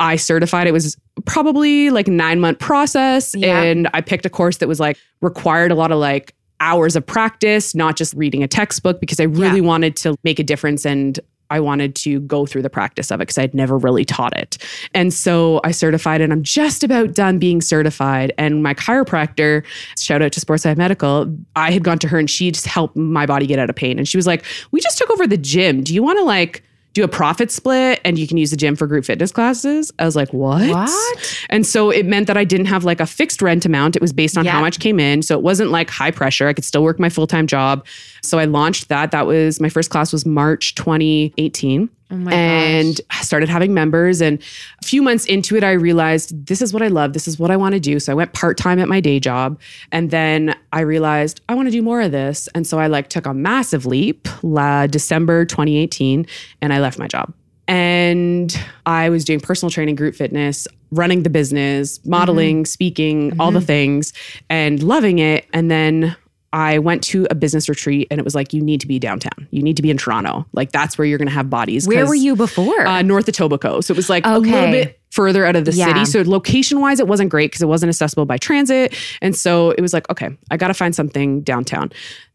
I 0.00 0.16
certified. 0.16 0.66
It 0.66 0.72
was 0.72 0.96
probably 1.26 1.90
like 1.90 2.08
nine 2.08 2.40
month 2.40 2.58
process. 2.58 3.34
Yeah. 3.34 3.62
And 3.62 3.88
I 3.94 4.00
picked 4.00 4.26
a 4.26 4.30
course 4.30 4.58
that 4.58 4.68
was 4.68 4.80
like 4.80 4.98
required 5.20 5.70
a 5.70 5.74
lot 5.74 5.90
of 5.92 5.98
like 5.98 6.34
hours 6.60 6.96
of 6.96 7.04
practice, 7.06 7.74
not 7.74 7.96
just 7.96 8.14
reading 8.14 8.42
a 8.42 8.48
textbook, 8.48 9.00
because 9.00 9.20
I 9.20 9.24
really 9.24 9.60
Yeah. 9.60 9.66
wanted 9.66 9.96
to 9.96 10.16
make 10.24 10.38
a 10.38 10.44
difference 10.44 10.84
and 10.86 11.18
I 11.50 11.60
wanted 11.60 11.94
to 11.96 12.20
go 12.20 12.46
through 12.46 12.62
the 12.62 12.70
practice 12.70 13.10
of 13.10 13.20
it 13.20 13.22
because 13.22 13.38
I'd 13.38 13.54
never 13.54 13.78
really 13.78 14.04
taught 14.04 14.36
it. 14.36 14.58
And 14.94 15.12
so 15.12 15.60
I 15.64 15.70
certified 15.70 16.20
and 16.20 16.32
I'm 16.32 16.42
just 16.42 16.82
about 16.82 17.14
done 17.14 17.38
being 17.38 17.60
certified. 17.60 18.32
And 18.38 18.62
my 18.62 18.74
chiropractor, 18.74 19.64
shout 19.98 20.22
out 20.22 20.32
to 20.32 20.40
Sportside 20.40 20.76
Medical, 20.76 21.32
I 21.54 21.70
had 21.70 21.84
gone 21.84 21.98
to 22.00 22.08
her 22.08 22.18
and 22.18 22.28
she 22.28 22.50
just 22.50 22.66
helped 22.66 22.96
my 22.96 23.26
body 23.26 23.46
get 23.46 23.58
out 23.58 23.70
of 23.70 23.76
pain. 23.76 23.98
And 23.98 24.08
she 24.08 24.16
was 24.16 24.26
like, 24.26 24.44
We 24.72 24.80
just 24.80 24.98
took 24.98 25.10
over 25.10 25.26
the 25.26 25.36
gym. 25.36 25.82
Do 25.82 25.94
you 25.94 26.02
want 26.02 26.18
to 26.18 26.24
like 26.24 26.63
do 26.94 27.02
a 27.04 27.08
profit 27.08 27.50
split 27.50 28.00
and 28.04 28.18
you 28.18 28.26
can 28.26 28.36
use 28.36 28.50
the 28.50 28.56
gym 28.56 28.76
for 28.76 28.86
group 28.86 29.04
fitness 29.04 29.30
classes. 29.32 29.92
I 29.98 30.04
was 30.04 30.14
like, 30.16 30.32
what? 30.32 30.68
What? 30.70 31.44
And 31.50 31.66
so 31.66 31.90
it 31.90 32.06
meant 32.06 32.28
that 32.28 32.36
I 32.36 32.44
didn't 32.44 32.66
have 32.66 32.84
like 32.84 33.00
a 33.00 33.06
fixed 33.06 33.42
rent 33.42 33.66
amount. 33.66 33.96
It 33.96 34.00
was 34.02 34.12
based 34.12 34.38
on 34.38 34.44
Yeah. 34.44 34.52
how 34.52 34.60
much 34.60 34.78
came 34.78 34.98
in. 35.00 35.20
So 35.22 35.36
it 35.36 35.42
wasn't 35.42 35.70
like 35.70 35.90
high 35.90 36.12
pressure. 36.12 36.46
I 36.48 36.52
could 36.52 36.64
still 36.64 36.84
work 36.84 36.98
my 37.00 37.08
full 37.08 37.26
time 37.26 37.46
job. 37.48 37.84
So 38.22 38.38
I 38.38 38.44
launched 38.44 38.88
that. 38.88 39.10
That 39.10 39.26
was 39.26 39.60
my 39.60 39.68
first 39.68 39.90
class 39.90 40.12
was 40.12 40.24
March 40.24 40.74
2018. 40.76 41.90
Oh 42.10 42.28
and 42.28 43.00
I 43.10 43.22
started 43.22 43.48
having 43.48 43.72
members. 43.72 44.20
And 44.20 44.40
a 44.82 44.84
few 44.84 45.02
months 45.02 45.24
into 45.24 45.56
it, 45.56 45.64
I 45.64 45.72
realized 45.72 46.46
this 46.46 46.60
is 46.60 46.72
what 46.72 46.82
I 46.82 46.88
love. 46.88 47.12
This 47.12 47.26
is 47.26 47.38
what 47.38 47.50
I 47.50 47.56
want 47.56 47.74
to 47.74 47.80
do. 47.80 47.98
So 47.98 48.12
I 48.12 48.14
went 48.14 48.32
part 48.32 48.58
time 48.58 48.78
at 48.78 48.88
my 48.88 49.00
day 49.00 49.18
job. 49.18 49.58
And 49.90 50.10
then 50.10 50.54
I 50.72 50.80
realized 50.80 51.40
I 51.48 51.54
want 51.54 51.66
to 51.66 51.72
do 51.72 51.82
more 51.82 52.00
of 52.00 52.12
this. 52.12 52.48
And 52.54 52.66
so 52.66 52.78
I 52.78 52.86
like 52.88 53.08
took 53.08 53.26
a 53.26 53.34
massive 53.34 53.86
leap 53.86 54.28
la 54.42 54.86
December 54.86 55.44
2018 55.44 56.26
and 56.60 56.72
I 56.72 56.80
left 56.80 56.98
my 56.98 57.08
job. 57.08 57.32
And 57.66 58.54
I 58.84 59.08
was 59.08 59.24
doing 59.24 59.40
personal 59.40 59.70
training, 59.70 59.94
group 59.94 60.14
fitness, 60.14 60.68
running 60.90 61.22
the 61.22 61.30
business, 61.30 62.04
modeling, 62.04 62.58
mm-hmm. 62.58 62.64
speaking, 62.64 63.40
all 63.40 63.50
the 63.50 63.58
mm-hmm. 63.58 63.66
things, 63.66 64.12
and 64.50 64.82
loving 64.82 65.18
it. 65.18 65.46
And 65.54 65.70
then 65.70 66.14
I 66.54 66.78
went 66.78 67.02
to 67.04 67.26
a 67.30 67.34
business 67.34 67.68
retreat 67.68 68.06
and 68.12 68.20
it 68.20 68.24
was 68.24 68.34
like, 68.36 68.52
you 68.52 68.62
need 68.62 68.80
to 68.80 68.86
be 68.86 69.00
downtown. 69.00 69.48
You 69.50 69.60
need 69.60 69.74
to 69.76 69.82
be 69.82 69.90
in 69.90 69.96
Toronto. 69.98 70.46
Like, 70.52 70.70
that's 70.70 70.96
where 70.96 71.04
you're 71.04 71.18
going 71.18 71.26
to 71.28 71.34
have 71.34 71.50
bodies. 71.50 71.88
Where 71.88 72.06
were 72.06 72.14
you 72.14 72.36
before? 72.36 72.86
Uh, 72.86 73.02
north 73.02 73.26
of 73.28 73.34
Etobicoke. 73.34 73.82
So 73.82 73.92
it 73.92 73.96
was 73.96 74.08
like 74.08 74.24
a 74.24 74.38
little 74.38 74.70
bit 74.70 75.00
further 75.10 75.44
out 75.44 75.56
of 75.56 75.64
the 75.64 75.72
Yeah. 75.72 75.86
city. 75.86 76.04
So 76.04 76.22
location 76.30 76.80
wise, 76.80 77.00
it 77.00 77.08
wasn't 77.08 77.30
great 77.30 77.50
because 77.50 77.60
it 77.62 77.66
wasn't 77.66 77.90
accessible 77.90 78.24
by 78.24 78.38
transit. 78.38 78.94
And 79.20 79.34
so 79.34 79.72
it 79.72 79.80
was 79.80 79.92
like, 79.92 80.08
okay, 80.10 80.30
I 80.52 80.56
got 80.56 80.68
to 80.68 80.74
find 80.74 80.94
something 80.94 81.40
downtown. 81.42 81.90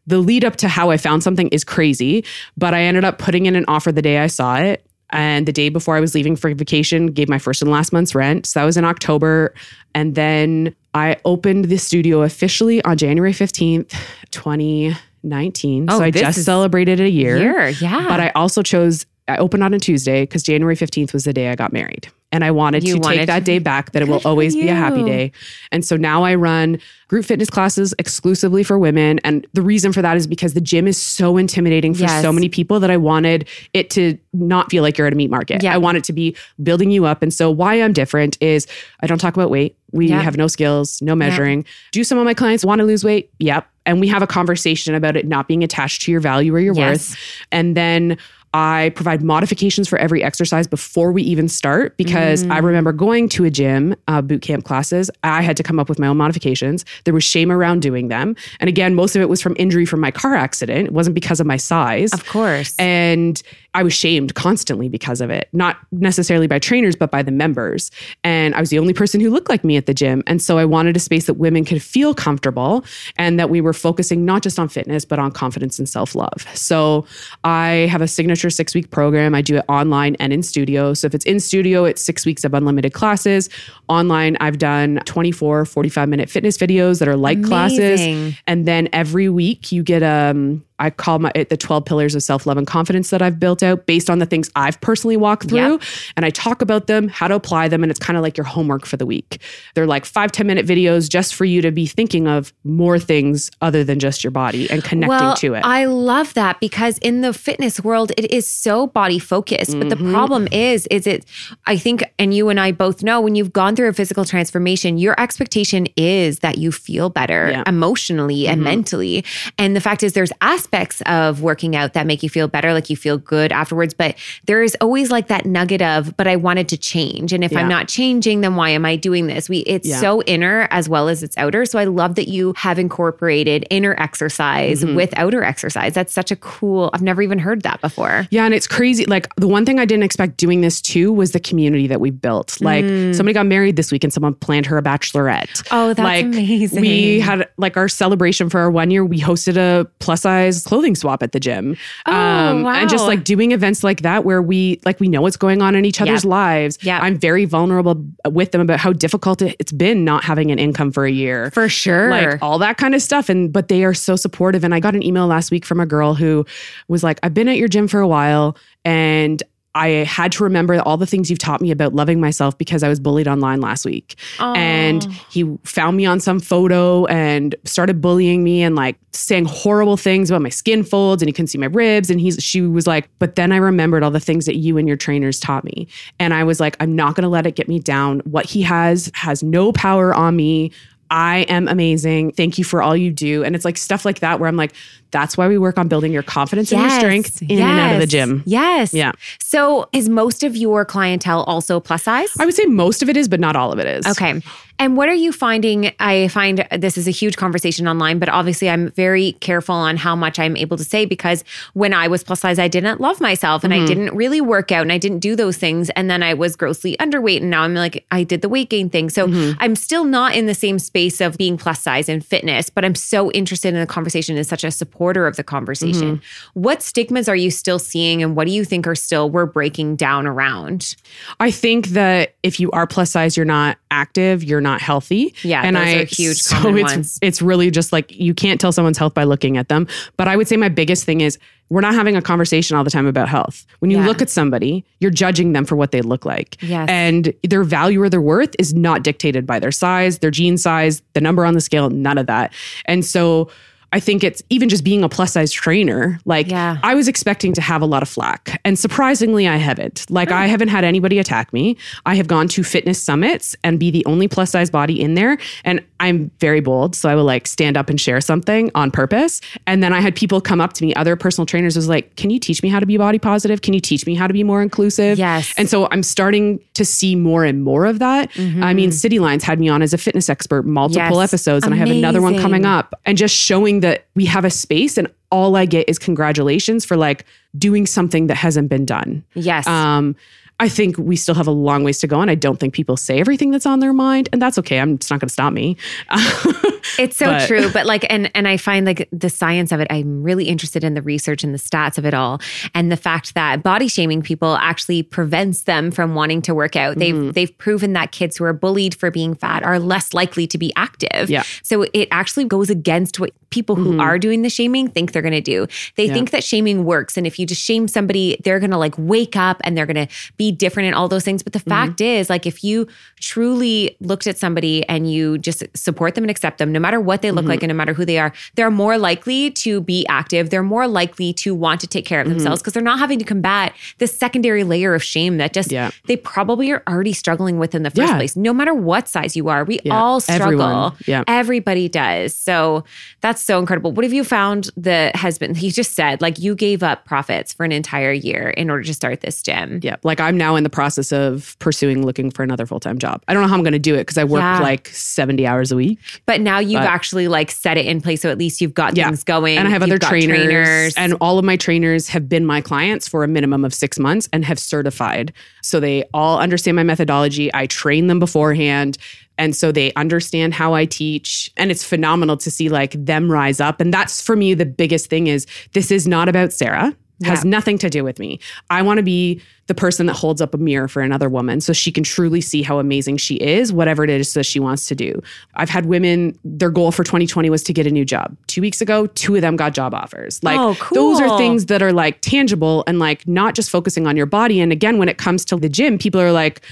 The 0.06 0.18
lead 0.18 0.44
up 0.44 0.56
to 0.56 0.68
how 0.68 0.90
I 0.90 0.98
found 0.98 1.22
something 1.22 1.48
is 1.48 1.64
crazy, 1.64 2.22
but 2.58 2.74
I 2.74 2.82
ended 2.82 3.04
up 3.04 3.16
putting 3.18 3.46
in 3.46 3.56
an 3.56 3.64
offer 3.68 3.90
the 3.90 4.02
day 4.02 4.18
I 4.18 4.26
saw 4.26 4.56
it. 4.56 4.84
And 5.12 5.46
the 5.46 5.52
day 5.52 5.70
before 5.70 5.96
I 5.96 6.00
was 6.00 6.14
leaving 6.14 6.36
for 6.36 6.54
vacation, 6.54 7.06
gave 7.06 7.28
my 7.28 7.38
first 7.38 7.62
and 7.62 7.70
last 7.70 7.92
month's 7.92 8.14
rent. 8.14 8.46
So 8.46 8.60
that 8.60 8.64
was 8.66 8.76
in 8.76 8.84
October. 8.84 9.54
And 9.94 10.14
then 10.14 10.74
I 10.94 11.16
opened 11.24 11.66
the 11.66 11.76
studio 11.78 12.22
officially 12.22 12.82
on 12.84 12.96
January 12.96 13.32
15th, 13.32 13.94
2019. 14.30 15.86
Oh, 15.88 15.98
so 15.98 16.04
I 16.04 16.10
just 16.10 16.38
is 16.38 16.44
celebrated 16.44 17.00
a 17.00 17.08
year. 17.08 17.36
Year, 17.38 17.68
yeah. 17.68 18.08
But 18.08 18.20
I 18.20 18.30
also 18.30 18.62
chose, 18.62 19.06
I 19.30 19.36
opened 19.38 19.62
on 19.64 19.72
a 19.74 19.78
Tuesday 19.78 20.22
because 20.22 20.42
January 20.42 20.76
15th 20.76 21.12
was 21.12 21.24
the 21.24 21.32
day 21.32 21.48
I 21.48 21.54
got 21.56 21.72
married. 21.72 22.08
And 22.32 22.44
I 22.44 22.52
wanted 22.52 22.84
You 22.86 22.94
to 22.94 23.00
wanted 23.00 23.16
take 23.16 23.26
that 23.26 23.42
day 23.44 23.58
back, 23.58 23.90
that 23.90 24.02
it 24.02 24.08
will 24.08 24.20
always 24.24 24.54
be 24.54 24.68
a 24.68 24.74
happy 24.74 25.02
day. 25.02 25.32
And 25.72 25.84
so 25.84 25.96
now 25.96 26.22
I 26.22 26.36
run 26.36 26.78
group 27.08 27.24
fitness 27.24 27.50
classes 27.50 27.92
exclusively 27.98 28.62
for 28.62 28.78
women. 28.78 29.18
And 29.24 29.44
the 29.52 29.62
reason 29.62 29.92
for 29.92 30.00
that 30.00 30.16
is 30.16 30.28
because 30.28 30.54
the 30.54 30.60
gym 30.60 30.86
is 30.86 30.96
so 30.96 31.36
intimidating 31.36 31.92
for 31.92 32.02
Yes. 32.02 32.22
so 32.22 32.32
many 32.32 32.48
people 32.48 32.78
that 32.78 32.90
I 32.90 32.96
wanted 32.98 33.48
it 33.74 33.90
to 33.90 34.16
not 34.32 34.70
feel 34.70 34.84
like 34.84 34.96
you're 34.96 35.08
at 35.08 35.12
a 35.12 35.16
meat 35.16 35.28
market. 35.28 35.60
Yeah. 35.64 35.74
I 35.74 35.78
want 35.78 35.96
it 35.96 36.04
to 36.04 36.12
be 36.12 36.36
building 36.62 36.92
you 36.92 37.04
up. 37.04 37.20
And 37.20 37.34
so 37.34 37.50
why 37.50 37.74
I'm 37.82 37.92
different 37.92 38.38
is 38.40 38.68
I 39.00 39.08
don't 39.08 39.18
talk 39.18 39.34
about 39.34 39.50
weight. 39.50 39.76
We 39.90 40.06
Yeah. 40.06 40.22
have 40.22 40.36
no 40.36 40.46
skills, 40.46 41.02
no 41.02 41.16
measuring. 41.16 41.64
Do 41.90 42.04
some 42.04 42.16
of 42.16 42.24
my 42.24 42.34
clients 42.34 42.64
want 42.64 42.78
to 42.78 42.84
lose 42.84 43.02
weight? 43.02 43.30
Yep. 43.40 43.66
And 43.86 43.98
we 43.98 44.06
have 44.06 44.22
a 44.22 44.28
conversation 44.28 44.94
about 44.94 45.16
it 45.16 45.26
not 45.26 45.48
being 45.48 45.64
attached 45.64 46.02
to 46.02 46.12
your 46.12 46.20
value 46.20 46.54
or 46.54 46.60
your 46.60 46.76
Yes. 46.76 47.10
worth. 47.10 47.18
And 47.50 47.76
then 47.76 48.18
I 48.52 48.92
provide 48.96 49.22
modifications 49.22 49.88
for 49.88 49.96
every 49.98 50.22
exercise 50.22 50.66
before 50.66 51.12
we 51.12 51.22
even 51.22 51.48
start 51.48 51.96
because 51.96 52.44
I 52.48 52.58
remember 52.58 52.92
going 52.92 53.28
to 53.30 53.44
a 53.44 53.50
gym, 53.50 53.94
uh, 54.08 54.22
boot 54.22 54.42
camp 54.42 54.64
classes. 54.64 55.10
I 55.22 55.42
had 55.42 55.56
to 55.58 55.62
come 55.62 55.78
up 55.78 55.88
with 55.88 55.98
my 55.98 56.08
own 56.08 56.16
modifications. 56.16 56.84
There 57.04 57.14
was 57.14 57.22
shame 57.22 57.52
around 57.52 57.82
doing 57.82 58.08
them. 58.08 58.34
And 58.58 58.68
again, 58.68 58.94
most 58.94 59.14
of 59.14 59.22
it 59.22 59.28
was 59.28 59.40
from 59.40 59.54
injury 59.58 59.86
from 59.86 60.00
my 60.00 60.10
car 60.10 60.34
accident. 60.34 60.88
It 60.88 60.92
wasn't 60.92 61.14
because 61.14 61.38
of 61.38 61.46
my 61.46 61.56
size. 61.56 62.12
of 62.12 62.26
course. 62.26 62.74
And 62.78 63.40
I 63.74 63.82
was 63.82 63.92
shamed 63.92 64.34
constantly 64.34 64.88
because 64.88 65.20
of 65.20 65.30
it, 65.30 65.48
not 65.52 65.78
necessarily 65.92 66.46
by 66.46 66.58
trainers, 66.58 66.96
but 66.96 67.10
by 67.10 67.22
the 67.22 67.30
members. 67.30 67.90
And 68.24 68.54
I 68.54 68.60
was 68.60 68.70
the 68.70 68.78
only 68.78 68.92
person 68.92 69.20
who 69.20 69.30
looked 69.30 69.48
like 69.48 69.62
me 69.62 69.76
at 69.76 69.86
the 69.86 69.94
gym. 69.94 70.22
And 70.26 70.42
so 70.42 70.58
I 70.58 70.64
wanted 70.64 70.96
a 70.96 71.00
space 71.00 71.26
that 71.26 71.34
women 71.34 71.64
could 71.64 71.82
feel 71.82 72.14
comfortable 72.14 72.84
and 73.16 73.38
that 73.38 73.48
we 73.48 73.60
were 73.60 73.72
focusing 73.72 74.24
not 74.24 74.42
just 74.42 74.58
on 74.58 74.68
fitness, 74.68 75.04
but 75.04 75.18
on 75.18 75.30
confidence 75.30 75.78
and 75.78 75.88
self 75.88 76.14
love. 76.14 76.46
So 76.54 77.06
I 77.44 77.88
have 77.90 78.02
a 78.02 78.08
signature 78.08 78.50
six 78.50 78.74
week 78.74 78.90
program. 78.90 79.34
I 79.34 79.42
do 79.42 79.56
it 79.56 79.64
online 79.68 80.16
and 80.16 80.32
in 80.32 80.42
studio. 80.42 80.94
So 80.94 81.06
if 81.06 81.14
it's 81.14 81.24
in 81.24 81.40
studio, 81.40 81.84
it's 81.84 82.02
six 82.02 82.26
weeks 82.26 82.44
of 82.44 82.54
unlimited 82.54 82.92
classes. 82.92 83.48
Online, 83.88 84.36
I've 84.40 84.58
done 84.58 85.00
24, 85.04 85.64
45 85.64 86.08
minute 86.08 86.28
fitness 86.30 86.58
videos 86.58 86.98
that 86.98 87.08
are 87.08 87.16
like 87.16 87.42
classes. 87.44 88.00
And 88.46 88.66
then 88.66 88.88
every 88.92 89.28
week 89.28 89.72
you 89.72 89.82
get 89.82 90.02
um 90.02 90.64
I 90.80 90.90
call 90.90 91.20
my 91.20 91.30
it 91.34 91.48
the 91.50 91.56
12 91.56 91.84
pillars 91.84 92.14
of 92.16 92.22
self-love 92.24 92.56
and 92.56 92.66
confidence 92.66 93.10
that 93.10 93.22
I've 93.22 93.38
built 93.38 93.62
out 93.62 93.86
based 93.86 94.10
on 94.10 94.18
the 94.18 94.26
things 94.26 94.50
I've 94.56 94.80
personally 94.80 95.16
walked 95.16 95.48
through. 95.48 95.58
Yep. 95.58 95.82
And 96.16 96.26
I 96.26 96.30
talk 96.30 96.62
about 96.62 96.88
them, 96.88 97.06
how 97.06 97.28
to 97.28 97.34
apply 97.34 97.68
them, 97.68 97.84
and 97.84 97.90
it's 97.90 98.00
kind 98.00 98.16
of 98.16 98.22
like 98.22 98.36
your 98.36 98.44
homework 98.46 98.86
for 98.86 98.96
the 98.96 99.06
week. 99.06 99.40
They're 99.74 99.86
like 99.86 100.04
five, 100.04 100.32
10 100.32 100.46
minute 100.46 100.66
videos 100.66 101.08
just 101.08 101.34
for 101.34 101.44
you 101.44 101.62
to 101.62 101.70
be 101.70 101.86
thinking 101.86 102.26
of 102.26 102.52
more 102.64 102.98
things 102.98 103.50
other 103.60 103.84
than 103.84 103.98
just 104.00 104.24
your 104.24 104.30
body 104.32 104.68
and 104.70 104.82
connecting 104.82 105.08
well, 105.08 105.36
to 105.36 105.54
it. 105.54 105.64
I 105.64 105.84
love 105.84 106.32
that 106.34 106.58
because 106.58 106.98
in 106.98 107.20
the 107.20 107.32
fitness 107.34 107.78
world, 107.84 108.10
it 108.16 108.30
is 108.32 108.48
so 108.48 108.86
body 108.86 109.18
focused. 109.18 109.78
But 109.78 109.88
the 109.88 110.00
Mm-hmm. 110.00 110.14
problem 110.14 110.48
is, 110.50 110.86
is 110.86 111.06
it, 111.06 111.26
I 111.66 111.76
think, 111.76 112.02
and 112.18 112.32
you 112.32 112.48
and 112.48 112.58
I 112.58 112.72
both 112.72 113.02
know 113.02 113.20
when 113.20 113.34
you've 113.34 113.52
gone 113.52 113.76
through 113.76 113.88
a 113.88 113.92
physical 113.92 114.24
transformation, 114.24 114.96
your 114.96 115.14
expectation 115.20 115.86
is 115.94 116.38
that 116.38 116.56
you 116.56 116.72
feel 116.72 117.10
better 117.10 117.50
Yeah. 117.50 117.64
emotionally 117.66 118.48
and 118.48 118.62
mentally. 118.62 119.26
And 119.58 119.76
the 119.76 119.80
fact 119.82 120.02
is, 120.02 120.14
there's 120.14 120.32
aspects 120.40 120.69
of 121.06 121.42
working 121.42 121.76
out 121.76 121.92
that 121.94 122.06
make 122.06 122.22
you 122.22 122.28
feel 122.28 122.48
better, 122.48 122.72
like 122.72 122.90
you 122.90 122.96
feel 122.96 123.18
good 123.18 123.52
afterwards. 123.52 123.94
But 123.94 124.16
there 124.46 124.62
is 124.62 124.76
always 124.80 125.10
like 125.10 125.28
that 125.28 125.46
nugget 125.46 125.82
of, 125.82 126.16
but 126.16 126.26
I 126.26 126.36
wanted 126.36 126.68
to 126.70 126.76
change. 126.76 127.32
And 127.32 127.42
if 127.44 127.52
Yeah. 127.52 127.60
I'm 127.60 127.68
not 127.68 127.88
changing, 127.88 128.40
then 128.40 128.56
why 128.56 128.70
am 128.70 128.84
I 128.84 128.96
doing 128.96 129.26
this? 129.26 129.48
We, 129.48 129.58
it's 129.60 129.88
Yeah. 129.88 130.00
so 130.00 130.22
inner 130.22 130.68
as 130.70 130.88
well 130.88 131.08
as 131.08 131.22
it's 131.22 131.36
outer. 131.38 131.64
So 131.66 131.78
I 131.78 131.84
love 131.84 132.14
that 132.16 132.28
you 132.28 132.52
have 132.56 132.78
incorporated 132.78 133.66
inner 133.70 133.94
exercise 133.98 134.82
Mm-hmm. 134.82 134.94
with 134.94 135.12
outer 135.16 135.42
exercise. 135.42 135.94
That's 135.94 136.12
such 136.12 136.30
a 136.30 136.36
cool, 136.36 136.90
I've 136.92 137.02
never 137.02 137.22
even 137.22 137.38
heard 137.38 137.62
that 137.62 137.80
before. 137.80 138.26
Yeah, 138.30 138.44
and 138.44 138.54
it's 138.54 138.66
crazy. 138.66 139.04
Like 139.06 139.34
the 139.36 139.48
one 139.48 139.64
thing 139.66 139.78
I 139.78 139.84
didn't 139.84 140.04
expect 140.04 140.36
doing 140.36 140.60
this 140.60 140.80
too 140.80 141.12
was 141.12 141.32
the 141.32 141.40
community 141.40 141.86
that 141.88 142.00
we 142.00 142.10
built. 142.10 142.60
Like 142.60 142.84
somebody 143.14 143.32
got 143.32 143.46
married 143.46 143.76
this 143.76 143.90
week 143.92 144.04
and 144.04 144.12
someone 144.12 144.34
planned 144.34 144.66
her 144.66 144.78
a 144.78 144.82
bachelorette. 144.82 145.48
Mm. 145.48 145.68
Oh, 145.72 145.88
that's 145.88 145.98
like, 146.00 146.24
amazing. 146.24 146.80
We 146.80 147.20
had 147.20 147.48
like 147.58 147.76
our 147.76 147.88
celebration 147.88 148.48
for 148.48 148.60
our 148.60 148.70
one 148.70 148.90
year. 148.90 149.04
We 149.04 149.20
hosted 149.20 149.56
a 149.56 149.86
plus 149.98 150.22
size 150.22 150.59
clothing 150.64 150.94
swap 150.94 151.22
at 151.22 151.32
the 151.32 151.40
gym. 151.40 151.76
Oh, 152.06 152.12
um, 152.12 152.66
And 152.66 152.88
just 152.90 153.06
like 153.06 153.24
doing 153.24 153.52
events 153.52 153.82
like 153.84 154.02
that 154.02 154.24
where 154.24 154.40
we 154.42 154.80
like 154.84 155.00
we 155.00 155.08
know 155.08 155.22
what's 155.22 155.36
going 155.36 155.62
on 155.62 155.74
in 155.74 155.84
each 155.84 156.00
other's 156.00 156.24
Yep. 156.24 156.30
lives. 156.30 156.78
Yep. 156.82 157.02
I'm 157.02 157.18
very 157.18 157.44
vulnerable 157.44 158.04
with 158.28 158.52
them 158.52 158.60
about 158.60 158.78
how 158.80 158.92
difficult 158.92 159.42
it's 159.42 159.72
been 159.72 160.04
not 160.04 160.24
having 160.24 160.50
an 160.50 160.58
income 160.58 160.92
for 160.92 161.04
a 161.04 161.10
year 161.10 161.50
For 161.52 161.68
sure. 161.68 162.10
like 162.10 162.42
all 162.42 162.58
that 162.58 162.76
kind 162.76 162.94
of 162.94 163.02
stuff 163.02 163.28
and 163.28 163.52
but 163.52 163.68
they 163.68 163.84
are 163.84 163.94
so 163.94 164.16
supportive 164.16 164.64
and 164.64 164.74
i 164.74 164.80
got 164.80 164.94
an 164.94 165.02
email 165.02 165.26
last 165.26 165.50
week 165.50 165.64
from 165.64 165.80
a 165.80 165.86
girl 165.86 166.14
who 166.14 166.44
was 166.88 167.02
like 167.02 167.18
i've 167.22 167.34
been 167.34 167.48
at 167.48 167.56
your 167.56 167.68
gym 167.68 167.88
for 167.88 168.00
a 168.00 168.08
while 168.08 168.56
and 168.84 169.42
I 169.74 169.88
had 169.88 170.32
to 170.32 170.42
remember 170.42 170.80
all 170.80 170.96
the 170.96 171.06
things 171.06 171.30
you've 171.30 171.38
taught 171.38 171.60
me 171.60 171.70
about 171.70 171.94
loving 171.94 172.20
myself 172.20 172.58
because 172.58 172.82
I 172.82 172.88
was 172.88 172.98
bullied 172.98 173.28
online 173.28 173.60
last 173.60 173.84
week. 173.84 174.16
And 174.56 175.04
he 175.30 175.56
found 175.64 175.96
me 175.96 176.06
on 176.06 176.18
some 176.18 176.40
photo 176.40 177.06
and 177.06 177.54
started 177.64 178.00
bullying 178.00 178.42
me 178.42 178.62
and 178.62 178.74
like 178.74 178.96
saying 179.12 179.44
horrible 179.44 179.96
things 179.96 180.30
about 180.30 180.42
my 180.42 180.48
skin 180.48 180.82
folds 180.82 181.22
and 181.22 181.28
he 181.28 181.32
couldn't 181.32 181.48
see 181.48 181.58
my 181.58 181.66
ribs. 181.66 182.10
And 182.10 182.20
he's 182.20 182.42
she 182.42 182.62
was 182.62 182.86
like, 182.86 183.08
but 183.20 183.36
then 183.36 183.52
I 183.52 183.58
remembered 183.58 184.02
all 184.02 184.10
the 184.10 184.18
things 184.18 184.46
that 184.46 184.56
you 184.56 184.76
and 184.76 184.88
your 184.88 184.96
trainers 184.96 185.38
taught 185.38 185.62
me. 185.62 185.86
And 186.18 186.34
I 186.34 186.42
was 186.42 186.58
like, 186.58 186.76
I'm 186.80 186.96
not 186.96 187.14
gonna 187.14 187.28
let 187.28 187.46
it 187.46 187.54
get 187.54 187.68
me 187.68 187.78
down. 187.78 188.20
What 188.20 188.46
he 188.46 188.62
has 188.62 189.10
has 189.14 189.42
no 189.42 189.72
power 189.72 190.12
on 190.12 190.34
me. 190.34 190.72
I 191.10 191.40
am 191.48 191.68
amazing. 191.68 192.32
Thank 192.32 192.56
you 192.58 192.64
for 192.64 192.82
all 192.82 192.96
you 192.96 193.10
do. 193.10 193.42
And 193.42 193.56
it's 193.56 193.64
like 193.64 193.76
stuff 193.76 194.04
like 194.04 194.20
that 194.20 194.38
where 194.38 194.48
I'm 194.48 194.56
like, 194.56 194.72
that's 195.10 195.36
why 195.36 195.48
we 195.48 195.58
work 195.58 195.76
on 195.76 195.88
building 195.88 196.12
your 196.12 196.22
confidence 196.22 196.70
and 196.72 196.80
your 196.80 196.90
strength 196.90 197.42
in 197.42 197.58
and 197.58 197.80
out 197.80 197.94
of 197.94 198.00
the 198.00 198.06
gym. 198.06 198.42
Yes. 198.46 198.94
Yeah. 198.94 199.12
So 199.40 199.88
is 199.92 200.08
most 200.08 200.44
of 200.44 200.56
your 200.56 200.84
clientele 200.84 201.42
also 201.44 201.80
plus 201.80 202.04
size? 202.04 202.30
I 202.38 202.44
would 202.44 202.54
say 202.54 202.64
most 202.66 203.02
of 203.02 203.08
it 203.08 203.16
is, 203.16 203.28
but 203.28 203.40
not 203.40 203.56
all 203.56 203.72
of 203.72 203.78
it 203.78 203.86
is. 203.86 204.06
Okay. 204.06 204.40
And 204.78 204.96
what 204.96 205.10
are 205.10 205.14
you 205.14 205.30
finding? 205.30 205.92
I 206.00 206.28
find 206.28 206.66
this 206.72 206.96
is 206.96 207.06
a 207.06 207.10
huge 207.10 207.36
conversation 207.36 207.86
online, 207.86 208.18
but 208.18 208.30
obviously 208.30 208.70
I'm 208.70 208.90
very 208.92 209.32
careful 209.32 209.74
on 209.74 209.98
how 209.98 210.16
much 210.16 210.38
I'm 210.38 210.56
able 210.56 210.78
to 210.78 210.84
say 210.84 211.04
because 211.04 211.44
when 211.74 211.92
I 211.92 212.08
was 212.08 212.24
plus 212.24 212.40
size, 212.40 212.58
I 212.58 212.66
didn't 212.66 212.98
love 212.98 213.20
myself 213.20 213.62
and 213.62 213.74
I 213.74 213.78
mm-hmm. 213.78 213.86
didn't 213.86 214.16
really 214.16 214.40
work 214.40 214.72
out 214.72 214.80
and 214.80 214.90
I 214.90 214.96
didn't 214.96 215.18
do 215.18 215.36
those 215.36 215.58
things. 215.58 215.90
And 215.90 216.08
then 216.08 216.22
I 216.22 216.32
was 216.32 216.56
grossly 216.56 216.96
underweight 216.96 217.42
and 217.42 217.50
now 217.50 217.62
I'm 217.62 217.74
like, 217.74 218.06
I 218.10 218.24
did 218.24 218.40
the 218.40 218.48
weight 218.48 218.70
gain 218.70 218.88
thing. 218.88 219.10
So 219.10 219.26
mm-hmm. 219.26 219.58
I'm 219.60 219.76
still 219.76 220.04
not 220.04 220.34
in 220.34 220.46
the 220.46 220.54
same 220.54 220.78
space 220.78 220.99
space 221.00 221.20
of 221.22 221.38
being 221.38 221.56
plus 221.56 221.82
size 221.82 222.08
and 222.08 222.24
fitness, 222.24 222.68
but 222.68 222.84
I'm 222.84 222.94
so 222.94 223.30
interested 223.32 223.72
in 223.72 223.80
the 223.80 223.86
conversation 223.86 224.36
and 224.36 224.46
such 224.46 224.64
a 224.64 224.70
supporter 224.70 225.26
of 225.26 225.36
the 225.36 225.42
conversation. 225.42 226.18
Mm-hmm. 226.18 226.60
What 226.60 226.82
stigmas 226.82 227.26
are 227.28 227.36
you 227.36 227.50
still 227.50 227.78
seeing 227.78 228.22
and 228.22 228.36
what 228.36 228.46
do 228.46 228.52
you 228.52 228.64
think 228.64 228.86
are 228.86 228.94
still 228.94 229.30
we're 229.30 229.46
breaking 229.46 229.96
down 229.96 230.26
around? 230.26 230.94
I 231.38 231.50
think 231.50 231.88
that 231.88 232.34
if 232.42 232.60
you 232.60 232.70
are 232.72 232.86
plus 232.86 233.10
size, 233.10 233.34
you're 233.36 233.46
not 233.46 233.78
active, 233.90 234.44
you're 234.44 234.60
not 234.60 234.82
healthy. 234.82 235.34
Yeah, 235.42 235.62
and 235.62 235.78
I 235.78 236.04
huge 236.04 236.42
So 236.42 236.74
it's 236.76 236.94
ones. 236.94 237.18
it's 237.22 237.40
really 237.40 237.70
just 237.70 237.92
like 237.92 238.12
you 238.12 238.34
can't 238.34 238.60
tell 238.60 238.72
someone's 238.72 238.98
health 238.98 239.14
by 239.14 239.24
looking 239.24 239.56
at 239.56 239.68
them. 239.68 239.86
But 240.18 240.28
I 240.28 240.36
would 240.36 240.48
say 240.48 240.56
my 240.58 240.68
biggest 240.68 241.04
thing 241.04 241.22
is 241.22 241.38
we're 241.70 241.80
not 241.80 241.94
having 241.94 242.16
a 242.16 242.22
conversation 242.22 242.76
all 242.76 242.84
the 242.84 242.90
time 242.90 243.06
about 243.06 243.28
health. 243.28 243.64
When 243.78 243.90
you 243.90 243.98
Yeah. 243.98 244.06
look 244.06 244.20
at 244.20 244.28
somebody, 244.28 244.84
you're 244.98 245.10
judging 245.12 245.52
them 245.52 245.64
for 245.64 245.76
what 245.76 245.92
they 245.92 246.02
look 246.02 246.24
like. 246.24 246.56
Yes. 246.60 246.88
And 246.88 247.32
their 247.48 247.62
value 247.62 248.02
or 248.02 248.08
their 248.08 248.20
worth 248.20 248.54
is 248.58 248.74
not 248.74 249.02
dictated 249.04 249.46
by 249.46 249.58
their 249.60 249.70
size, 249.70 250.18
their 250.18 250.30
jean 250.32 250.58
size, 250.58 251.00
the 251.14 251.20
number 251.20 251.46
on 251.46 251.54
the 251.54 251.60
scale, 251.60 251.88
none 251.88 252.18
of 252.18 252.26
that. 252.26 252.52
And 252.86 253.04
so 253.04 253.48
I 253.92 254.00
think 254.00 254.22
it's 254.22 254.42
even 254.50 254.68
just 254.68 254.84
being 254.84 255.02
a 255.02 255.08
plus 255.08 255.32
size 255.32 255.52
trainer. 255.52 256.18
Like 256.24 256.48
Yeah. 256.48 256.78
I 256.82 256.94
was 256.94 257.08
expecting 257.08 257.52
to 257.54 257.60
have 257.60 257.82
a 257.82 257.86
lot 257.86 258.02
of 258.02 258.08
flack, 258.08 258.60
and 258.64 258.78
surprisingly, 258.78 259.48
I 259.48 259.56
haven't. 259.56 260.06
Like 260.10 260.30
I 260.30 260.46
haven't 260.46 260.68
had 260.68 260.84
anybody 260.84 261.18
attack 261.18 261.52
me. 261.52 261.76
I 262.06 262.14
have 262.14 262.26
gone 262.28 262.48
to 262.48 262.62
fitness 262.62 263.02
summits 263.02 263.56
and 263.64 263.78
be 263.78 263.90
the 263.90 264.04
only 264.06 264.28
plus 264.28 264.50
size 264.50 264.70
body 264.70 265.00
in 265.00 265.14
there, 265.14 265.38
and 265.64 265.82
I'm 265.98 266.30
very 266.40 266.60
bold, 266.60 266.94
so 266.96 267.08
I 267.08 267.14
will 267.14 267.24
like 267.24 267.46
stand 267.46 267.76
up 267.76 267.90
and 267.90 268.00
share 268.00 268.20
something 268.20 268.70
on 268.74 268.90
purpose. 268.90 269.40
And 269.66 269.82
then 269.82 269.92
I 269.92 270.00
had 270.00 270.14
people 270.16 270.40
come 270.40 270.60
up 270.60 270.72
to 270.74 270.84
me, 270.84 270.94
other 270.94 271.16
personal 271.16 271.44
trainers, 271.46 271.76
was 271.76 271.88
like, 271.88 272.14
"Can 272.16 272.30
you 272.30 272.38
teach 272.38 272.62
me 272.62 272.68
how 272.68 272.80
to 272.80 272.86
be 272.86 272.96
body 272.96 273.18
positive? 273.18 273.62
Can 273.62 273.74
you 273.74 273.80
teach 273.80 274.06
me 274.06 274.14
how 274.14 274.26
to 274.26 274.32
be 274.32 274.42
more 274.44 274.62
inclusive?" 274.62 275.18
Yes. 275.18 275.52
And 275.58 275.68
so 275.68 275.88
I'm 275.90 276.02
starting 276.02 276.60
to 276.74 276.84
see 276.84 277.16
more 277.16 277.44
and 277.44 277.62
more 277.64 277.86
of 277.86 277.98
that. 277.98 278.30
I 278.62 278.72
mean, 278.72 278.92
City 278.92 279.18
Lines 279.18 279.44
had 279.44 279.58
me 279.60 279.68
on 279.68 279.82
as 279.82 279.92
a 279.92 279.98
fitness 279.98 280.28
expert 280.30 280.64
multiple 280.64 281.00
Mm-hmm. 281.00 281.14
Yes. 281.20 281.30
episodes, 281.32 281.64
and 281.64 281.74
I 281.74 281.76
have 281.78 281.90
another 281.90 282.22
one 282.22 282.38
coming 282.38 282.64
up, 282.64 282.94
and 283.04 283.18
just 283.18 283.34
showing 283.34 283.79
that 283.80 284.06
we 284.14 284.26
have 284.26 284.44
a 284.44 284.50
space 284.50 284.96
and 284.96 285.08
all 285.30 285.56
I 285.56 285.66
get 285.66 285.88
is 285.88 285.98
congratulations 285.98 286.84
for 286.84 286.96
like 286.96 287.24
doing 287.56 287.86
something 287.86 288.26
that 288.26 288.36
hasn't 288.36 288.68
been 288.68 288.84
done. 288.84 289.24
Yes. 289.34 289.66
Um, 289.66 290.16
I 290.60 290.68
think 290.68 290.98
we 290.98 291.16
still 291.16 291.34
have 291.34 291.46
a 291.46 291.52
long 291.52 291.84
ways 291.84 291.98
to 292.00 292.06
go, 292.06 292.20
and 292.20 292.30
I 292.30 292.34
don't 292.34 292.60
think 292.60 292.74
people 292.74 292.96
say 292.98 293.18
everything 293.18 293.50
that's 293.50 293.66
on 293.66 293.80
their 293.80 293.94
mind, 293.94 294.28
and 294.30 294.40
that's 294.40 294.58
okay. 294.58 294.78
I'm 294.78 294.94
it's 294.94 295.10
not 295.10 295.18
going 295.18 295.28
to 295.28 295.32
stop 295.32 295.52
me. 295.52 295.76
It's 296.98 297.16
so 297.16 297.26
But- 297.26 297.46
true, 297.46 297.70
but 297.70 297.86
like, 297.86 298.04
and 298.10 298.30
and 298.34 298.48
I 298.48 298.56
find 298.56 298.86
like 298.86 299.08
the 299.12 299.30
science 299.30 299.72
of 299.72 299.80
it. 299.80 299.86
I'm 299.90 300.22
really 300.22 300.44
interested 300.44 300.84
in 300.84 300.94
the 300.94 301.02
research 301.02 301.44
and 301.44 301.54
the 301.54 301.58
stats 301.58 301.98
of 301.98 302.04
it 302.04 302.14
all, 302.14 302.40
and 302.74 302.90
the 302.90 302.96
fact 302.96 303.34
that 303.34 303.62
body 303.62 303.88
shaming 303.88 304.22
people 304.22 304.56
actually 304.56 305.02
prevents 305.02 305.62
them 305.62 305.90
from 305.90 306.14
wanting 306.14 306.42
to 306.42 306.54
work 306.54 306.76
out. 306.76 306.98
They've 306.98 307.14
mm-hmm. 307.14 307.30
they've 307.32 307.56
proven 307.58 307.92
that 307.94 308.12
kids 308.12 308.36
who 308.36 308.44
are 308.44 308.52
bullied 308.52 308.94
for 308.94 309.10
being 309.10 309.34
fat 309.34 309.62
are 309.62 309.78
less 309.78 310.14
likely 310.14 310.46
to 310.48 310.58
be 310.58 310.72
active. 310.76 311.30
Yeah. 311.30 311.42
So 311.62 311.86
it 311.92 312.08
actually 312.10 312.44
goes 312.44 312.70
against 312.70 313.20
what 313.20 313.32
people 313.50 313.76
who 313.76 313.92
mm-hmm. 313.92 314.00
are 314.00 314.18
doing 314.18 314.42
the 314.42 314.50
shaming 314.50 314.88
think 314.88 315.12
they're 315.12 315.22
going 315.22 315.32
to 315.32 315.40
do. 315.40 315.66
They 315.96 316.06
Yeah. 316.06 316.14
think 316.14 316.30
that 316.30 316.44
shaming 316.44 316.84
works, 316.84 317.16
and 317.16 317.26
if 317.26 317.38
you 317.38 317.46
just 317.46 317.62
shame 317.62 317.88
somebody, 317.88 318.38
they're 318.44 318.60
going 318.60 318.70
to 318.70 318.78
like 318.78 318.94
wake 318.96 319.36
up 319.36 319.60
and 319.64 319.76
they're 319.76 319.86
going 319.86 320.06
to 320.06 320.12
be 320.36 320.49
different 320.50 320.86
and 320.86 320.94
all 320.94 321.08
those 321.08 321.24
things. 321.24 321.42
But 321.42 321.52
the 321.52 321.58
Mm-hmm. 321.60 321.68
fact 321.70 322.00
is, 322.00 322.30
like, 322.30 322.46
if 322.46 322.64
you 322.64 322.86
truly 323.20 323.96
looked 324.00 324.26
at 324.26 324.38
somebody 324.38 324.86
and 324.88 325.10
you 325.12 325.38
just 325.38 325.62
support 325.76 326.14
them 326.14 326.24
and 326.24 326.30
accept 326.30 326.58
them, 326.58 326.72
no 326.72 326.80
matter 326.80 327.00
what 327.00 327.22
they 327.22 327.28
Mm-hmm. 327.28 327.36
look 327.36 327.46
like 327.46 327.62
and 327.62 327.68
no 327.68 327.74
matter 327.74 327.92
who 327.92 328.04
they 328.04 328.18
are, 328.18 328.32
they're 328.56 328.70
more 328.70 328.98
likely 328.98 329.50
to 329.52 329.80
be 329.82 330.06
active. 330.08 330.50
They're 330.50 330.62
more 330.62 330.88
likely 330.88 331.32
to 331.34 331.54
want 331.54 331.80
to 331.82 331.86
take 331.86 332.04
care 332.06 332.20
of 332.20 332.26
Mm-hmm. 332.26 332.38
themselves 332.38 332.60
because 332.62 332.72
they're 332.72 332.82
not 332.82 332.98
having 332.98 333.18
to 333.18 333.24
combat 333.24 333.72
the 333.98 334.06
secondary 334.06 334.64
layer 334.64 334.94
of 334.94 335.02
shame 335.02 335.36
that 335.36 335.52
just 335.52 335.70
Yeah. 335.70 335.90
they 336.06 336.16
probably 336.16 336.70
are 336.72 336.82
already 336.88 337.12
struggling 337.12 337.58
with 337.58 337.74
in 337.74 337.82
the 337.82 337.90
first 337.90 338.08
Yeah. 338.08 338.16
place. 338.16 338.36
No 338.36 338.52
matter 338.52 338.74
what 338.74 339.08
size 339.08 339.36
you 339.36 339.48
are, 339.48 339.64
we 339.64 339.78
Yeah. 339.84 339.94
all 339.96 340.20
struggle. 340.20 340.94
Yeah. 341.06 341.22
Everybody 341.28 341.88
does. 341.88 342.34
So 342.34 342.84
that's 343.20 343.42
so 343.42 343.58
incredible. 343.58 343.92
What 343.92 344.04
have 344.04 344.12
you 344.12 344.24
found 344.24 344.70
that 344.76 345.14
has 345.16 345.38
been, 345.38 345.54
he 345.54 345.70
just 345.70 345.94
said, 345.94 346.20
like 346.20 346.38
you 346.38 346.54
gave 346.54 346.82
up 346.82 347.04
profits 347.04 347.52
for 347.52 347.64
an 347.64 347.72
entire 347.72 348.12
year 348.12 348.50
in 348.50 348.70
order 348.70 348.82
to 348.84 348.94
start 348.94 349.20
this 349.20 349.42
gym. 349.42 349.80
Yeah. 349.82 349.96
Like 350.02 350.20
I'm 350.20 350.36
now 350.40 350.56
in 350.56 350.64
the 350.64 350.70
process 350.70 351.12
of 351.12 351.54
pursuing 351.60 352.04
looking 352.04 352.30
for 352.32 352.42
another 352.42 352.66
full 352.66 352.80
time 352.80 352.98
job. 352.98 353.22
I 353.28 353.34
don't 353.34 353.42
know 353.42 353.48
how 353.48 353.54
I'm 353.54 353.62
going 353.62 353.74
to 353.74 353.78
do 353.78 353.94
it 353.94 353.98
because 354.00 354.18
I 354.18 354.24
work 354.24 354.40
Yeah. 354.40 354.58
like 354.60 354.88
70 354.88 355.46
hours 355.46 355.70
a 355.70 355.76
week. 355.76 355.98
But 356.26 356.40
now 356.40 356.58
you've 356.58 356.80
But- 356.80 356.88
actually 356.88 357.28
like 357.28 357.52
set 357.52 357.76
it 357.78 357.86
in 357.86 358.00
place. 358.00 358.22
So 358.22 358.30
at 358.30 358.38
least 358.38 358.60
you've 358.60 358.74
got 358.74 358.94
things 358.94 359.22
going. 359.22 359.58
And 359.58 359.68
I 359.68 359.70
have 359.70 359.82
You've 359.82 359.90
other 359.90 359.98
got 359.98 360.08
trainers, 360.08 360.94
and 360.96 361.14
all 361.20 361.38
of 361.38 361.44
my 361.44 361.56
trainers 361.56 362.08
have 362.08 362.28
been 362.28 362.44
my 362.44 362.60
clients 362.60 363.06
for 363.06 363.22
a 363.22 363.28
minimum 363.28 363.64
of 363.64 363.72
six 363.72 363.98
months 363.98 364.28
and 364.32 364.44
have 364.44 364.58
certified. 364.58 365.32
So 365.62 365.78
they 365.78 366.04
all 366.12 366.40
understand 366.40 366.74
my 366.76 366.82
methodology. 366.82 367.52
I 367.54 367.66
train 367.66 368.08
them 368.08 368.18
beforehand. 368.18 368.96
And 369.38 369.56
so 369.56 369.72
they 369.72 369.90
understand 369.94 370.52
how 370.52 370.74
I 370.74 370.84
teach. 370.84 371.50
And 371.56 371.70
it's 371.70 371.82
phenomenal 371.82 372.36
to 372.38 372.50
see 372.50 372.68
like 372.68 372.92
them 372.92 373.30
rise 373.32 373.58
up. 373.60 373.80
And 373.80 373.92
that's 373.92 374.20
for 374.20 374.36
me 374.36 374.52
the 374.52 374.66
biggest 374.66 375.08
thing 375.08 375.28
is 375.28 375.46
this 375.72 375.90
is 375.90 376.06
not 376.06 376.28
about 376.28 376.52
Sarah. 376.52 376.94
Has 377.24 377.44
Yeah. 377.44 377.50
nothing 377.50 377.76
to 377.78 377.90
do 377.90 378.02
with 378.02 378.18
me. 378.18 378.38
I 378.70 378.80
want 378.82 378.96
to 378.98 379.02
be 379.02 379.40
the 379.66 379.74
person 379.74 380.06
that 380.06 380.14
holds 380.14 380.40
up 380.40 380.54
a 380.54 380.58
mirror 380.58 380.88
for 380.88 381.00
another 381.02 381.28
woman 381.28 381.60
so 381.60 381.72
she 381.72 381.92
can 381.92 382.02
truly 382.02 382.40
see 382.40 382.62
how 382.62 382.78
amazing 382.78 383.18
she 383.18 383.34
is, 383.36 383.72
whatever 383.72 384.02
it 384.02 384.10
is 384.10 384.32
that 384.34 384.44
she 384.44 384.58
wants 384.58 384.86
to 384.86 384.94
do. 384.94 385.20
I've 385.54 385.68
had 385.68 385.86
women, 385.86 386.36
their 386.44 386.70
goal 386.70 386.90
for 386.92 387.04
2020 387.04 387.50
was 387.50 387.62
to 387.64 387.72
get 387.72 387.86
a 387.86 387.90
new 387.90 388.04
job. 388.04 388.36
Two 388.46 388.62
weeks 388.62 388.80
ago, 388.80 389.06
two 389.08 389.36
of 389.36 389.42
them 389.42 389.54
got 389.56 389.74
job 389.74 389.94
offers. 389.94 390.42
Like, 390.42 390.58
Oh, 390.58 390.76
those 390.92 391.20
are 391.20 391.36
things 391.38 391.66
that 391.66 391.82
are 391.82 391.92
like 391.92 392.20
tangible 392.20 392.82
and 392.86 392.98
like 392.98 393.28
not 393.28 393.54
just 393.54 393.70
focusing 393.70 394.06
on 394.06 394.16
your 394.16 394.26
body. 394.26 394.58
And 394.60 394.72
again, 394.72 394.98
when 394.98 395.08
it 395.08 395.18
comes 395.18 395.44
to 395.46 395.56
the 395.56 395.68
gym, 395.68 395.98
people 395.98 396.20
are 396.20 396.32
like, 396.32 396.62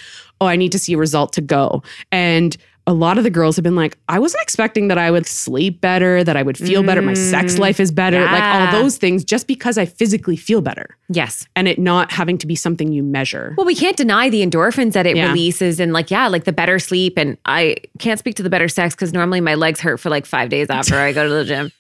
oh, 0.41 0.47
I 0.47 0.57
need 0.57 0.73
to 0.73 0.79
see 0.79 0.93
a 0.95 0.99
result 0.99 1.33
to 1.35 1.41
go. 1.41 1.83
And 2.11 2.57
a 2.89 2.95
lot 2.95 3.19
of 3.19 3.25
the 3.25 3.29
girls 3.31 3.55
have 3.57 3.63
been 3.63 3.77
like, 3.77 3.99
I 4.09 4.19
wasn't 4.19 4.43
expecting 4.43 4.89
that 4.89 4.97
I 4.97 5.11
would 5.11 5.27
sleep 5.27 5.83
better, 5.83 6.25
that 6.25 6.39
I 6.39 6.43
would 6.43 6.57
feel 6.57 6.83
better, 6.83 7.03
my 7.03 7.13
sex 7.13 7.59
life 7.59 7.79
is 7.81 7.93
better, 7.93 8.25
like 8.25 8.43
Mm, 8.45 8.53
all 8.53 8.67
those 8.83 8.97
things, 8.97 9.25
just 9.25 9.47
because 9.47 9.77
I 9.77 9.85
physically 9.85 10.37
feel 10.37 10.63
better 10.63 10.97
Yes. 11.11 11.47
and 11.55 11.69
it 11.69 11.79
not 11.79 12.11
having 12.11 12.39
to 12.39 12.47
be 12.47 12.55
something 12.55 12.91
you 12.91 13.03
measure. 13.03 13.53
Well, 13.59 13.67
we 13.67 13.75
can't 13.75 13.97
deny 13.97 14.31
the 14.31 14.41
endorphins 14.45 14.95
that 14.95 15.07
it 15.07 15.17
Yeah. 15.17 15.29
releases 15.29 15.81
and 15.81 15.93
like, 15.93 16.11
yeah, 16.11 16.29
like 16.29 16.45
the 16.45 16.53
better 16.53 16.79
sleep. 16.79 17.19
And 17.19 17.37
I 17.45 17.77
can't 17.99 18.19
speak 18.19 18.37
to 18.37 18.43
the 18.43 18.51
better 18.51 18.69
sex 18.69 18.95
because 18.95 19.13
normally 19.13 19.43
my 19.43 19.55
legs 19.55 19.81
hurt 19.81 19.99
for 20.01 20.09
like 20.09 20.25
five 20.25 20.49
days 20.49 20.69
after 20.71 20.97
I 20.97 21.13
go 21.13 21.25
to 21.29 21.35
the 21.35 21.45
gym. 21.45 21.71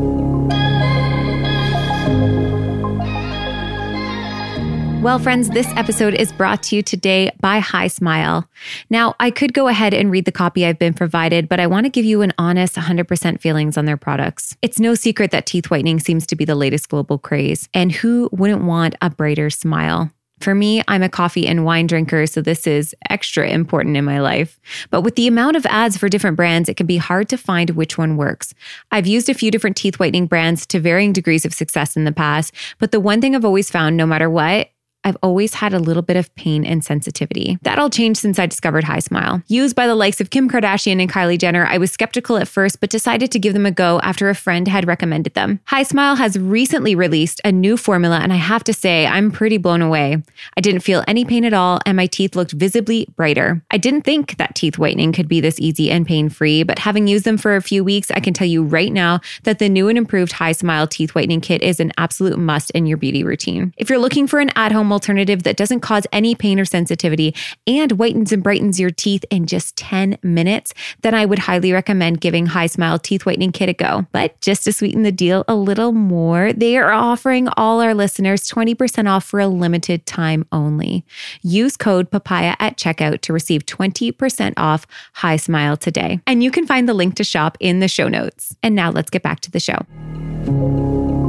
Well, 5.01 5.17
friends, 5.17 5.49
this 5.49 5.65
episode 5.75 6.13
is 6.13 6.31
brought 6.31 6.61
to 6.63 6.75
you 6.75 6.83
today 6.83 7.31
by 7.39 7.59
HiSmile. 7.59 8.47
Now, 8.91 9.15
I 9.19 9.31
could 9.31 9.51
go 9.51 9.67
ahead 9.67 9.95
and 9.95 10.11
read 10.11 10.25
the 10.25 10.31
copy 10.31 10.63
I've 10.63 10.77
been 10.77 10.93
provided, 10.93 11.49
but 11.49 11.59
I 11.59 11.65
want 11.65 11.87
to 11.87 11.89
give 11.89 12.05
you 12.05 12.21
an 12.21 12.33
honest 12.37 12.75
100% 12.75 13.41
feelings 13.41 13.79
on 13.79 13.85
their 13.85 13.97
products. 13.97 14.55
It's 14.61 14.79
no 14.79 14.93
secret 14.93 15.31
that 15.31 15.47
teeth 15.47 15.71
whitening 15.71 15.99
seems 15.99 16.27
to 16.27 16.35
be 16.35 16.45
the 16.45 16.53
latest 16.53 16.89
global 16.89 17.17
craze, 17.17 17.67
and 17.73 17.91
who 17.91 18.29
wouldn't 18.31 18.63
want 18.63 18.93
a 19.01 19.09
brighter 19.09 19.49
smile? 19.49 20.11
For 20.39 20.53
me, 20.53 20.83
I'm 20.87 21.01
a 21.01 21.09
coffee 21.09 21.47
and 21.47 21.65
wine 21.65 21.87
drinker, 21.87 22.27
so 22.27 22.43
this 22.43 22.67
is 22.67 22.93
extra 23.09 23.49
important 23.49 23.97
in 23.97 24.05
my 24.05 24.19
life. 24.19 24.59
But 24.91 25.01
with 25.01 25.15
the 25.15 25.25
amount 25.25 25.55
of 25.55 25.65
ads 25.65 25.97
for 25.97 26.09
different 26.09 26.37
brands, 26.37 26.69
it 26.69 26.77
can 26.77 26.85
be 26.85 26.97
hard 26.97 27.27
to 27.29 27.37
find 27.37 27.71
which 27.71 27.97
one 27.97 28.17
works. 28.17 28.53
I've 28.91 29.07
used 29.07 29.29
a 29.29 29.33
few 29.33 29.49
different 29.49 29.77
teeth 29.77 29.97
whitening 29.99 30.27
brands 30.27 30.67
to 30.67 30.79
varying 30.79 31.11
degrees 31.11 31.43
of 31.43 31.55
success 31.55 31.97
in 31.97 32.05
the 32.05 32.11
past, 32.11 32.53
but 32.77 32.91
the 32.91 32.99
one 32.99 33.19
thing 33.19 33.35
I've 33.35 33.45
always 33.45 33.71
found, 33.71 33.97
no 33.97 34.05
matter 34.05 34.29
what, 34.29 34.69
I've 35.03 35.17
always 35.23 35.55
had 35.55 35.73
a 35.73 35.79
little 35.79 36.03
bit 36.03 36.17
of 36.17 36.33
pain 36.35 36.63
and 36.63 36.83
sensitivity. 36.83 37.57
That 37.63 37.79
all 37.79 37.89
changed 37.89 38.19
since 38.19 38.37
I 38.37 38.45
discovered 38.45 38.83
HiSmile. 38.83 39.43
Used 39.47 39.75
by 39.75 39.87
the 39.87 39.95
likes 39.95 40.21
of 40.21 40.29
Kim 40.29 40.49
Kardashian 40.49 41.01
and 41.01 41.11
Kylie 41.11 41.39
Jenner, 41.39 41.65
I 41.65 41.77
was 41.77 41.91
skeptical 41.91 42.37
at 42.37 42.47
first, 42.47 42.79
but 42.79 42.89
decided 42.89 43.31
to 43.31 43.39
give 43.39 43.53
them 43.53 43.65
a 43.65 43.71
go 43.71 43.99
after 44.01 44.29
a 44.29 44.35
friend 44.35 44.67
had 44.67 44.87
recommended 44.87 45.33
them. 45.33 45.59
HiSmile 45.69 46.17
has 46.17 46.37
recently 46.37 46.93
released 46.93 47.41
a 47.43 47.51
new 47.51 47.77
formula, 47.77 48.19
and 48.19 48.31
I 48.31 48.35
have 48.35 48.63
to 48.65 48.73
say, 48.73 49.07
I'm 49.07 49.31
pretty 49.31 49.57
blown 49.57 49.81
away. 49.81 50.21
I 50.55 50.61
didn't 50.61 50.81
feel 50.81 51.03
any 51.07 51.25
pain 51.25 51.45
at 51.45 51.53
all, 51.53 51.79
and 51.85 51.97
my 51.97 52.05
teeth 52.05 52.35
looked 52.35 52.51
visibly 52.51 53.07
brighter. 53.15 53.63
I 53.71 53.77
didn't 53.77 54.03
think 54.03 54.37
that 54.37 54.55
teeth 54.55 54.77
whitening 54.77 55.13
could 55.13 55.27
be 55.27 55.41
this 55.41 55.59
easy 55.59 55.89
and 55.89 56.05
pain 56.05 56.29
free, 56.29 56.63
but 56.63 56.79
having 56.79 57.07
used 57.07 57.25
them 57.25 57.37
for 57.37 57.55
a 57.55 57.61
few 57.61 57.83
weeks, 57.83 58.11
I 58.11 58.19
can 58.19 58.33
tell 58.33 58.47
you 58.47 58.63
right 58.63 58.91
now 58.91 59.21
that 59.43 59.59
the 59.59 59.69
new 59.69 59.89
and 59.89 59.97
improved 59.97 60.33
HiSmile 60.33 60.89
teeth 60.89 61.15
whitening 61.15 61.41
kit 61.41 61.63
is 61.63 61.79
an 61.79 61.91
absolute 61.97 62.37
must 62.37 62.69
in 62.71 62.85
your 62.85 62.97
beauty 62.97 63.23
routine. 63.23 63.73
If 63.77 63.89
you're 63.89 63.99
looking 63.99 64.27
for 64.27 64.39
an 64.39 64.51
at 64.55 64.71
home 64.71 64.90
alternative 64.91 65.43
that 65.43 65.57
doesn't 65.57 65.81
cause 65.81 66.05
any 66.11 66.35
pain 66.35 66.59
or 66.59 66.65
sensitivity 66.65 67.35
and 67.67 67.91
whitens 67.91 68.31
and 68.31 68.43
brightens 68.43 68.79
your 68.79 68.89
teeth 68.89 69.25
in 69.29 69.45
just 69.45 69.75
10 69.77 70.17
minutes, 70.23 70.73
then 71.01 71.13
I 71.13 71.25
would 71.25 71.39
highly 71.39 71.71
recommend 71.71 72.21
giving 72.21 72.47
HiSmile 72.47 73.01
Teeth 73.01 73.25
Whitening 73.25 73.51
Kit 73.51 73.69
a 73.69 73.73
go. 73.73 74.05
But 74.11 74.39
just 74.41 74.63
to 74.65 74.73
sweeten 74.73 75.03
the 75.03 75.11
deal 75.11 75.43
a 75.47 75.55
little 75.55 75.91
more, 75.91 76.53
they 76.53 76.77
are 76.77 76.91
offering 76.91 77.47
all 77.57 77.81
our 77.81 77.93
listeners 77.93 78.49
20% 78.49 79.09
off 79.09 79.23
for 79.23 79.39
a 79.39 79.47
limited 79.47 80.05
time 80.05 80.45
only. 80.51 81.05
Use 81.41 81.77
code 81.77 82.09
PAPAYA 82.11 82.55
at 82.59 82.77
checkout 82.77 83.21
to 83.21 83.33
receive 83.33 83.65
20% 83.65 84.53
off 84.57 84.87
HiSmile 85.17 85.77
today. 85.77 86.19
And 86.27 86.43
you 86.43 86.51
can 86.51 86.65
find 86.65 86.87
the 86.87 86.93
link 86.93 87.15
to 87.15 87.23
shop 87.23 87.57
in 87.59 87.79
the 87.79 87.87
show 87.87 88.07
notes. 88.07 88.55
And 88.63 88.75
now 88.75 88.91
let's 88.91 89.09
get 89.09 89.23
back 89.23 89.39
to 89.41 89.51
the 89.51 89.59
show. 89.59 91.20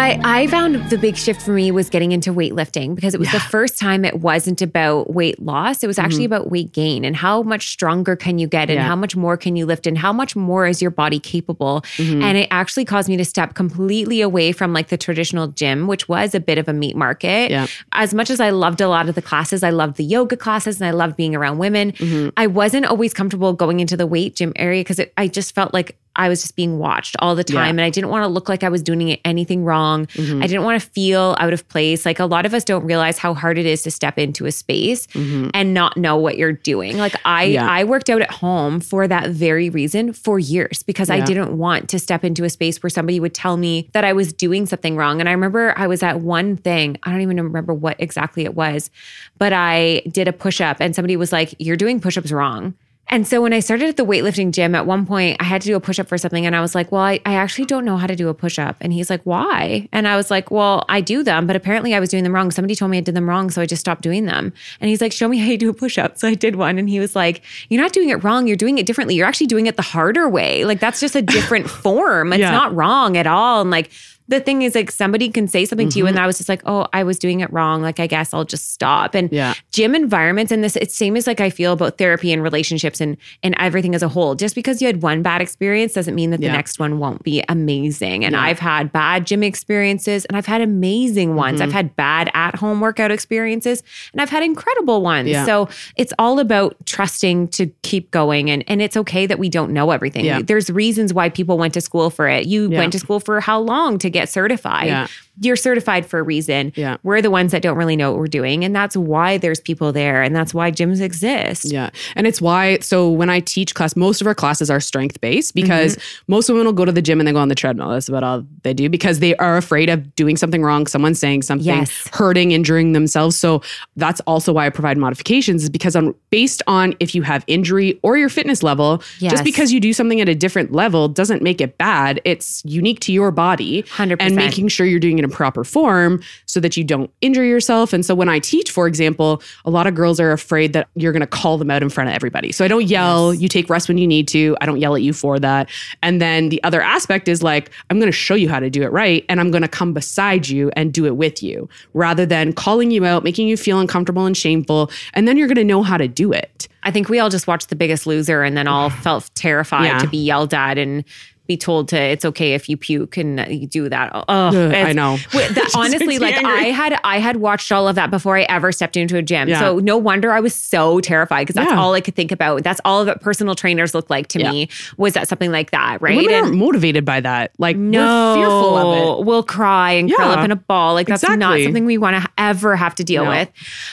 But 0.00 0.24
I 0.24 0.46
found 0.46 0.88
the 0.88 0.96
big 0.96 1.14
shift 1.14 1.42
for 1.42 1.50
me 1.52 1.70
was 1.70 1.90
getting 1.90 2.12
into 2.12 2.32
weightlifting 2.32 2.94
because 2.94 3.12
it 3.12 3.20
was 3.20 3.30
the 3.32 3.38
first 3.38 3.78
time 3.78 4.02
it 4.02 4.20
wasn't 4.20 4.62
about 4.62 5.12
weight 5.12 5.42
loss. 5.42 5.84
It 5.84 5.88
was 5.88 5.98
actually 5.98 6.24
about 6.24 6.50
weight 6.50 6.72
gain 6.72 7.04
and 7.04 7.14
how 7.14 7.42
much 7.42 7.68
stronger 7.68 8.16
can 8.16 8.38
you 8.38 8.46
get 8.46 8.70
and 8.70 8.80
Mm-hmm. 8.80 8.84
Yeah. 8.84 8.88
how 8.88 8.96
much 8.96 9.14
more 9.14 9.36
can 9.36 9.56
you 9.56 9.66
lift 9.66 9.86
and 9.86 9.98
how 9.98 10.10
much 10.10 10.34
more 10.34 10.66
is 10.66 10.80
your 10.80 10.90
body 10.90 11.20
capable. 11.20 11.82
Mm-hmm. 11.98 12.22
And 12.22 12.38
it 12.38 12.48
actually 12.50 12.86
caused 12.86 13.10
me 13.10 13.18
to 13.18 13.26
step 13.26 13.52
completely 13.52 14.22
away 14.22 14.52
from 14.52 14.72
like 14.72 14.88
the 14.88 14.96
traditional 14.96 15.48
gym, 15.48 15.86
which 15.86 16.08
was 16.08 16.34
a 16.34 16.40
bit 16.40 16.56
of 16.56 16.66
a 16.66 16.72
meat 16.72 16.96
market. 16.96 17.50
Yeah. 17.50 17.66
As 17.92 18.14
much 18.14 18.30
as 18.30 18.40
I 18.40 18.50
loved 18.50 18.80
a 18.80 18.88
lot 18.88 19.10
of 19.10 19.16
the 19.16 19.22
classes, 19.22 19.62
I 19.62 19.68
loved 19.68 19.96
the 19.96 20.04
yoga 20.04 20.36
classes 20.36 20.80
and 20.80 20.88
I 20.88 20.92
loved 20.92 21.16
being 21.16 21.34
around 21.34 21.58
women. 21.58 21.92
Mm-hmm. 21.92 22.30
I 22.38 22.46
wasn't 22.46 22.86
always 22.86 23.12
comfortable 23.12 23.52
going 23.52 23.80
into 23.80 23.98
the 23.98 24.06
weight 24.06 24.36
gym 24.36 24.54
area 24.56 24.80
because 24.80 25.00
I 25.18 25.28
just 25.28 25.54
felt 25.54 25.74
like 25.74 25.98
I 26.16 26.28
was 26.28 26.42
just 26.42 26.56
being 26.56 26.78
watched 26.78 27.16
all 27.20 27.34
the 27.34 27.44
time. 27.44 27.56
Yeah. 27.56 27.68
And 27.68 27.80
I 27.82 27.90
didn't 27.90 28.10
want 28.10 28.24
to 28.24 28.28
look 28.28 28.48
like 28.48 28.62
I 28.64 28.68
was 28.68 28.82
doing 28.82 29.12
anything 29.24 29.64
wrong. 29.64 30.06
Mm-hmm. 30.06 30.42
I 30.42 30.46
didn't 30.46 30.64
want 30.64 30.80
to 30.80 30.88
feel 30.90 31.36
out 31.38 31.52
of 31.52 31.68
place. 31.68 32.04
Like 32.04 32.18
a 32.18 32.26
lot 32.26 32.46
of 32.46 32.54
us 32.54 32.64
don't 32.64 32.84
realize 32.84 33.18
how 33.18 33.34
hard 33.34 33.58
it 33.58 33.66
is 33.66 33.82
to 33.84 33.90
step 33.90 34.18
into 34.18 34.46
a 34.46 34.52
space 34.52 35.06
and 35.14 35.74
not 35.74 35.96
know 35.96 36.16
what 36.16 36.36
you're 36.36 36.52
doing. 36.52 36.96
Like 36.98 37.14
I 37.24 37.40
Mm-hmm. 37.40 37.54
Yeah. 37.54 37.70
I 37.70 37.84
worked 37.84 38.10
out 38.10 38.22
at 38.22 38.30
home 38.30 38.80
for 38.80 39.08
that 39.08 39.30
very 39.30 39.70
reason 39.70 40.12
for 40.12 40.38
years 40.38 40.82
because 40.82 41.10
I 41.10 41.20
didn't 41.20 41.56
want 41.56 41.88
to 41.90 41.98
step 41.98 42.22
into 42.22 42.44
a 42.44 42.50
space 42.50 42.82
where 42.82 42.90
somebody 42.90 43.18
would 43.18 43.34
tell 43.34 43.56
me 43.56 43.88
that 43.92 44.04
I 44.04 44.12
was 44.12 44.32
doing 44.32 44.66
something 44.66 44.96
wrong. 44.96 45.20
And 45.20 45.28
I 45.28 45.32
remember 45.32 45.74
I 45.76 45.86
was 45.86 46.02
at 46.02 46.20
one 46.20 46.56
thing, 46.56 46.98
I 47.02 47.10
don't 47.10 47.22
even 47.22 47.40
remember 47.40 47.72
what 47.72 47.96
exactly 47.98 48.44
it 48.44 48.54
was, 48.54 48.90
but 49.38 49.52
I 49.52 50.02
did 50.10 50.28
a 50.28 50.32
push 50.32 50.60
up 50.60 50.78
and 50.80 50.94
somebody 50.94 51.16
was 51.16 51.32
like, 51.32 51.54
You're 51.58 51.76
doing 51.76 52.00
push 52.00 52.18
ups 52.18 52.30
wrong. 52.30 52.74
And 53.10 53.26
so 53.26 53.42
when 53.42 53.52
I 53.52 53.60
started 53.60 53.88
at 53.88 53.96
the 53.96 54.04
weightlifting 54.06 54.52
gym, 54.52 54.74
at 54.74 54.86
one 54.86 55.04
point 55.04 55.36
I 55.40 55.44
had 55.44 55.60
to 55.62 55.66
do 55.66 55.76
a 55.76 55.80
push 55.80 55.98
up 55.98 56.06
for 56.08 56.16
something. 56.16 56.46
And 56.46 56.54
I 56.56 56.60
was 56.60 56.74
like, 56.74 56.90
well, 56.92 57.02
I, 57.02 57.20
I 57.26 57.34
actually 57.34 57.66
don't 57.66 57.84
know 57.84 57.96
how 57.96 58.06
to 58.06 58.16
do 58.16 58.28
a 58.28 58.34
push 58.34 58.58
up. 58.58 58.76
And 58.80 58.92
he's 58.92 59.10
like, 59.10 59.20
why? 59.24 59.88
And 59.92 60.06
I 60.08 60.16
was 60.16 60.30
like, 60.30 60.50
well, 60.50 60.84
I 60.88 61.00
do 61.00 61.22
them, 61.24 61.46
but 61.46 61.56
apparently 61.56 61.94
I 61.94 62.00
was 62.00 62.08
doing 62.08 62.22
them 62.24 62.34
wrong. 62.34 62.50
Somebody 62.50 62.74
told 62.76 62.90
me 62.92 62.98
I 62.98 63.00
did 63.02 63.14
them 63.16 63.28
wrong. 63.28 63.50
So 63.50 63.60
I 63.60 63.66
just 63.66 63.80
stopped 63.80 64.02
doing 64.02 64.26
them. 64.26 64.52
And 64.80 64.88
he's 64.88 65.00
like, 65.00 65.12
show 65.12 65.28
me 65.28 65.38
how 65.38 65.50
you 65.50 65.58
do 65.58 65.68
a 65.68 65.74
push 65.74 65.98
up. 65.98 66.18
So 66.18 66.28
I 66.28 66.34
did 66.34 66.56
one. 66.56 66.78
And 66.78 66.88
he 66.88 67.00
was 67.00 67.14
like, 67.16 67.42
you're 67.68 67.82
not 67.82 67.92
doing 67.92 68.08
it 68.10 68.22
wrong. 68.22 68.46
You're 68.46 68.56
doing 68.56 68.78
it 68.78 68.86
differently. 68.86 69.16
You're 69.16 69.26
actually 69.26 69.48
doing 69.48 69.66
it 69.66 69.76
the 69.76 69.82
harder 69.82 70.28
way. 70.28 70.64
Like 70.64 70.78
that's 70.80 71.00
just 71.00 71.16
a 71.16 71.22
different 71.22 71.68
form. 71.82 72.32
It's 72.32 72.40
Yeah. 72.40 72.52
not 72.52 72.74
wrong 72.74 73.16
at 73.16 73.26
all. 73.26 73.60
And 73.60 73.70
like, 73.70 73.90
the 74.30 74.40
thing 74.40 74.62
is 74.62 74.74
like 74.74 74.90
somebody 74.90 75.28
can 75.28 75.46
say 75.48 75.64
something 75.66 75.88
to 75.90 75.98
you 75.98 76.04
Mm-hmm. 76.04 76.16
and 76.16 76.18
I 76.18 76.26
was 76.26 76.38
just 76.38 76.48
like, 76.48 76.62
oh, 76.64 76.86
I 76.92 77.02
was 77.04 77.18
doing 77.18 77.40
it 77.40 77.52
wrong. 77.52 77.82
Like 77.82 78.00
I 78.00 78.06
guess 78.06 78.32
I'll 78.32 78.44
just 78.44 78.70
stop. 78.72 79.14
And 79.14 79.30
Yeah. 79.30 79.52
gym 79.72 79.94
environments 79.94 80.50
and 80.52 80.64
this 80.64 80.76
it's 80.76 80.94
same 80.94 81.16
as 81.16 81.26
like 81.26 81.40
I 81.40 81.50
feel 81.50 81.72
about 81.74 81.98
therapy 81.98 82.32
and 82.32 82.42
relationships 82.42 83.00
and 83.00 83.16
and 83.42 83.54
everything 83.58 83.94
as 83.94 84.02
a 84.02 84.08
whole. 84.08 84.34
Just 84.34 84.54
because 84.54 84.80
you 84.80 84.86
had 84.86 85.02
one 85.02 85.22
bad 85.22 85.40
experience 85.42 85.92
doesn't 85.92 86.14
mean 86.14 86.30
that 86.30 86.38
the 86.40 86.46
Yeah. 86.46 86.52
next 86.52 86.78
one 86.78 86.98
won't 86.98 87.22
be 87.22 87.42
amazing. 87.48 88.24
And 88.24 88.34
I've 88.36 88.58
had 88.60 88.92
bad 88.92 89.26
gym 89.26 89.42
experiences 89.42 90.24
and 90.26 90.36
I've 90.36 90.46
had 90.46 90.60
amazing 90.60 91.34
ones. 91.34 91.60
Mm-hmm. 91.60 91.68
I've 91.68 91.72
had 91.72 91.96
bad 91.96 92.30
at 92.34 92.54
home 92.56 92.80
workout 92.80 93.10
experiences 93.10 93.82
and 94.12 94.20
I've 94.22 94.30
had 94.30 94.42
incredible 94.42 95.02
ones. 95.02 95.28
Yeah. 95.28 95.44
So 95.44 95.68
it's 95.96 96.12
all 96.18 96.38
about 96.38 96.76
trusting 96.86 97.48
to 97.48 97.66
keep 97.82 98.10
going 98.10 98.50
and 98.50 98.64
and 98.68 98.80
it's 98.80 98.96
okay 98.96 99.26
that 99.26 99.38
we 99.38 99.48
don't 99.48 99.72
know 99.72 99.90
everything. 99.90 100.24
Yeah. 100.24 100.40
There's 100.42 100.70
reasons 100.70 101.12
why 101.12 101.28
people 101.28 101.58
went 101.58 101.74
to 101.74 101.80
school 101.80 102.10
for 102.10 102.28
it. 102.28 102.46
You 102.46 102.70
Yeah. 102.70 102.78
went 102.78 102.92
to 102.92 102.98
school 102.98 103.20
for 103.20 103.40
how 103.40 103.58
long 103.60 103.98
to 103.98 104.08
get 104.10 104.19
certified? 104.28 104.86
Yeah. 104.86 105.06
You're 105.40 105.56
certified 105.56 106.06
for 106.06 106.18
a 106.18 106.22
reason. 106.22 106.72
Yeah. 106.76 106.98
We're 107.02 107.22
the 107.22 107.30
ones 107.30 107.52
that 107.52 107.62
don't 107.62 107.76
really 107.76 107.96
know 107.96 108.10
what 108.12 108.20
we're 108.20 108.26
doing. 108.26 108.64
And 108.64 108.74
that's 108.76 108.96
why 108.96 109.38
there's 109.38 109.60
people 109.60 109.92
there. 109.92 110.22
And 110.22 110.34
that's 110.36 110.52
why 110.54 110.70
gyms 110.70 111.00
exist. 111.00 111.64
Yeah. 111.72 111.90
And 112.14 112.26
it's 112.26 112.40
why, 112.40 112.78
so 112.80 113.10
when 113.10 113.30
I 113.30 113.40
teach 113.40 113.74
class, 113.74 113.96
most 113.96 114.20
of 114.20 114.26
our 114.26 114.34
classes 114.34 114.70
are 114.70 114.80
strength 114.80 115.20
based 115.20 115.54
because 115.54 115.96
Mm-hmm. 115.96 116.24
most 116.28 116.48
women 116.48 116.66
will 116.66 116.72
go 116.74 116.84
to 116.84 116.92
the 116.92 117.02
gym 117.02 117.20
and 117.20 117.26
they 117.26 117.32
go 117.32 117.38
on 117.38 117.48
the 117.48 117.54
treadmill. 117.54 117.88
That's 117.90 118.08
about 118.08 118.22
all 118.22 118.44
they 118.62 118.74
do 118.74 118.88
because 118.90 119.18
they 119.20 119.34
are 119.36 119.56
afraid 119.56 119.88
of 119.88 120.14
doing 120.14 120.36
something 120.36 120.62
wrong, 120.62 120.86
someone 120.86 121.14
saying 121.14 121.42
something, 121.42 121.66
Yes. 121.66 122.08
hurting, 122.12 122.52
injuring 122.52 122.92
themselves. 122.92 123.36
So 123.36 123.62
that's 123.96 124.20
also 124.26 124.52
why 124.52 124.66
I 124.66 124.70
provide 124.70 124.98
modifications 124.98 125.62
is 125.62 125.70
because 125.70 125.96
on 125.96 126.14
based 126.30 126.62
on 126.66 126.94
if 127.00 127.14
you 127.14 127.22
have 127.22 127.44
injury 127.46 127.98
or 128.02 128.16
your 128.16 128.28
fitness 128.28 128.62
level, 128.62 129.02
Yes. 129.18 129.32
just 129.32 129.44
because 129.44 129.72
you 129.72 129.80
do 129.80 129.92
something 129.92 130.20
at 130.20 130.28
a 130.28 130.34
different 130.34 130.72
level 130.72 131.08
doesn't 131.08 131.42
make 131.42 131.60
it 131.60 131.78
bad. 131.78 132.20
It's 132.24 132.62
unique 132.64 133.00
to 133.00 133.12
your 133.12 133.30
body 133.30 133.82
100%. 133.84 134.16
and 134.20 134.36
making 134.36 134.68
sure 134.68 134.84
you're 134.86 135.00
doing 135.00 135.18
it 135.18 135.24
in 135.30 135.36
proper 135.36 135.64
form 135.64 136.22
so 136.46 136.60
that 136.60 136.76
you 136.76 136.84
don't 136.84 137.10
injure 137.20 137.44
yourself. 137.44 137.92
And 137.92 138.04
so 138.04 138.14
when 138.14 138.28
I 138.28 138.38
teach, 138.38 138.70
for 138.70 138.86
example, 138.86 139.42
a 139.64 139.70
lot 139.70 139.86
of 139.86 139.94
girls 139.94 140.18
are 140.20 140.32
afraid 140.32 140.72
that 140.72 140.88
you're 140.96 141.12
going 141.12 141.20
to 141.20 141.26
call 141.26 141.58
them 141.58 141.70
out 141.70 141.82
in 141.82 141.88
front 141.88 142.10
of 142.10 142.14
everybody. 142.16 142.52
So 142.52 142.64
I 142.64 142.68
don't 142.68 142.84
yell, 142.86 143.32
you 143.34 143.48
take 143.48 143.68
rest 143.70 143.88
when 143.88 143.98
you 143.98 144.06
need 144.06 144.28
to. 144.28 144.56
I 144.60 144.66
don't 144.66 144.80
yell 144.80 144.94
at 144.94 145.02
you 145.02 145.12
for 145.12 145.38
that. 145.38 145.68
And 146.02 146.20
then 146.20 146.48
the 146.48 146.62
other 146.64 146.80
aspect 146.82 147.28
is 147.28 147.42
like, 147.42 147.70
I'm 147.90 147.98
going 147.98 148.08
to 148.08 148.12
show 148.12 148.34
you 148.34 148.48
how 148.48 148.60
to 148.60 148.70
do 148.70 148.82
it 148.82 148.92
right. 148.92 149.24
And 149.28 149.40
I'm 149.40 149.50
going 149.50 149.62
to 149.62 149.68
come 149.68 149.92
beside 149.92 150.48
you 150.48 150.70
and 150.76 150.92
do 150.92 151.06
it 151.06 151.16
with 151.16 151.42
you 151.42 151.68
rather 151.94 152.26
than 152.26 152.52
calling 152.52 152.90
you 152.90 153.04
out, 153.04 153.24
making 153.24 153.48
you 153.48 153.56
feel 153.56 153.78
uncomfortable 153.78 154.26
and 154.26 154.36
shameful. 154.36 154.90
And 155.14 155.26
then 155.28 155.36
you're 155.36 155.48
going 155.48 155.56
to 155.56 155.64
know 155.64 155.82
how 155.82 155.96
to 155.96 156.08
do 156.08 156.32
it. 156.32 156.68
I 156.82 156.90
think 156.90 157.10
we 157.10 157.18
all 157.18 157.28
just 157.28 157.46
watched 157.46 157.68
The 157.68 157.76
Biggest 157.76 158.06
Loser 158.06 158.42
and 158.42 158.56
then 158.56 158.66
all 158.66 158.88
felt 159.06 159.30
terrified 159.34 159.84
Yeah. 159.84 159.98
to 159.98 160.08
be 160.08 160.18
yelled 160.18 160.54
at 160.54 160.78
and 160.78 161.04
be 161.50 161.56
told 161.56 161.88
to 161.88 161.96
it's 162.00 162.24
okay 162.24 162.54
if 162.54 162.68
you 162.68 162.76
puke 162.76 163.16
and 163.16 163.44
you 163.50 163.66
do 163.66 163.88
that. 163.88 164.12
Oh, 164.14 164.24
I 164.28 164.92
know. 164.92 165.16
That- 165.32 165.72
honestly, 165.74 166.18
like 166.20 166.36
angry. 166.36 166.52
I 166.52 166.64
had 166.70 167.00
I 167.02 167.18
had 167.18 167.36
watched 167.38 167.72
all 167.72 167.88
of 167.88 167.96
that 167.96 168.08
before 168.10 168.36
I 168.38 168.42
ever 168.42 168.70
stepped 168.70 168.96
into 168.96 169.16
a 169.16 169.22
gym. 169.22 169.48
Yeah. 169.48 169.58
So 169.58 169.78
no 169.80 169.96
wonder 169.98 170.30
I 170.32 170.38
was 170.38 170.54
so 170.54 171.00
terrified 171.00 171.42
because 171.46 171.54
that's 171.56 171.70
Yeah. 171.72 171.80
all 171.80 171.92
I 171.94 172.00
could 172.00 172.14
think 172.14 172.30
about. 172.30 172.62
That's 172.62 172.80
all 172.84 173.04
that 173.04 173.20
personal 173.20 173.54
trainers 173.56 173.94
look 173.94 174.08
like 174.10 174.28
to 174.28 174.38
Yeah. 174.38 174.52
me. 174.52 174.68
Was 174.96 175.14
that 175.14 175.26
something 175.26 175.50
like 175.50 175.72
that, 175.72 176.00
right? 176.00 176.16
Women 176.16 176.32
And- 176.34 176.44
aren't 176.46 176.56
motivated 176.56 177.04
by 177.04 177.20
that. 177.20 177.50
Like, 177.58 177.76
no, 177.76 178.36
we're 178.36 178.42
fearful 178.44 178.76
of 178.76 179.18
it. 179.20 179.26
We'll 179.26 179.42
cry 179.42 179.92
and 179.92 180.12
curl 180.12 180.30
up 180.30 180.44
in 180.44 180.52
a 180.52 180.56
ball. 180.56 180.94
Like 180.94 181.08
that's 181.08 181.22
not 181.28 181.60
something 181.60 181.84
we 181.84 181.98
want 181.98 182.22
to 182.22 182.30
ever 182.38 182.76
have 182.76 182.94
to 182.96 183.04
deal 183.04 183.24
No. 183.24 183.30
with. 183.30 183.48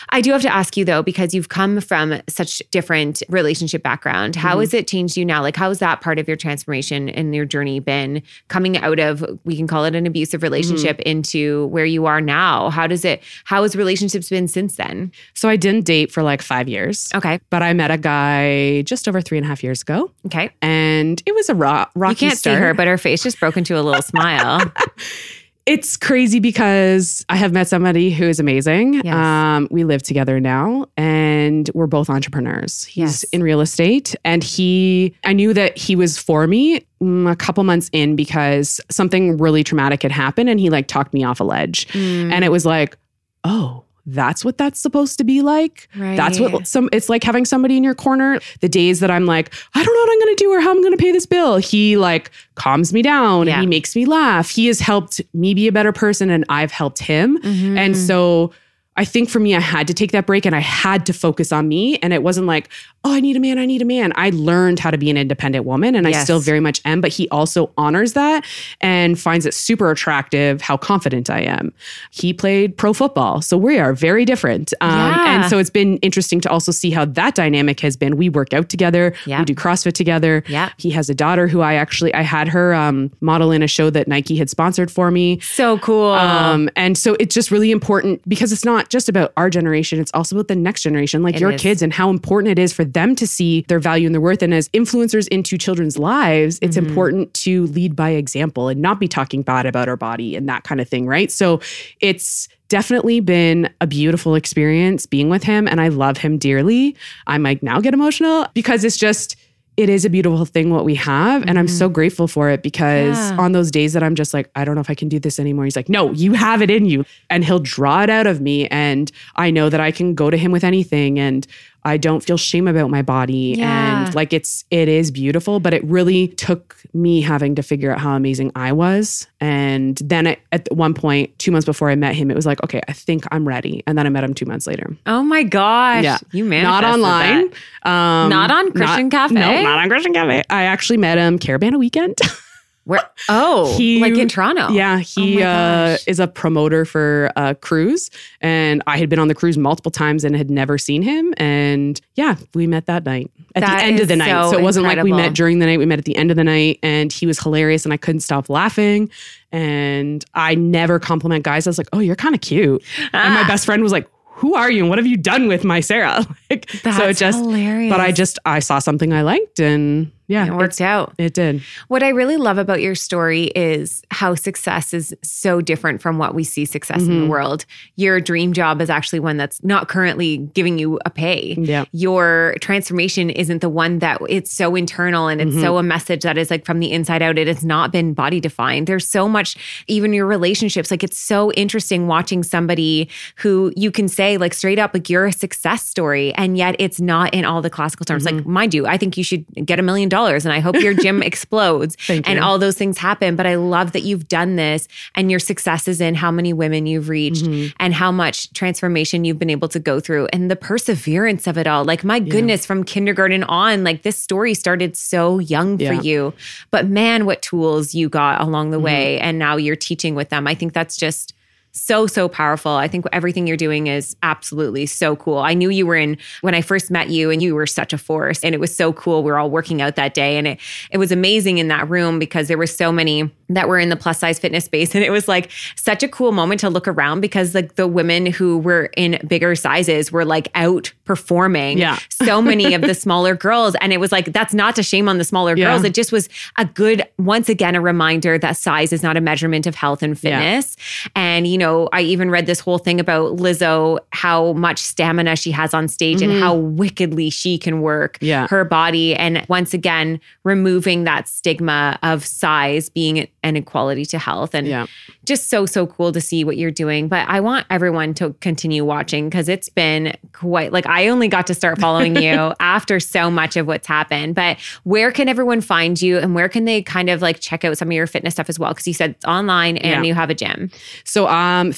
I 0.10 0.22
do 0.22 0.32
have 0.32 0.42
to 0.44 0.54
ask 0.54 0.78
you 0.78 0.86
though, 0.86 1.02
because 1.02 1.34
you've 1.34 1.50
come 1.50 1.82
from 1.82 2.22
such 2.30 2.62
different 2.70 3.24
relationship 3.30 3.82
background. 3.82 4.36
How 4.36 4.52
Mm-hmm. 4.52 4.60
has 4.62 4.74
it 4.76 4.88
changed 4.88 5.18
you 5.18 5.26
now? 5.26 5.42
Like 5.42 5.56
how 5.56 5.72
is 5.72 5.80
that 5.80 6.02
part 6.02 6.20
of 6.20 6.28
your 6.28 6.38
transformation 6.38 7.10
and 7.10 7.34
your 7.34 7.46
journey 7.48 7.80
been 7.80 8.22
coming 8.50 8.78
out 8.78 9.00
of 9.00 9.26
we 9.44 9.56
can 9.58 9.68
call 9.68 9.86
it 9.86 9.96
an 9.96 10.06
abusive 10.06 10.44
relationship 10.44 10.98
Mm-hmm. 10.98 11.10
into 11.10 11.66
where 11.68 11.86
you 11.86 12.06
are 12.06 12.22
now? 12.22 12.70
How 12.70 12.86
does 12.88 13.04
it 13.06 13.24
how 13.46 13.64
has 13.64 13.76
relationships 13.76 14.30
been 14.30 14.48
since 14.48 14.76
then? 14.76 15.12
So 15.34 15.50
I 15.50 15.56
didn't 15.56 15.86
date 15.86 16.12
for 16.12 16.24
like 16.24 16.42
five 16.42 16.68
years. 16.68 17.10
Okay. 17.16 17.40
But 17.50 17.64
I 17.64 17.74
met 17.74 17.90
a 17.92 17.98
guy 17.98 18.82
just 18.84 19.08
over 19.08 19.22
three 19.22 19.38
and 19.38 19.46
a 19.46 19.48
half 19.48 19.64
years 19.64 19.82
ago. 19.82 20.12
Okay. 20.28 20.50
And 20.62 21.22
it 21.26 21.34
was 21.34 21.50
a 21.50 21.56
ro- 21.56 21.86
rocky 21.96 22.26
You 22.26 22.30
can't 22.30 22.38
start. 22.40 22.58
see 22.58 22.62
her, 22.62 22.74
but 22.74 22.88
her 22.88 22.98
face 22.98 23.24
just 23.24 23.40
broke 23.40 23.58
into 23.58 23.80
a 23.80 23.82
little 23.82 24.02
smile. 24.02 24.62
it's 25.68 25.98
crazy 25.98 26.40
because 26.40 27.26
I 27.28 27.36
have 27.36 27.52
met 27.52 27.68
somebody 27.68 28.10
who 28.10 28.24
is 28.24 28.40
amazing. 28.40 28.96
Yes. 29.04 29.14
Um, 29.14 29.68
we 29.70 29.84
live 29.84 30.02
together 30.02 30.40
now 30.40 30.88
and 30.96 31.70
we're 31.74 31.88
both 31.88 32.10
entrepreneurs. 32.10 32.86
He's 32.86 32.98
Yes. 32.98 33.24
in 33.26 33.44
real 33.44 33.60
estate 33.60 34.16
and 34.24 34.44
he, 34.44 35.14
I 35.26 35.34
knew 35.34 35.54
that 35.54 35.78
he 35.78 35.96
was 35.98 36.18
for 36.18 36.48
me 36.48 36.86
mm, 37.02 37.30
a 37.30 37.36
couple 37.36 37.64
months 37.66 37.90
in 37.92 38.16
because 38.16 38.80
something 38.90 39.38
really 39.38 39.64
traumatic 39.64 40.04
had 40.04 40.12
happened 40.12 40.50
and 40.50 40.58
he 40.58 40.70
like 40.70 40.88
talked 40.88 41.14
me 41.14 41.26
off 41.26 41.42
a 41.42 41.44
ledge. 41.44 41.86
Mm. 41.90 42.32
And 42.32 42.46
it 42.46 42.52
was 42.52 42.66
like, 42.66 42.98
oh, 43.44 43.84
that's 44.08 44.44
what 44.46 44.58
that's 44.58 44.80
supposed 44.80 45.18
to 45.18 45.24
be 45.26 45.42
like. 45.42 45.90
Right. 45.96 46.16
That's 46.16 46.40
what 46.40 46.66
some 46.66 46.90
it's 46.94 47.10
like 47.10 47.24
having 47.24 47.44
somebody 47.46 47.76
in 47.78 47.84
your 47.84 47.94
corner. 47.94 48.40
The 48.62 48.70
days 48.70 49.02
that 49.02 49.12
I'm 49.12 49.26
like, 49.26 49.54
I 49.76 49.84
don't 49.84 49.94
know 49.94 50.00
what 50.02 50.12
I'm 50.14 50.20
gonna 50.20 50.36
do 50.36 50.52
or 50.54 50.62
how 50.62 50.72
I'm 50.72 50.82
gonna 50.82 50.98
pay 50.98 51.12
this 51.12 51.26
bill. 51.26 51.58
He 51.58 51.98
like 51.98 52.32
calms 52.56 52.94
me 52.94 53.02
down 53.02 53.48
Yeah. 53.48 53.54
and 53.56 53.62
he 53.62 53.68
makes 53.68 53.96
me 53.96 54.06
laugh. 54.06 54.50
He 54.50 54.68
has 54.68 54.80
helped 54.80 55.20
me 55.34 55.54
be 55.54 55.68
a 55.68 55.72
better 55.72 55.92
person 55.92 56.30
and 56.30 56.46
I've 56.50 56.72
helped 56.72 57.00
him. 57.00 57.38
Mm-hmm. 57.40 57.78
And 57.78 57.98
so 57.98 58.52
I 58.98 59.06
think 59.06 59.30
for 59.30 59.40
me, 59.40 59.56
I 59.56 59.60
had 59.60 59.88
to 59.88 59.94
take 59.94 60.12
that 60.12 60.26
break 60.26 60.46
and 60.46 60.56
I 60.56 60.60
had 60.60 61.06
to 61.06 61.14
focus 61.14 61.52
on 61.52 61.68
me. 61.68 61.98
And 62.00 62.12
it 62.14 62.24
wasn't 62.24 62.48
like, 62.48 62.70
oh, 63.04 63.14
I 63.14 63.20
need 63.22 63.38
a 63.38 63.40
man, 63.40 63.58
I 63.58 63.66
need 63.66 63.82
a 63.82 63.86
man. 63.86 64.12
I 64.16 64.32
learned 64.32 64.80
how 64.80 64.92
to 64.92 64.98
be 64.98 65.10
an 65.10 65.16
independent 65.18 65.66
woman 65.66 65.96
and 65.96 66.06
I 66.08 66.12
still 66.24 66.40
very 66.40 66.60
much 66.60 66.82
am, 66.84 67.00
but 67.00 67.12
he 67.12 67.30
also 67.30 67.72
honors 67.78 68.14
that 68.14 68.44
and 68.82 69.18
finds 69.20 69.46
it 69.46 69.54
super 69.54 69.92
attractive 69.92 70.62
how 70.62 70.76
confident 70.78 71.30
I 71.30 71.42
am. 71.42 71.72
He 72.12 72.34
played 72.34 72.76
pro 72.76 72.92
football, 72.94 73.42
so 73.42 73.58
we 73.58 73.78
are 73.80 73.94
very 73.94 74.26
different. 74.26 74.74
Um, 74.82 74.90
Yeah. 74.90 75.36
And 75.42 75.50
so 75.50 75.58
it's 75.60 75.70
been 75.70 75.98
interesting 75.98 76.42
to 76.42 76.50
also 76.50 76.72
see 76.72 76.90
how 76.92 77.06
that 77.06 77.36
dynamic 77.36 77.80
has 77.82 77.96
been. 77.96 78.18
We 78.18 78.30
work 78.30 78.52
out 78.54 78.68
together, 78.68 79.14
Yeah. 79.26 79.40
we 79.40 79.46
do 79.46 79.56
CrossFit 79.56 79.94
together. 79.94 80.44
Yeah. 80.48 80.70
He 80.78 80.90
has 80.92 81.10
a 81.10 81.16
daughter 81.16 81.48
who 81.48 81.62
I 81.62 81.76
actually, 81.76 82.14
I 82.14 82.24
had 82.24 82.48
her 82.50 82.74
um, 82.74 83.12
model 83.22 83.52
in 83.52 83.62
a 83.64 83.68
show 83.68 83.90
that 83.92 84.08
Nike 84.08 84.36
had 84.36 84.50
sponsored 84.50 84.90
for 84.92 85.12
me. 85.12 85.40
so 85.42 85.78
cool. 85.78 86.12
Um, 86.12 86.70
and 86.76 86.98
so 86.98 87.16
it's 87.20 87.34
just 87.36 87.52
really 87.52 87.72
important 87.72 88.28
because 88.28 88.52
it's 88.52 88.66
not 88.66 88.87
just 88.90 89.10
about 89.10 89.34
our 89.38 89.50
generation, 89.50 90.00
it's 90.00 90.12
also 90.14 90.36
about 90.36 90.48
the 90.48 90.56
next 90.56 90.84
generation, 90.84 91.24
like 91.24 91.36
It 91.36 91.42
your 91.42 91.52
is. 91.52 91.62
kids, 91.62 91.82
and 91.82 91.92
how 91.94 92.10
important 92.10 92.52
it 92.52 92.60
is 92.60 92.74
for 92.74 92.86
them 92.86 93.16
to 93.16 93.28
see 93.28 93.66
their 93.68 93.80
value 93.80 94.06
and 94.06 94.14
their 94.16 94.22
worth. 94.22 94.42
And 94.42 94.54
as 94.54 94.70
influencers 94.70 95.28
into 95.30 95.58
children's 95.58 95.98
lives, 95.98 96.60
it's 96.62 96.78
Mm-hmm. 96.78 96.88
important 96.88 97.34
to 97.36 97.66
lead 97.68 97.96
by 97.96 98.12
example 98.12 98.68
and 98.70 98.82
not 98.82 99.00
be 99.00 99.08
talking 99.08 99.42
bad 99.42 99.66
about 99.66 99.90
our 99.90 99.98
body 99.98 100.36
and 100.36 100.48
that 100.50 100.64
kind 100.64 100.80
of 100.80 100.88
thing, 100.88 101.08
right? 101.08 101.32
So 101.32 101.60
it's 102.00 102.48
definitely 102.70 103.20
been 103.22 103.70
a 103.80 103.88
beautiful 103.88 104.36
experience 104.36 105.06
being 105.06 105.30
with 105.30 105.44
him, 105.44 105.68
and 105.68 105.80
I 105.80 105.88
love 105.88 106.18
him 106.18 106.38
dearly. 106.38 106.96
I 107.26 107.38
might 107.38 107.64
now 107.64 107.80
get 107.80 107.94
emotional 107.94 108.48
because 108.54 108.84
it's 108.84 108.98
just, 108.98 109.36
it 109.78 109.90
is 109.90 110.06
a 110.06 110.10
beautiful 110.10 110.44
thing 110.44 110.72
what 110.72 110.84
we 110.86 110.96
have. 110.96 111.44
And 111.48 111.60
I'm 111.60 111.68
so 111.68 111.86
mm-hmm. 111.86 111.94
grateful 111.94 112.28
for 112.28 112.50
it 112.50 112.64
because 112.64 113.16
Yeah. 113.16 113.38
on 113.38 113.52
those 113.52 113.70
days 113.70 113.94
that 113.94 114.02
I'm 114.02 114.16
just 114.16 114.34
like, 114.34 114.50
I 114.56 114.66
don't 114.66 114.74
know 114.74 114.82
if 114.82 114.90
I 114.90 114.96
can 114.96 115.08
do 115.08 115.20
this 115.20 115.40
anymore, 115.40 115.66
he's 115.66 115.76
like, 115.76 115.88
no, 115.88 116.12
you 116.14 116.34
have 116.34 116.64
it 116.64 116.72
in 116.72 116.88
you. 116.88 117.06
And 117.30 117.46
he'll 117.46 117.60
draw 117.60 118.02
it 118.02 118.10
out 118.10 118.26
of 118.26 118.42
me. 118.42 118.68
And 118.70 119.12
I 119.36 119.52
know 119.52 119.70
that 119.70 119.80
I 119.80 119.92
can 119.92 120.16
go 120.16 120.32
to 120.32 120.38
him 120.38 120.52
with 120.52 120.64
anything. 120.64 121.20
And 121.20 121.46
I 121.88 121.98
don't 121.98 122.22
feel 122.24 122.38
shame 122.38 122.68
about 122.68 122.90
my 122.90 123.02
body. 123.02 123.56
Yeah. 123.58 124.06
And 124.06 124.16
like 124.16 124.34
it's, 124.34 124.66
it 124.72 124.88
is 124.88 125.12
beautiful, 125.12 125.60
but 125.60 125.74
it 125.74 125.84
really 125.84 126.28
took 126.30 126.78
me 126.94 127.22
having 127.22 127.56
to 127.56 127.64
figure 127.64 127.92
out 127.92 128.00
how 128.00 128.16
amazing 128.16 128.52
I 128.56 128.72
was. 128.72 129.28
And 129.40 129.98
then 129.98 130.28
at, 130.28 130.40
at 130.52 130.72
one 130.72 130.94
point, 130.94 131.38
two 131.40 131.52
months 131.52 131.66
before 131.66 131.90
I 131.90 131.96
met 131.96 132.16
him, 132.16 132.30
it 132.30 132.36
was 132.36 132.46
like, 132.46 132.64
okay, 132.64 132.82
I 132.88 132.94
think 132.94 133.26
I'm 133.32 133.48
ready. 133.48 133.84
And 133.88 133.98
then 133.98 134.06
I 134.06 134.10
met 134.10 134.24
him 134.24 134.34
two 134.34 134.46
months 134.46 134.68
later. 134.68 134.96
Oh 135.06 135.24
my 135.24 135.44
gosh. 135.44 136.04
Yeah. 136.04 136.18
You 136.32 136.44
Not 136.46 136.84
online. 136.84 137.46
Um, 137.84 138.30
Not 138.30 138.52
on 138.52 138.72
Christian 138.74 139.10
Cafe? 139.10 139.36
No, 139.36 139.62
not 139.62 139.80
on 139.80 139.90
Christian 139.90 140.14
Cafe. 140.14 140.44
I 140.50 140.64
actually 140.64 140.98
met 140.98 141.18
him 141.18 141.40
Caribana 141.40 141.80
Weekend. 141.80 142.18
Where? 142.88 143.02
Oh, 143.30 143.76
He- 143.78 144.00
like 144.00 144.14
in 144.18 144.30
Toronto. 144.30 144.70
Yeah, 144.72 145.00
he 145.00 145.44
Oh 145.44 145.48
uh, 145.48 145.98
is 146.08 146.20
a 146.22 146.28
promoter 146.28 146.86
for 146.86 147.30
a 147.36 147.54
cruise, 147.54 148.10
and 148.42 148.82
I 148.88 148.98
had 148.98 149.10
been 149.10 149.20
on 149.20 149.28
the 149.28 149.36
cruise 149.36 149.58
multiple 149.58 149.92
times 149.92 150.24
and 150.24 150.36
had 150.38 150.50
never 150.50 150.78
seen 150.78 151.02
him. 151.02 151.34
And 151.36 152.00
yeah, 152.16 152.38
we 152.54 152.66
met 152.66 152.86
that 152.86 153.04
night 153.06 153.30
at 153.56 153.62
That 153.62 153.78
the 153.80 153.84
end 153.84 154.00
of 154.00 154.08
the 154.08 154.16
night. 154.16 154.30
so 154.30 154.52
So, 154.52 154.58
it 154.58 154.62
wasn't 154.62 154.86
like 154.86 155.04
we 155.04 155.12
met 155.12 155.34
during 155.34 155.60
the 155.60 155.66
night; 155.66 155.80
we 155.80 155.86
met 155.86 156.00
at 156.00 156.06
the 156.06 156.16
end 156.16 156.32
of 156.32 156.38
the 156.38 156.44
night, 156.46 156.80
and 156.82 157.12
he 157.12 157.26
was 157.26 157.40
hilarious, 157.40 157.84
and 157.86 157.92
I 157.94 157.98
couldn't 157.98 158.22
stop 158.22 158.50
laughing. 158.50 159.10
And 159.52 160.24
I 160.34 160.56
never 160.56 160.98
compliment 161.00 161.44
guys. 161.44 161.68
I 161.68 161.70
was 161.70 161.78
like, 161.78 161.90
"Oh, 161.94 162.00
you're 162.00 162.16
kind 162.16 162.36
of 162.36 162.42
cute," 162.42 162.82
and 163.14 163.34
my 163.34 163.46
best 163.48 163.66
friend 163.66 163.84
was 163.84 163.92
like. 163.92 164.08
Who 164.42 164.54
are 164.54 164.70
you 164.70 164.82
and 164.84 164.90
what 164.90 165.00
have 165.00 165.08
you 165.08 165.18
done 165.18 165.48
with 165.48 165.64
my 165.64 165.80
Sarah? 165.80 166.24
Like, 166.52 166.68
That's 166.84 166.96
so 166.98 167.08
it 167.08 167.18
just, 167.18 167.40
hilarious. 167.40 167.92
but 167.92 168.00
I 168.00 168.12
just, 168.12 168.38
I 168.46 168.60
saw 168.60 168.78
something 168.78 169.12
I 169.12 169.24
liked 169.24 169.60
and 169.60 170.12
yeah, 170.28 170.46
It 170.48 170.54
worked 170.54 170.82
out. 170.82 171.14
It 171.18 171.34
did. 171.34 171.62
What 171.88 172.04
I 172.04 172.10
really 172.10 172.38
love 172.38 172.58
about 172.58 172.82
your 172.82 172.96
story 172.96 173.46
is 173.56 174.02
how 174.12 174.36
success 174.36 174.94
is 174.94 175.16
so 175.24 175.62
different 175.62 176.02
from 176.02 176.18
what 176.18 176.36
we 176.36 176.44
see 176.44 176.66
success 176.66 177.02
in 177.02 177.08
Mm-hmm. 177.08 177.22
the 177.22 177.28
world. 177.28 177.66
Your 177.96 178.20
dream 178.20 178.54
job 178.54 178.82
is 178.82 178.90
actually 178.90 179.20
one 179.20 179.38
that's 179.38 179.64
not 179.64 179.88
currently 179.88 180.38
giving 180.54 180.78
you 180.78 181.00
a 181.06 181.10
pay. 181.10 181.56
Yeah. 181.58 181.86
Your 181.92 182.56
transformation 182.62 183.30
isn't 183.30 183.62
the 183.62 183.70
one 183.70 184.00
that 184.00 184.20
it's 184.30 184.52
so 184.52 184.76
internal 184.76 185.28
and 185.28 185.40
it's 185.42 185.52
Mm-hmm. 185.52 185.62
so 185.62 185.78
a 185.78 185.84
message 185.84 186.24
that 186.24 186.38
is 186.38 186.52
like 186.52 186.66
from 186.66 186.80
the 186.80 186.92
inside 186.92 187.22
out. 187.22 187.38
It 187.38 187.48
has 187.48 187.64
not 187.64 187.92
been 187.92 188.14
body 188.14 188.40
defined. 188.42 188.88
There's 188.88 189.08
so 189.08 189.30
much, 189.30 189.56
even 189.88 190.12
your 190.14 190.26
relationships. 190.26 190.92
Like 190.92 191.04
it's 191.04 191.18
so 191.18 191.52
interesting 191.54 192.08
watching 192.08 192.44
somebody 192.44 193.10
who 193.38 193.72
you 193.78 193.92
can 193.92 194.08
say, 194.10 194.38
like 194.38 194.54
straight 194.54 194.78
up, 194.80 194.94
like 194.94 195.10
you're 195.10 195.26
a 195.28 195.32
success 195.32 195.84
story. 195.88 196.34
And 196.36 196.58
yet 196.58 196.76
it's 196.80 197.00
not 197.00 197.34
in 197.34 197.46
all 197.46 197.62
the 197.62 197.70
classical 197.70 198.04
terms. 198.06 198.26
Like, 198.26 198.36
Mm-hmm. 198.36 198.52
mind 198.52 198.74
you, 198.74 198.86
I 198.86 198.98
think 198.98 199.16
you 199.18 199.24
should 199.24 199.46
get 199.66 199.80
a 199.80 199.82
million 199.82 200.10
dollars 200.10 200.17
and 200.26 200.54
I 200.54 200.60
hope 200.60 200.76
your 200.76 200.94
gym 200.94 201.22
explodes 201.32 201.96
and 202.10 202.26
you. 202.28 202.42
all 202.42 202.58
those 202.60 202.78
things 202.78 202.98
happen. 202.98 203.36
But 203.36 203.46
I 203.48 203.56
love 203.56 203.92
that 203.94 204.02
you've 204.02 204.28
done 204.28 204.56
this 204.56 204.88
and 205.16 205.30
your 205.30 205.40
success 205.40 205.88
is 205.88 206.02
in 206.02 206.16
how 206.16 206.32
many 206.32 206.54
women 206.54 206.86
you've 206.86 207.10
reached 207.10 207.46
Mm-hmm. 207.46 207.76
and 207.80 207.94
how 207.94 208.12
much 208.12 208.52
transformation 208.54 209.24
you've 209.26 209.40
been 209.40 209.50
able 209.50 209.68
to 209.70 209.80
go 209.80 210.00
through 210.00 210.28
and 210.34 210.50
the 210.50 210.56
perseverance 210.56 211.46
of 211.48 211.58
it 211.58 211.68
all. 211.68 211.86
Like, 211.86 212.04
my 212.04 212.20
goodness, 212.20 212.66
from 212.66 212.84
kindergarten 212.84 213.44
on, 213.44 213.84
like 213.84 214.02
this 214.04 214.18
story 214.18 214.54
started 214.54 214.96
so 214.98 215.40
young 215.40 215.80
Yeah. 215.80 215.96
for 215.96 216.02
you. 216.04 216.34
But 216.72 216.88
man, 216.88 217.26
what 217.26 217.42
tools 217.42 217.94
you 217.94 218.10
got 218.10 218.42
along 218.42 218.68
Mm-hmm. 218.68 218.72
the 218.72 218.80
way. 218.80 219.20
And 219.20 219.38
now 219.38 219.56
you're 219.58 219.76
teaching 219.76 220.16
with 220.16 220.30
them. 220.30 220.48
I 220.48 220.56
think 220.56 220.74
that's 220.74 220.98
just 220.98 221.34
so 221.82 222.08
so 222.08 222.28
powerful. 222.28 222.72
I 222.72 222.88
think 222.88 223.06
everything 223.12 223.48
you're 223.48 223.58
doing 223.58 223.88
is 223.88 224.16
absolutely 224.24 224.86
so 224.86 225.16
cool. 225.16 225.40
I 225.40 225.54
knew 225.54 225.70
you 225.70 225.86
were 225.86 225.96
in 225.96 226.18
when 226.42 226.56
I 226.56 226.62
first 226.62 226.92
met 226.92 227.10
you 227.10 227.30
and 227.32 227.42
you 227.42 227.56
were 227.56 227.68
such 227.68 227.94
a 227.94 227.98
force 227.98 228.44
and 228.44 228.54
it 228.54 228.60
was 228.60 228.76
so 228.76 228.94
cool. 228.94 229.24
We 229.24 229.32
were 229.32 229.38
all 229.38 229.50
working 229.50 229.82
out 229.82 229.96
that 229.96 230.14
day 230.14 230.38
and 230.38 230.48
it 230.48 230.60
it 230.92 230.98
was 230.98 231.12
amazing 231.12 231.58
in 231.58 231.68
that 231.68 231.90
room 231.90 232.20
because 232.20 232.48
there 232.48 232.58
were 232.58 232.68
so 232.68 232.92
many 232.92 233.32
that 233.50 233.68
were 233.68 233.80
in 233.80 233.90
the 233.90 233.96
plus 233.96 234.20
size 234.20 234.40
fitness 234.40 234.66
space 234.66 234.94
and 234.96 235.04
it 235.04 235.10
was 235.12 235.28
like 235.28 235.50
such 235.76 236.04
a 236.04 236.08
cool 236.08 236.32
moment 236.32 236.60
to 236.62 236.70
look 236.70 236.88
around 236.88 237.22
because 237.22 237.56
like 237.56 237.76
the 237.76 237.88
women 237.88 238.26
who 238.26 238.58
were 238.58 238.90
in 238.98 239.20
bigger 239.28 239.56
sizes 239.56 240.12
were 240.12 240.26
like 240.26 240.52
outperforming 240.54 241.78
Yeah. 241.78 241.98
so 242.10 242.42
many 242.42 242.74
of 242.74 242.82
the 242.82 242.94
smaller 243.06 243.36
girls 243.36 243.76
and 243.82 243.94
it 243.94 244.00
was 244.00 244.12
like 244.12 244.34
that's 244.34 244.54
not 244.54 244.76
to 244.76 244.84
shame 244.84 245.08
on 245.10 245.18
the 245.18 245.24
smaller 245.24 245.56
Yeah. 245.56 245.68
girls. 245.72 245.84
It 245.84 245.94
just 245.94 246.12
was 246.12 246.30
a 246.58 246.66
good 246.66 247.08
once 247.18 247.50
again 247.50 247.76
a 247.76 247.82
reminder 247.82 248.38
that 248.38 248.58
size 248.58 248.92
is 248.94 249.04
not 249.04 249.18
a 249.18 249.22
measurement 249.22 249.68
of 249.68 249.76
health 249.76 250.04
and 250.04 250.12
Yeah. 250.22 250.40
fitness. 250.40 250.76
And, 251.16 251.48
you 251.48 251.58
know, 251.58 251.90
I 251.94 252.02
even 252.02 252.30
read 252.30 252.46
this 252.46 252.60
whole 252.60 252.78
thing 252.78 253.00
about 253.00 253.38
Lizzo, 253.38 254.00
how 254.14 254.54
much 254.54 254.80
stamina 254.80 255.36
she 255.36 255.52
has 255.52 255.74
on 255.74 255.88
stage 255.88 256.22
and 256.22 256.40
how 256.42 256.56
wickedly 256.56 257.30
she 257.30 257.58
can 257.58 257.82
work 257.82 258.16
Mm-hmm. 258.18 258.26
Yeah. 258.26 258.48
her 258.48 258.64
body. 258.66 259.16
And 259.16 259.46
once 259.50 259.74
again, 259.74 260.20
removing 260.44 261.04
that 261.04 261.28
stigma 261.28 262.00
of 262.04 262.26
size 262.26 262.90
being 262.90 263.28
an 263.48 263.56
equality 263.56 264.06
to 264.06 264.20
health. 264.20 264.54
And 264.54 264.68
Yeah. 264.68 264.86
just 265.26 265.50
so, 265.50 265.66
so 265.66 265.88
cool 265.88 266.12
to 266.12 266.22
see 266.22 266.44
what 266.44 266.58
you're 266.58 266.72
doing. 266.72 267.08
But 267.08 267.28
I 267.28 267.40
want 267.40 267.66
everyone 267.70 268.14
to 268.16 268.34
continue 268.42 268.86
watching 268.86 269.30
because 269.30 269.50
it's 269.50 269.70
been 269.70 270.16
quite 270.34 270.72
like 270.72 270.86
I 270.86 271.08
only 271.08 271.28
got 271.28 271.48
to 271.48 271.54
start 271.54 271.80
following 271.80 272.16
you 272.16 272.54
after 272.60 273.00
so 273.00 273.30
much 273.32 273.58
of 273.58 273.68
what's 273.68 273.88
happened. 273.88 274.36
But 274.36 274.58
where 274.84 275.12
can 275.12 275.28
everyone 275.28 275.62
find 275.62 276.02
you 276.02 276.18
and 276.18 276.36
where 276.36 276.48
can 276.50 276.66
they 276.66 276.82
kind 276.82 277.10
of 277.10 277.22
like 277.22 277.40
check 277.40 277.66
out 277.66 277.78
some 277.78 277.88
of 277.90 277.94
your 277.94 278.08
fitness 278.08 278.36
stuff 278.36 278.50
as 278.50 278.60
well? 278.60 278.72
Because 278.72 278.88
you 278.88 278.94
said 278.94 279.12
it's 279.12 279.26
online 279.26 279.78
and 279.78 280.04
Yeah. 280.04 280.08
you 280.08 280.14
have 280.14 280.30
a 280.30 280.36
gym. 280.36 280.70
So 281.04 281.28
um 281.28 281.72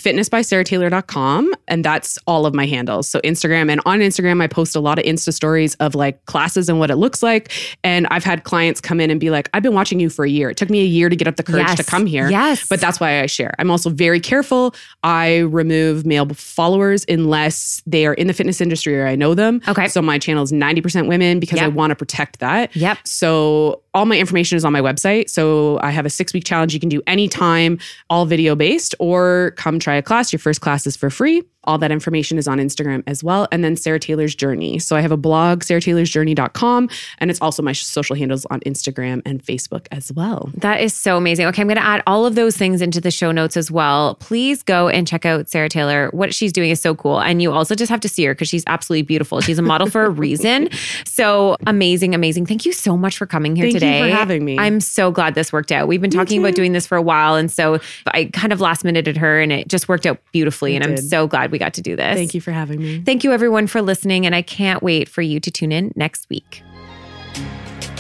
fitnessbysarahtaylor.com 0.63 1.53
and 1.67 1.83
that's 1.85 2.17
all 2.27 2.45
of 2.45 2.53
my 2.53 2.65
handles. 2.65 3.07
So 3.07 3.19
Instagram 3.21 3.71
and 3.71 3.81
on 3.85 3.99
Instagram 3.99 4.41
I 4.41 4.47
post 4.47 4.75
a 4.75 4.79
lot 4.79 4.99
of 4.99 5.05
Insta 5.05 5.33
stories 5.33 5.75
of 5.75 5.95
like 5.95 6.23
classes 6.25 6.69
and 6.69 6.79
what 6.79 6.89
it 6.91 6.95
looks 6.97 7.23
like. 7.23 7.51
And 7.83 8.07
I've 8.11 8.23
had 8.23 8.43
clients 8.43 8.81
come 8.81 8.99
in 8.99 9.09
and 9.11 9.19
be 9.19 9.29
like, 9.29 9.49
I've 9.53 9.63
been 9.63 9.73
watching 9.73 9.99
you 9.99 10.09
for 10.09 10.25
a 10.25 10.29
year. 10.29 10.49
It 10.49 10.57
took 10.57 10.69
me 10.69 10.81
a 10.81 10.85
year 10.85 11.09
to 11.09 11.15
get 11.15 11.27
up 11.27 11.35
the 11.35 11.43
courage 11.43 11.58
Yes. 11.67 11.77
to 11.77 11.83
come 11.83 12.05
here. 12.05 12.29
Yes. 12.29 12.67
But 12.67 12.81
that's 12.81 12.99
why 12.99 13.21
I 13.21 13.25
share. 13.25 13.53
I'm 13.59 13.71
also 13.71 13.89
very 13.89 14.19
careful. 14.19 14.75
I 15.03 15.39
remove 15.39 16.05
male 16.05 16.27
followers 16.29 17.05
unless 17.07 17.81
they 17.85 18.05
are 18.05 18.13
in 18.13 18.27
the 18.27 18.33
fitness 18.33 18.61
industry 18.61 18.99
or 18.99 19.07
I 19.07 19.15
know 19.15 19.33
them. 19.33 19.61
Okay. 19.67 19.87
So 19.87 20.01
my 20.01 20.19
channel 20.19 20.43
is 20.43 20.51
90% 20.51 21.07
women 21.07 21.39
because 21.39 21.59
I 21.59 21.67
want 21.67 21.91
to 21.91 21.95
protect 21.95 22.39
that. 22.39 22.75
Yep. 22.75 22.99
So 23.05 23.81
all 23.93 24.05
my 24.05 24.17
information 24.17 24.55
is 24.55 24.65
on 24.65 24.73
my 24.73 24.81
website. 24.81 25.29
So 25.29 25.79
I 25.81 25.91
have 25.91 26.05
a 26.05 26.09
six 26.09 26.33
week 26.33 26.45
challenge 26.45 26.73
you 26.73 26.79
can 26.79 26.89
do 26.89 27.01
anytime, 27.07 27.79
all 28.09 28.25
video 28.25 28.55
based, 28.55 28.95
or 28.99 29.53
come 29.57 29.79
try 29.79 29.95
a 29.95 30.01
class. 30.01 30.31
Your 30.31 30.39
first 30.39 30.61
class 30.61 30.85
is 30.85 30.95
for 30.95 31.09
free. 31.09 31.43
All 31.65 31.77
that 31.77 31.91
information 31.91 32.37
is 32.37 32.47
on 32.47 32.57
Instagram 32.57 33.03
as 33.05 33.23
well. 33.23 33.47
And 33.51 33.63
then 33.63 33.75
Sarah 33.75 33.99
Taylor's 33.99 34.33
Journey. 34.33 34.79
So 34.79 34.95
I 34.95 35.01
have 35.01 35.11
a 35.11 35.17
blog, 35.17 35.61
sarahtaylor'sjourney.com, 35.61 36.89
and 37.19 37.29
it's 37.29 37.41
also 37.41 37.61
my 37.61 37.73
social 37.73 38.15
handles 38.15 38.45
on 38.45 38.59
Instagram 38.61 39.21
and 39.25 39.43
Facebook 39.43 39.87
as 39.91 40.11
well. 40.11 40.49
That 40.55 40.81
is 40.81 40.93
so 40.93 41.17
amazing. 41.17 41.45
Okay, 41.47 41.61
I'm 41.61 41.67
going 41.67 41.77
to 41.77 41.83
add 41.83 42.01
all 42.07 42.25
of 42.25 42.35
those 42.35 42.57
things 42.57 42.81
into 42.81 42.99
the 43.01 43.11
show 43.11 43.31
notes 43.31 43.55
as 43.55 43.69
well. 43.69 44.15
Please 44.15 44.63
go 44.63 44.87
and 44.87 45.07
check 45.07 45.25
out 45.25 45.49
Sarah 45.49 45.69
Taylor. 45.69 46.09
What 46.11 46.33
she's 46.33 46.53
doing 46.53 46.69
is 46.69 46.79
so 46.79 46.95
cool. 46.95 47.19
And 47.19 47.41
you 47.41 47.51
also 47.51 47.75
just 47.75 47.89
have 47.89 47.99
to 48.01 48.09
see 48.09 48.25
her 48.25 48.33
because 48.33 48.49
she's 48.49 48.63
absolutely 48.67 49.03
beautiful. 49.03 49.41
She's 49.41 49.59
a 49.59 49.61
model 49.61 49.89
for 49.89 50.03
a 50.03 50.09
reason. 50.09 50.69
So 51.05 51.57
amazing, 51.67 52.15
amazing. 52.15 52.45
Thank 52.45 52.65
you 52.65 52.71
so 52.71 52.95
much 52.95 53.17
for 53.17 53.25
coming 53.25 53.55
here 53.55 53.65
today. 53.65 53.79
Thank 53.79 53.83
you 53.83 53.99
today. 53.99 54.11
for 54.11 54.17
having 54.17 54.45
me. 54.45 54.57
I'm 54.57 54.79
so 54.79 55.11
glad 55.11 55.35
this 55.35 55.51
worked 55.51 55.71
out. 55.71 55.87
We've 55.87 56.01
been 56.01 56.09
talking 56.09 56.39
about 56.39 56.55
doing 56.55 56.71
this 56.71 56.87
for 56.87 56.95
a 56.95 57.01
while. 57.01 57.35
And 57.35 57.51
so 57.51 57.79
I 58.07 58.25
kind 58.25 58.53
of 58.53 58.61
last 58.61 58.83
minuted 58.83 59.17
her 59.17 59.39
and 59.39 59.51
it 59.51 59.67
just 59.67 59.89
worked 59.89 60.05
out 60.05 60.19
beautifully. 60.31 60.75
and 60.75 60.83
I'm 60.83 60.97
so 60.97 61.19
so 61.19 61.27
glad 61.49 61.51
we 61.51 61.59
got 61.59 61.73
to 61.75 61.81
do 61.81 61.95
this. 61.95 62.15
Thank 62.15 62.33
you 62.33 62.41
for 62.41 62.51
having 62.51 62.79
me. 62.79 63.01
Thank 63.01 63.23
you, 63.23 63.31
everyone, 63.31 63.67
for 63.67 63.81
listening. 63.81 64.25
And 64.25 64.35
I 64.35 64.41
can't 64.41 64.81
wait 64.83 65.09
for 65.09 65.21
you 65.21 65.39
to 65.39 65.51
tune 65.51 65.71
in 65.71 65.91
next 65.95 66.29
week. 66.29 66.63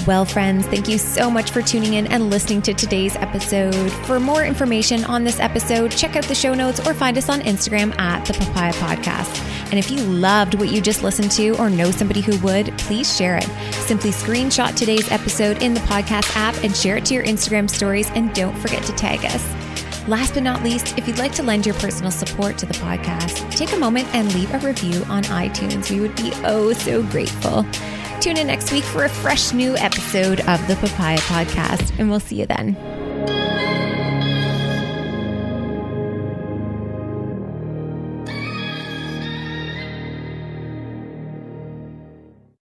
Well, 0.07 0.25
friends, 0.25 0.65
thank 0.67 0.87
you 0.87 0.97
so 0.97 1.29
much 1.29 1.51
for 1.51 1.61
tuning 1.61 1.93
in 1.93 2.07
and 2.07 2.29
listening 2.29 2.61
to 2.63 2.73
today's 2.73 3.15
episode. 3.17 3.91
For 4.07 4.19
more 4.19 4.43
information 4.43 5.03
on 5.03 5.23
this 5.23 5.39
episode, 5.39 5.91
check 5.91 6.15
out 6.15 6.23
the 6.23 6.33
show 6.33 6.53
notes 6.53 6.79
or 6.87 6.93
find 6.93 7.17
us 7.17 7.29
on 7.29 7.41
Instagram 7.41 7.97
at 7.99 8.25
the 8.25 8.33
Papaya 8.33 8.73
Podcast. 8.73 9.45
And 9.65 9.77
if 9.77 9.91
you 9.91 9.97
loved 9.97 10.55
what 10.55 10.69
you 10.69 10.81
just 10.81 11.03
listened 11.03 11.31
to 11.31 11.51
or 11.57 11.69
know 11.69 11.91
somebody 11.91 12.21
who 12.21 12.39
would, 12.39 12.75
please 12.79 13.15
share 13.15 13.37
it. 13.37 13.43
Simply 13.73 14.09
screenshot 14.09 14.75
today's 14.75 15.11
episode 15.11 15.61
in 15.61 15.75
the 15.75 15.81
podcast 15.81 16.35
app 16.35 16.55
and 16.63 16.75
share 16.75 16.97
it 16.97 17.05
to 17.05 17.13
your 17.13 17.25
Instagram 17.25 17.69
stories. 17.69 18.09
And 18.11 18.33
don't 18.33 18.57
forget 18.57 18.81
to 18.83 18.93
tag 18.93 19.23
us. 19.25 19.68
Last 20.09 20.33
but 20.33 20.41
not 20.41 20.63
least, 20.63 20.97
if 20.97 21.07
you'd 21.07 21.19
like 21.19 21.33
to 21.33 21.43
lend 21.43 21.67
your 21.67 21.75
personal 21.75 22.09
support 22.09 22.57
to 22.57 22.65
the 22.65 22.73
podcast, 22.73 23.47
take 23.55 23.73
a 23.73 23.77
moment 23.77 24.07
and 24.15 24.33
leave 24.33 24.51
a 24.51 24.57
review 24.57 25.03
on 25.03 25.21
iTunes. 25.25 25.91
We 25.91 25.99
would 25.99 26.15
be 26.15 26.31
oh 26.45 26.73
so 26.73 27.03
grateful. 27.03 27.63
Tune 28.19 28.37
in 28.37 28.47
next 28.47 28.71
week 28.71 28.83
for 28.85 29.03
a 29.03 29.09
fresh 29.09 29.53
new 29.53 29.77
episode 29.77 30.39
of 30.47 30.67
the 30.67 30.77
Papaya 30.77 31.19
Podcast, 31.19 31.93
and 31.99 32.09
we'll 32.09 32.19
see 32.19 32.39
you 32.39 32.47
then. 32.47 32.75